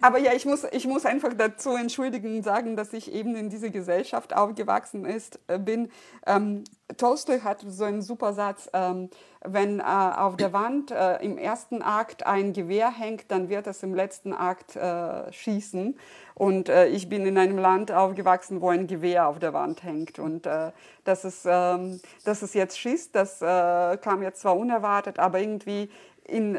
Aber 0.01 0.19
ja, 0.19 0.33
ich 0.33 0.47
muss, 0.47 0.65
ich 0.73 0.87
muss 0.87 1.07
einfach 1.07 1.33
dazu 1.35 1.75
entschuldigen 1.75 2.43
sagen, 2.43 2.77
dass 2.77 2.93
ich 2.93 3.13
eben 3.13 3.37
in 3.37 3.51
dieser 3.51 3.71
Gesellschaft 3.71 4.35
aufgewachsen 4.35 5.05
ist, 5.05 5.39
äh, 5.49 5.59
bin. 5.59 5.91
Ähm, 6.27 6.65
Tolstoi 6.97 7.41
hat 7.41 7.65
so 7.67 7.85
einen 7.85 8.03
super 8.03 8.33
Satz, 8.33 8.69
ähm, 8.73 9.11
wenn 9.45 9.81
äh, 9.81 9.83
auf 9.83 10.37
der 10.37 10.53
Wand 10.53 10.91
äh, 10.91 11.17
im 11.25 11.39
ersten 11.39 11.83
Akt 11.83 12.27
ein 12.27 12.53
Gewehr 12.53 12.91
hängt, 12.91 13.31
dann 13.31 13.49
wird 13.49 13.67
es 13.67 13.83
im 13.83 13.95
letzten 13.95 14.33
Akt 14.33 14.77
äh, 14.77 15.33
schießen. 15.33 15.99
Und 16.35 16.69
äh, 16.69 16.87
ich 16.89 17.09
bin 17.09 17.27
in 17.27 17.39
einem 17.39 17.59
Land 17.59 17.91
aufgewachsen, 17.91 18.61
wo 18.61 18.69
ein 18.69 18.87
Gewehr 18.87 19.29
auf 19.29 19.39
der 19.39 19.53
Wand 19.53 19.83
hängt. 19.83 20.19
Und 20.19 20.47
äh, 20.47 20.73
dass, 21.05 21.25
es, 21.25 21.45
ähm, 21.47 22.01
dass 22.25 22.43
es 22.43 22.55
jetzt 22.55 22.79
schießt, 22.79 23.15
das 23.15 23.41
kam 23.41 24.23
jetzt 24.23 24.41
zwar 24.41 24.57
unerwartet, 24.57 25.19
aber 25.19 25.41
irgendwie 25.41 25.91
in... 26.25 26.59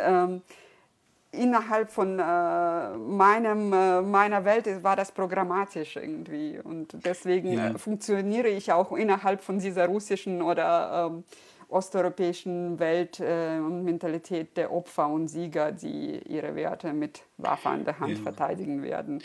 Innerhalb 1.32 1.92
von 1.92 2.20
äh, 2.20 2.98
meinem, 2.98 3.74
äh, 3.74 4.02
meiner 4.02 4.46
Welt 4.46 4.84
war 4.84 4.96
das 4.96 5.12
programmatisch 5.12 5.98
irgendwie. 5.98 6.60
Und 6.64 7.06
deswegen 7.06 7.54
ja. 7.54 7.78
funktioniere 7.78 8.48
ich 8.48 8.72
auch 8.72 8.94
innerhalb 8.94 9.42
von 9.42 9.60
dieser 9.60 9.88
russischen 9.88 10.42
oder 10.42 11.12
ähm, 11.12 11.24
osteuropäischen 11.70 12.80
Welt 12.80 13.20
äh, 13.20 13.60
und 13.60 13.84
Mentalität 13.84 14.56
der 14.56 14.72
Opfer 14.72 15.10
und 15.10 15.28
Sieger, 15.28 15.72
die 15.72 16.20
ihre 16.28 16.56
Werte 16.56 16.94
mit 16.94 17.24
Waffe 17.38 17.70
an 17.70 17.84
der 17.84 18.00
Hand 18.00 18.18
ja. 18.18 18.24
verteidigen 18.24 18.82
werden. 18.82 19.22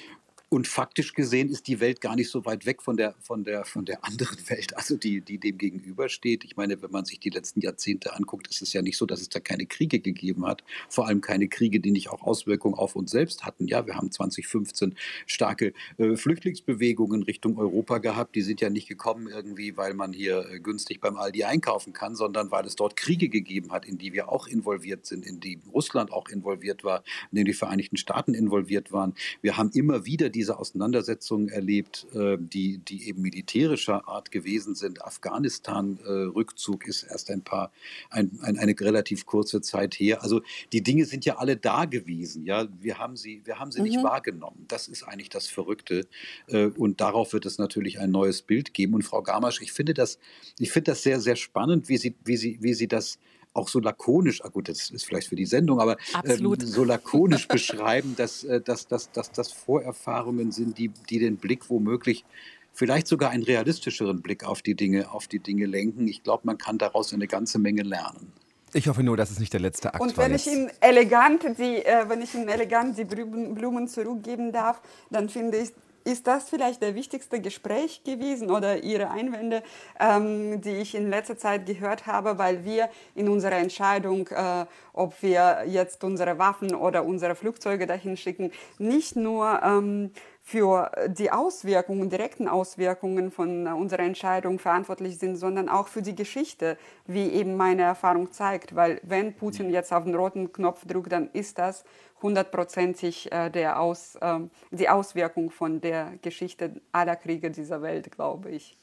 Und 0.52 0.68
faktisch 0.68 1.14
gesehen 1.14 1.48
ist 1.48 1.66
die 1.66 1.80
Welt 1.80 2.02
gar 2.02 2.14
nicht 2.14 2.28
so 2.28 2.44
weit 2.44 2.66
weg 2.66 2.82
von 2.82 2.98
der, 2.98 3.14
von 3.22 3.42
der, 3.42 3.64
von 3.64 3.86
der 3.86 4.04
anderen 4.04 4.36
Welt, 4.50 4.76
also 4.76 4.98
die, 4.98 5.22
die 5.22 5.38
dem 5.38 5.56
gegenübersteht. 5.56 6.44
Ich 6.44 6.58
meine, 6.58 6.82
wenn 6.82 6.90
man 6.90 7.06
sich 7.06 7.18
die 7.18 7.30
letzten 7.30 7.62
Jahrzehnte 7.62 8.14
anguckt, 8.14 8.48
ist 8.48 8.60
es 8.60 8.74
ja 8.74 8.82
nicht 8.82 8.98
so, 8.98 9.06
dass 9.06 9.22
es 9.22 9.30
da 9.30 9.40
keine 9.40 9.64
Kriege 9.64 9.98
gegeben 10.00 10.44
hat. 10.44 10.62
Vor 10.90 11.06
allem 11.06 11.22
keine 11.22 11.48
Kriege, 11.48 11.80
die 11.80 11.90
nicht 11.90 12.10
auch 12.10 12.20
Auswirkungen 12.20 12.74
auf 12.74 12.96
uns 12.96 13.12
selbst 13.12 13.46
hatten. 13.46 13.66
Ja, 13.66 13.86
wir 13.86 13.96
haben 13.96 14.10
2015 14.10 14.94
starke 15.24 15.72
äh, 15.96 16.16
Flüchtlingsbewegungen 16.16 17.22
Richtung 17.22 17.56
Europa 17.56 17.96
gehabt. 17.96 18.34
Die 18.34 18.42
sind 18.42 18.60
ja 18.60 18.68
nicht 18.68 18.88
gekommen 18.88 19.28
irgendwie, 19.28 19.78
weil 19.78 19.94
man 19.94 20.12
hier 20.12 20.46
äh, 20.50 20.60
günstig 20.60 21.00
beim 21.00 21.16
Aldi 21.16 21.44
einkaufen 21.44 21.94
kann, 21.94 22.14
sondern 22.14 22.50
weil 22.50 22.66
es 22.66 22.76
dort 22.76 22.98
Kriege 22.98 23.30
gegeben 23.30 23.72
hat, 23.72 23.86
in 23.86 23.96
die 23.96 24.12
wir 24.12 24.28
auch 24.28 24.46
involviert 24.46 25.06
sind, 25.06 25.24
in 25.24 25.40
die 25.40 25.62
Russland 25.72 26.12
auch 26.12 26.28
involviert 26.28 26.84
war, 26.84 27.04
in 27.30 27.38
die 27.38 27.44
die 27.44 27.54
Vereinigten 27.54 27.96
Staaten 27.96 28.34
involviert 28.34 28.92
waren. 28.92 29.14
Wir 29.40 29.56
haben 29.56 29.70
immer 29.72 30.04
wieder 30.04 30.28
die 30.28 30.41
diese 30.42 30.58
Auseinandersetzungen 30.58 31.48
erlebt, 31.48 32.08
äh, 32.14 32.36
die, 32.36 32.78
die 32.78 33.06
eben 33.06 33.22
militärischer 33.22 34.08
Art 34.08 34.32
gewesen 34.32 34.74
sind. 34.74 35.04
Afghanistan-Rückzug 35.04 36.88
ist 36.88 37.04
erst 37.04 37.30
ein 37.30 37.42
paar, 37.42 37.70
ein, 38.10 38.40
ein, 38.42 38.58
eine 38.58 38.74
relativ 38.80 39.24
kurze 39.24 39.60
Zeit 39.60 39.94
her. 39.94 40.24
Also 40.24 40.42
die 40.72 40.82
Dinge 40.82 41.04
sind 41.04 41.24
ja 41.24 41.36
alle 41.36 41.56
da 41.56 41.84
gewesen. 41.84 42.44
Ja, 42.44 42.66
wir 42.80 42.98
haben 42.98 43.16
sie, 43.16 43.40
wir 43.44 43.60
haben 43.60 43.70
sie 43.70 43.78
mhm. 43.78 43.86
nicht 43.86 44.02
wahrgenommen. 44.02 44.64
Das 44.66 44.88
ist 44.88 45.04
eigentlich 45.04 45.28
das 45.28 45.46
Verrückte. 45.46 46.08
Äh, 46.48 46.66
und 46.66 47.00
darauf 47.00 47.32
wird 47.32 47.46
es 47.46 47.58
natürlich 47.58 48.00
ein 48.00 48.10
neues 48.10 48.42
Bild 48.42 48.74
geben. 48.74 48.94
Und 48.94 49.02
Frau 49.04 49.22
Gamasch, 49.22 49.62
ich 49.62 49.70
finde 49.70 49.94
das, 49.94 50.18
ich 50.58 50.72
finde 50.72 50.90
das 50.90 51.04
sehr, 51.04 51.20
sehr 51.20 51.36
spannend, 51.36 51.88
wie 51.88 51.98
Sie, 51.98 52.16
wie 52.24 52.36
Sie, 52.36 52.58
wie 52.60 52.74
Sie 52.74 52.88
das 52.88 53.20
auch 53.54 53.68
so 53.68 53.80
lakonisch, 53.80 54.44
ah 54.44 54.48
gut, 54.48 54.68
das 54.68 54.90
ist 54.90 55.04
vielleicht 55.04 55.28
für 55.28 55.36
die 55.36 55.46
Sendung, 55.46 55.80
aber 55.80 55.96
ähm, 56.24 56.56
so 56.60 56.84
lakonisch 56.84 57.48
beschreiben, 57.48 58.14
dass, 58.16 58.44
äh, 58.44 58.60
dass, 58.60 58.86
dass, 58.88 59.10
dass 59.12 59.32
das 59.32 59.52
Vorerfahrungen 59.52 60.52
sind, 60.52 60.78
die, 60.78 60.88
die 61.10 61.18
den 61.18 61.36
Blick 61.36 61.68
womöglich 61.68 62.24
vielleicht 62.72 63.06
sogar 63.06 63.30
einen 63.30 63.42
realistischeren 63.42 64.22
Blick 64.22 64.44
auf 64.44 64.62
die 64.62 64.74
Dinge, 64.74 65.10
auf 65.10 65.28
die 65.28 65.40
Dinge 65.40 65.66
lenken. 65.66 66.08
Ich 66.08 66.22
glaube, 66.22 66.42
man 66.46 66.58
kann 66.58 66.78
daraus 66.78 67.12
eine 67.12 67.26
ganze 67.26 67.58
Menge 67.58 67.82
lernen. 67.82 68.32
Ich 68.74 68.88
hoffe 68.88 69.02
nur, 69.02 69.18
dass 69.18 69.30
es 69.30 69.38
nicht 69.38 69.52
der 69.52 69.60
letzte 69.60 69.92
Akt 69.92 70.00
Und 70.00 70.16
war 70.16 70.24
wenn 70.24 70.32
jetzt. 70.32 70.46
ich 70.46 70.52
Ihnen 70.54 70.70
elegant 70.80 71.42
die, 71.58 71.84
äh, 71.84 72.08
wenn 72.08 72.22
ich 72.22 72.34
Ihnen 72.34 72.48
elegant 72.48 72.96
die 72.96 73.04
Blumen 73.04 73.86
zurückgeben 73.86 74.50
darf, 74.50 74.80
dann 75.10 75.28
finde 75.28 75.58
ich, 75.58 75.72
ist 76.04 76.26
das 76.26 76.48
vielleicht 76.48 76.82
der 76.82 76.94
wichtigste 76.94 77.40
Gespräch 77.40 78.02
gewesen 78.04 78.50
oder 78.50 78.82
Ihre 78.82 79.10
Einwände, 79.10 79.62
ähm, 79.98 80.60
die 80.60 80.76
ich 80.76 80.94
in 80.94 81.10
letzter 81.10 81.36
Zeit 81.36 81.66
gehört 81.66 82.06
habe, 82.06 82.38
weil 82.38 82.64
wir 82.64 82.88
in 83.14 83.28
unserer 83.28 83.56
Entscheidung, 83.56 84.28
äh, 84.28 84.66
ob 84.92 85.22
wir 85.22 85.64
jetzt 85.66 86.04
unsere 86.04 86.38
Waffen 86.38 86.74
oder 86.74 87.04
unsere 87.04 87.34
Flugzeuge 87.34 87.86
dahin 87.86 88.16
schicken, 88.16 88.52
nicht 88.78 89.16
nur 89.16 89.60
ähm, 89.62 90.10
für 90.44 90.90
die 91.06 91.30
Auswirkungen, 91.30 92.10
direkten 92.10 92.48
Auswirkungen 92.48 93.30
von 93.30 93.66
unserer 93.68 94.02
Entscheidung 94.02 94.58
verantwortlich 94.58 95.18
sind, 95.18 95.36
sondern 95.36 95.68
auch 95.68 95.86
für 95.86 96.02
die 96.02 96.16
Geschichte, 96.16 96.76
wie 97.06 97.28
eben 97.28 97.56
meine 97.56 97.82
Erfahrung 97.82 98.32
zeigt. 98.32 98.74
Weil 98.74 99.00
wenn 99.04 99.34
Putin 99.34 99.70
jetzt 99.70 99.92
auf 99.92 100.04
den 100.04 100.14
roten 100.14 100.52
Knopf 100.52 100.84
drückt, 100.84 101.12
dann 101.12 101.30
ist 101.32 101.58
das 101.58 101.84
hundertprozentig 102.20 103.30
äh, 103.30 103.50
der 103.50 103.80
Aus, 103.80 104.16
äh, 104.16 104.40
die 104.72 104.88
Auswirkung 104.88 105.50
von 105.50 105.80
der 105.80 106.14
Geschichte 106.22 106.80
aller 106.90 107.16
Kriege 107.16 107.50
dieser 107.50 107.80
Welt, 107.80 108.10
glaube 108.10 108.50
ich. 108.50 108.76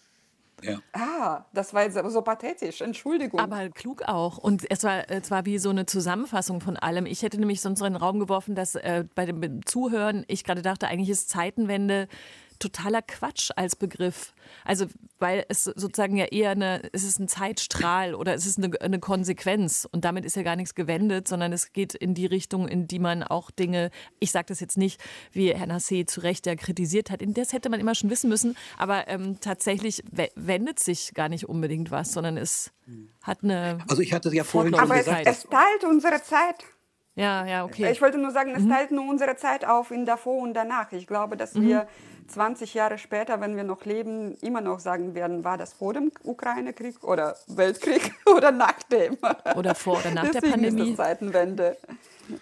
Ja. 0.63 0.80
Ah, 0.93 1.45
das 1.54 1.74
war 1.74 1.84
jetzt 1.84 1.98
so 2.12 2.22
pathetisch. 2.22 2.82
Entschuldigung. 2.82 3.39
Aber 3.39 3.69
klug 3.69 4.04
auch. 4.04 4.38
Und 4.38 4.69
es 4.69 4.84
war, 4.84 5.10
es 5.10 5.32
war 5.32 5.45
wie 5.45 5.58
so 5.58 5.69
eine 5.69 5.86
Zusammenfassung 5.86 6.62
von 6.62 6.77
allem. 6.77 7.06
Ich 7.06 7.21
hätte 7.21 7.40
nämlich 7.40 7.62
sonst 7.62 7.79
so 7.79 7.86
in 7.86 7.94
den 7.94 8.02
Raum 8.02 8.19
geworfen, 8.19 8.56
dass 8.56 8.75
äh, 8.75 9.06
bei 9.15 9.25
dem 9.25 9.65
Zuhören 9.65 10.25
ich 10.27 10.44
gerade 10.44 10.62
dachte, 10.62 10.88
eigentlich 10.88 11.10
ist 11.10 11.29
Zeitenwende 11.29 12.08
totaler 12.60 13.01
Quatsch 13.01 13.51
als 13.55 13.75
Begriff. 13.75 14.33
Also, 14.65 14.87
weil 15.19 15.45
es 15.49 15.63
sozusagen 15.63 16.17
ja 16.17 16.25
eher 16.25 16.51
eine, 16.51 16.81
es 16.93 17.03
ist 17.03 17.19
ein 17.19 17.27
Zeitstrahl 17.27 18.15
oder 18.15 18.33
es 18.33 18.45
ist 18.45 18.57
eine, 18.57 18.79
eine 18.81 18.99
Konsequenz 18.99 19.87
und 19.91 20.05
damit 20.05 20.25
ist 20.25 20.35
ja 20.35 20.43
gar 20.43 20.55
nichts 20.55 20.75
gewendet, 20.75 21.27
sondern 21.27 21.53
es 21.53 21.71
geht 21.73 21.93
in 21.95 22.13
die 22.13 22.25
Richtung, 22.25 22.67
in 22.67 22.87
die 22.87 22.99
man 22.99 23.23
auch 23.23 23.51
Dinge, 23.51 23.91
ich 24.19 24.31
sage 24.31 24.47
das 24.49 24.60
jetzt 24.60 24.77
nicht, 24.77 24.99
wie 25.31 25.53
Herr 25.53 25.67
Nassé 25.67 26.05
zu 26.07 26.21
Recht 26.21 26.45
ja 26.45 26.55
kritisiert 26.55 27.12
hat, 27.12 27.21
in 27.21 27.33
das 27.33 27.53
hätte 27.53 27.69
man 27.69 27.79
immer 27.79 27.95
schon 27.95 28.10
wissen 28.10 28.29
müssen, 28.29 28.57
aber 28.77 29.07
ähm, 29.07 29.39
tatsächlich 29.39 30.03
we- 30.12 30.31
wendet 30.35 30.79
sich 30.79 31.13
gar 31.13 31.29
nicht 31.29 31.47
unbedingt 31.47 31.91
was, 31.91 32.12
sondern 32.12 32.37
es 32.37 32.71
hat 33.21 33.43
eine. 33.43 33.79
Also 33.87 34.01
ich 34.01 34.13
hatte 34.13 34.33
ja 34.33 34.43
vorhin 34.43 34.73
schon 34.73 34.83
aber 34.83 34.95
es, 34.95 35.05
gesagt, 35.05 35.27
es 35.27 35.43
teilt 35.43 35.83
unsere 35.87 36.21
Zeit. 36.23 36.63
Ja, 37.15 37.45
ja, 37.45 37.65
okay. 37.65 37.91
Ich 37.91 38.01
wollte 38.01 38.17
nur 38.17 38.31
sagen, 38.31 38.51
Mhm. 38.51 38.57
es 38.57 38.67
teilt 38.67 38.91
nur 38.91 39.07
unsere 39.10 39.35
Zeit 39.35 39.65
auf 39.65 39.91
in 39.91 40.05
davor 40.05 40.41
und 40.41 40.53
danach. 40.53 40.91
Ich 40.93 41.05
glaube, 41.05 41.35
dass 41.37 41.53
Mhm. 41.53 41.67
wir 41.67 41.87
20 42.30 42.73
Jahre 42.73 42.98
später, 42.98 43.42
wenn 43.42 43.56
wir 43.56 43.63
noch 43.63 43.86
leben, 43.86 44.36
immer 44.42 44.62
noch 44.62 44.80
sagen 44.80 45.15
werden, 45.15 45.44
war 45.44 45.58
das 45.58 45.73
vor 45.73 45.94
dem 45.94 46.12
Ukraine-Krieg 46.23 47.04
oder 47.04 47.36
Weltkrieg 47.48 48.13
oder 48.25 48.52
nach 48.52 48.84
dem. 48.84 49.17
Oder 49.56 49.75
vor 49.75 50.00
oder 50.00 50.12
nach 50.12 50.23
der 50.23 50.42
Deswegen 50.42 50.52
Pandemie. 50.52 50.92
Ist 50.92 51.00
das 51.00 51.08
Zeitenwende. 51.08 51.77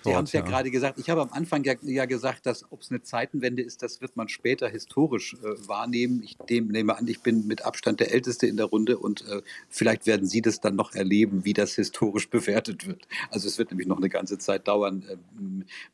Sie 0.03 0.15
haben 0.15 0.25
es 0.25 0.33
ja 0.33 0.41
ja. 0.41 0.45
gerade 0.45 0.71
gesagt. 0.71 0.99
Ich 0.99 1.09
habe 1.09 1.21
am 1.21 1.31
Anfang 1.31 1.63
ja, 1.63 1.73
ja 1.81 2.05
gesagt, 2.05 2.45
dass 2.45 2.69
ob 2.71 2.81
es 2.81 2.89
eine 2.89 3.01
Zeitenwende 3.01 3.61
ist, 3.61 3.83
das 3.83 4.01
wird 4.01 4.17
man 4.17 4.27
später 4.27 4.67
historisch 4.67 5.35
äh, 5.35 5.67
wahrnehmen. 5.67 6.21
Ich 6.23 6.37
dem, 6.37 6.67
nehme 6.67 6.97
an, 6.97 7.07
ich 7.07 7.21
bin 7.21 7.47
mit 7.47 7.65
Abstand 7.65 7.99
der 7.99 8.11
Älteste 8.11 8.47
in 8.47 8.57
der 8.57 8.65
Runde 8.65 8.97
und 8.97 9.27
äh, 9.27 9.41
vielleicht 9.69 10.05
werden 10.05 10.27
Sie 10.27 10.41
das 10.41 10.59
dann 10.59 10.75
noch 10.75 10.93
erleben, 10.93 11.45
wie 11.45 11.53
das 11.53 11.75
historisch 11.75 12.29
bewertet 12.29 12.87
wird. 12.87 13.07
Also 13.29 13.47
es 13.47 13.57
wird 13.57 13.71
nämlich 13.71 13.87
noch 13.87 13.97
eine 13.97 14.09
ganze 14.09 14.37
Zeit 14.37 14.67
dauern, 14.67 15.03
äh, 15.09 15.17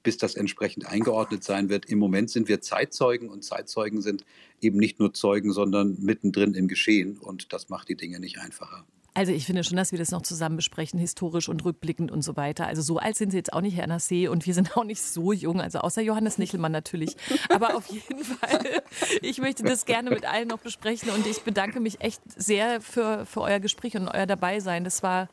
bis 0.02 0.18
das 0.18 0.36
entsprechend 0.36 0.88
eingeordnet 0.88 1.44
sein 1.44 1.70
wird. 1.70 1.86
Im 1.86 2.00
Moment 2.00 2.30
sind 2.30 2.48
wir 2.48 2.62
Zeitzeugen 2.62 3.30
und 3.30 3.44
Zeitzeugen 3.44 3.83
sind 4.02 4.26
eben 4.62 4.78
nicht 4.78 5.00
nur 5.00 5.14
Zeugen, 5.14 5.52
sondern 5.52 5.98
mittendrin 6.00 6.54
im 6.54 6.68
Geschehen 6.68 7.18
und 7.18 7.54
das 7.54 7.70
macht 7.70 7.90
die 7.90 7.96
Dinge 7.96 8.20
nicht 8.20 8.40
einfacher. 8.40 8.86
Also 9.16 9.32
ich 9.32 9.46
finde 9.46 9.64
schon, 9.64 9.78
dass 9.78 9.92
wir 9.92 10.00
das 10.00 10.10
noch 10.10 10.24
zusammen 10.24 10.56
besprechen, 10.56 11.00
historisch 11.00 11.48
und 11.48 11.64
rückblickend 11.64 12.12
und 12.12 12.24
so 12.24 12.36
weiter. 12.36 12.66
Also 12.66 12.82
so 12.82 12.98
alt 12.98 13.16
sind 13.16 13.30
Sie 13.30 13.38
jetzt 13.38 13.54
auch 13.54 13.62
nicht, 13.62 13.78
Herr 13.78 13.88
Nassé, 13.88 14.28
und 14.28 14.48
wir 14.48 14.56
sind 14.56 14.76
auch 14.78 14.84
nicht 14.84 15.02
so 15.02 15.32
jung, 15.32 15.62
also 15.62 15.80
außer 15.80 16.02
Johannes 16.02 16.40
Nichelmann 16.40 16.72
natürlich. 16.72 17.16
Aber 17.50 17.76
auf 17.76 17.88
jeden 17.88 18.24
Fall, 18.24 18.82
ich 19.22 19.38
möchte 19.38 19.64
das 19.64 19.86
gerne 19.86 20.10
mit 20.10 20.26
allen 20.26 20.48
noch 20.48 20.60
besprechen 20.60 21.10
und 21.12 21.28
ich 21.28 21.42
bedanke 21.42 21.80
mich 21.80 22.02
echt 22.02 22.22
sehr 22.36 22.82
für, 22.82 23.26
für 23.28 23.42
euer 23.42 23.60
Gespräch 23.60 23.96
und 23.96 24.08
euer 24.08 24.26
Dabeisein. 24.26 24.84
Das 24.84 25.04
war 25.04 25.30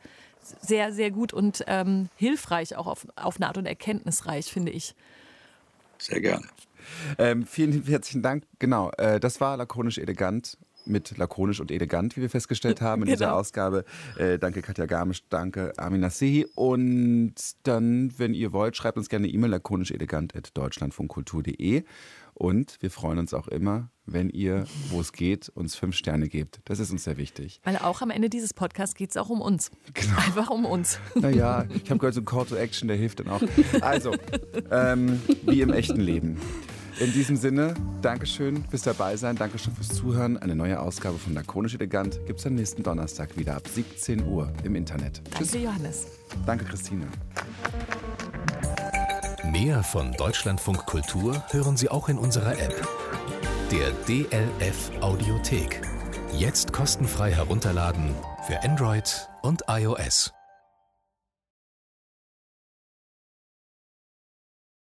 sehr, 0.61 0.93
sehr 0.93 1.09
gut 1.09 1.33
und 1.33 1.63
ähm, 1.67 2.09
hilfreich, 2.15 2.75
auch 2.75 2.87
auf, 2.87 3.07
auf 3.15 3.37
eine 3.37 3.47
Art 3.47 3.57
und 3.57 3.65
erkenntnisreich, 3.65 4.45
finde 4.45 4.71
ich. 4.71 4.93
Sehr 5.97 6.19
gerne. 6.19 6.45
Ähm, 7.17 7.45
vielen 7.45 7.83
herzlichen 7.85 8.21
Dank. 8.21 8.43
Genau, 8.59 8.91
äh, 8.97 9.19
das 9.19 9.41
war 9.41 9.57
lakonisch 9.57 9.97
elegant 9.97 10.57
mit 10.85 11.15
lakonisch 11.17 11.59
und 11.59 11.69
elegant, 11.71 12.15
wie 12.17 12.21
wir 12.21 12.29
festgestellt 12.29 12.81
haben 12.81 13.01
in 13.03 13.07
dieser 13.09 13.25
Genau. 13.25 13.37
Ausgabe. 13.37 13.85
Äh, 14.17 14.39
danke 14.39 14.61
Katja 14.63 14.85
Garmisch, 14.87 15.23
danke 15.29 15.73
Armin 15.77 16.01
Nasehi. 16.01 16.47
Und 16.55 17.35
dann, 17.63 18.11
wenn 18.17 18.33
ihr 18.33 18.51
wollt, 18.51 18.75
schreibt 18.75 18.97
uns 18.97 19.07
gerne 19.09 19.25
eine 19.25 19.33
E-Mail 19.33 19.51
lakonischelegant.deutschlandfunkkultur.de. 19.51 21.83
Und 22.41 22.81
wir 22.81 22.89
freuen 22.89 23.19
uns 23.19 23.35
auch 23.35 23.47
immer, 23.47 23.91
wenn 24.07 24.31
ihr, 24.31 24.65
wo 24.89 24.99
es 24.99 25.13
geht, 25.13 25.49
uns 25.49 25.75
fünf 25.75 25.95
Sterne 25.95 26.27
gebt. 26.27 26.59
Das 26.65 26.79
ist 26.79 26.89
uns 26.89 27.03
sehr 27.03 27.17
wichtig. 27.17 27.61
Weil 27.63 27.77
auch 27.77 28.01
am 28.01 28.09
Ende 28.09 28.31
dieses 28.31 28.55
Podcasts 28.55 28.95
geht 28.95 29.11
es 29.11 29.17
auch 29.17 29.29
um 29.29 29.41
uns. 29.41 29.69
Einfach 30.17 30.49
um 30.49 30.65
uns. 30.65 30.97
Naja, 31.13 31.65
ich 31.71 31.87
habe 31.91 31.99
gehört, 31.99 32.15
so 32.15 32.21
ein 32.21 32.25
Call 32.25 32.47
to 32.47 32.55
Action, 32.55 32.87
der 32.87 32.97
hilft 32.97 33.19
dann 33.19 33.27
auch. 33.27 33.43
Also, 33.81 34.15
ähm, 34.71 35.21
wie 35.43 35.61
im 35.61 35.71
echten 35.71 36.01
Leben. 36.01 36.39
In 36.99 37.13
diesem 37.13 37.35
Sinne, 37.35 37.75
Dankeschön 38.01 38.65
fürs 38.71 38.81
dabei 38.81 39.17
sein, 39.17 39.35
Dankeschön 39.35 39.75
fürs 39.75 39.89
Zuhören. 39.89 40.37
Eine 40.37 40.55
neue 40.55 40.79
Ausgabe 40.79 41.19
von 41.19 41.35
Lakonisch 41.35 41.75
Elegant 41.75 42.25
gibt 42.25 42.39
es 42.39 42.47
am 42.47 42.55
nächsten 42.55 42.81
Donnerstag 42.81 43.37
wieder 43.37 43.55
ab 43.55 43.67
17 43.67 44.25
Uhr 44.25 44.51
im 44.63 44.73
Internet. 44.73 45.21
Danke, 45.37 45.59
Johannes. 45.59 46.07
Danke, 46.47 46.65
Christine. 46.65 47.05
Mehr 49.43 49.81
von 49.81 50.11
Deutschlandfunk 50.11 50.85
Kultur 50.85 51.43
hören 51.49 51.75
Sie 51.75 51.89
auch 51.89 52.09
in 52.09 52.19
unserer 52.19 52.59
App. 52.59 52.87
Der 53.71 53.91
DLF 54.07 54.91
Audiothek. 55.01 55.81
Jetzt 56.31 56.71
kostenfrei 56.71 57.33
herunterladen 57.33 58.13
für 58.45 58.61
Android 58.61 59.29
und 59.41 59.63
iOS. 59.67 60.31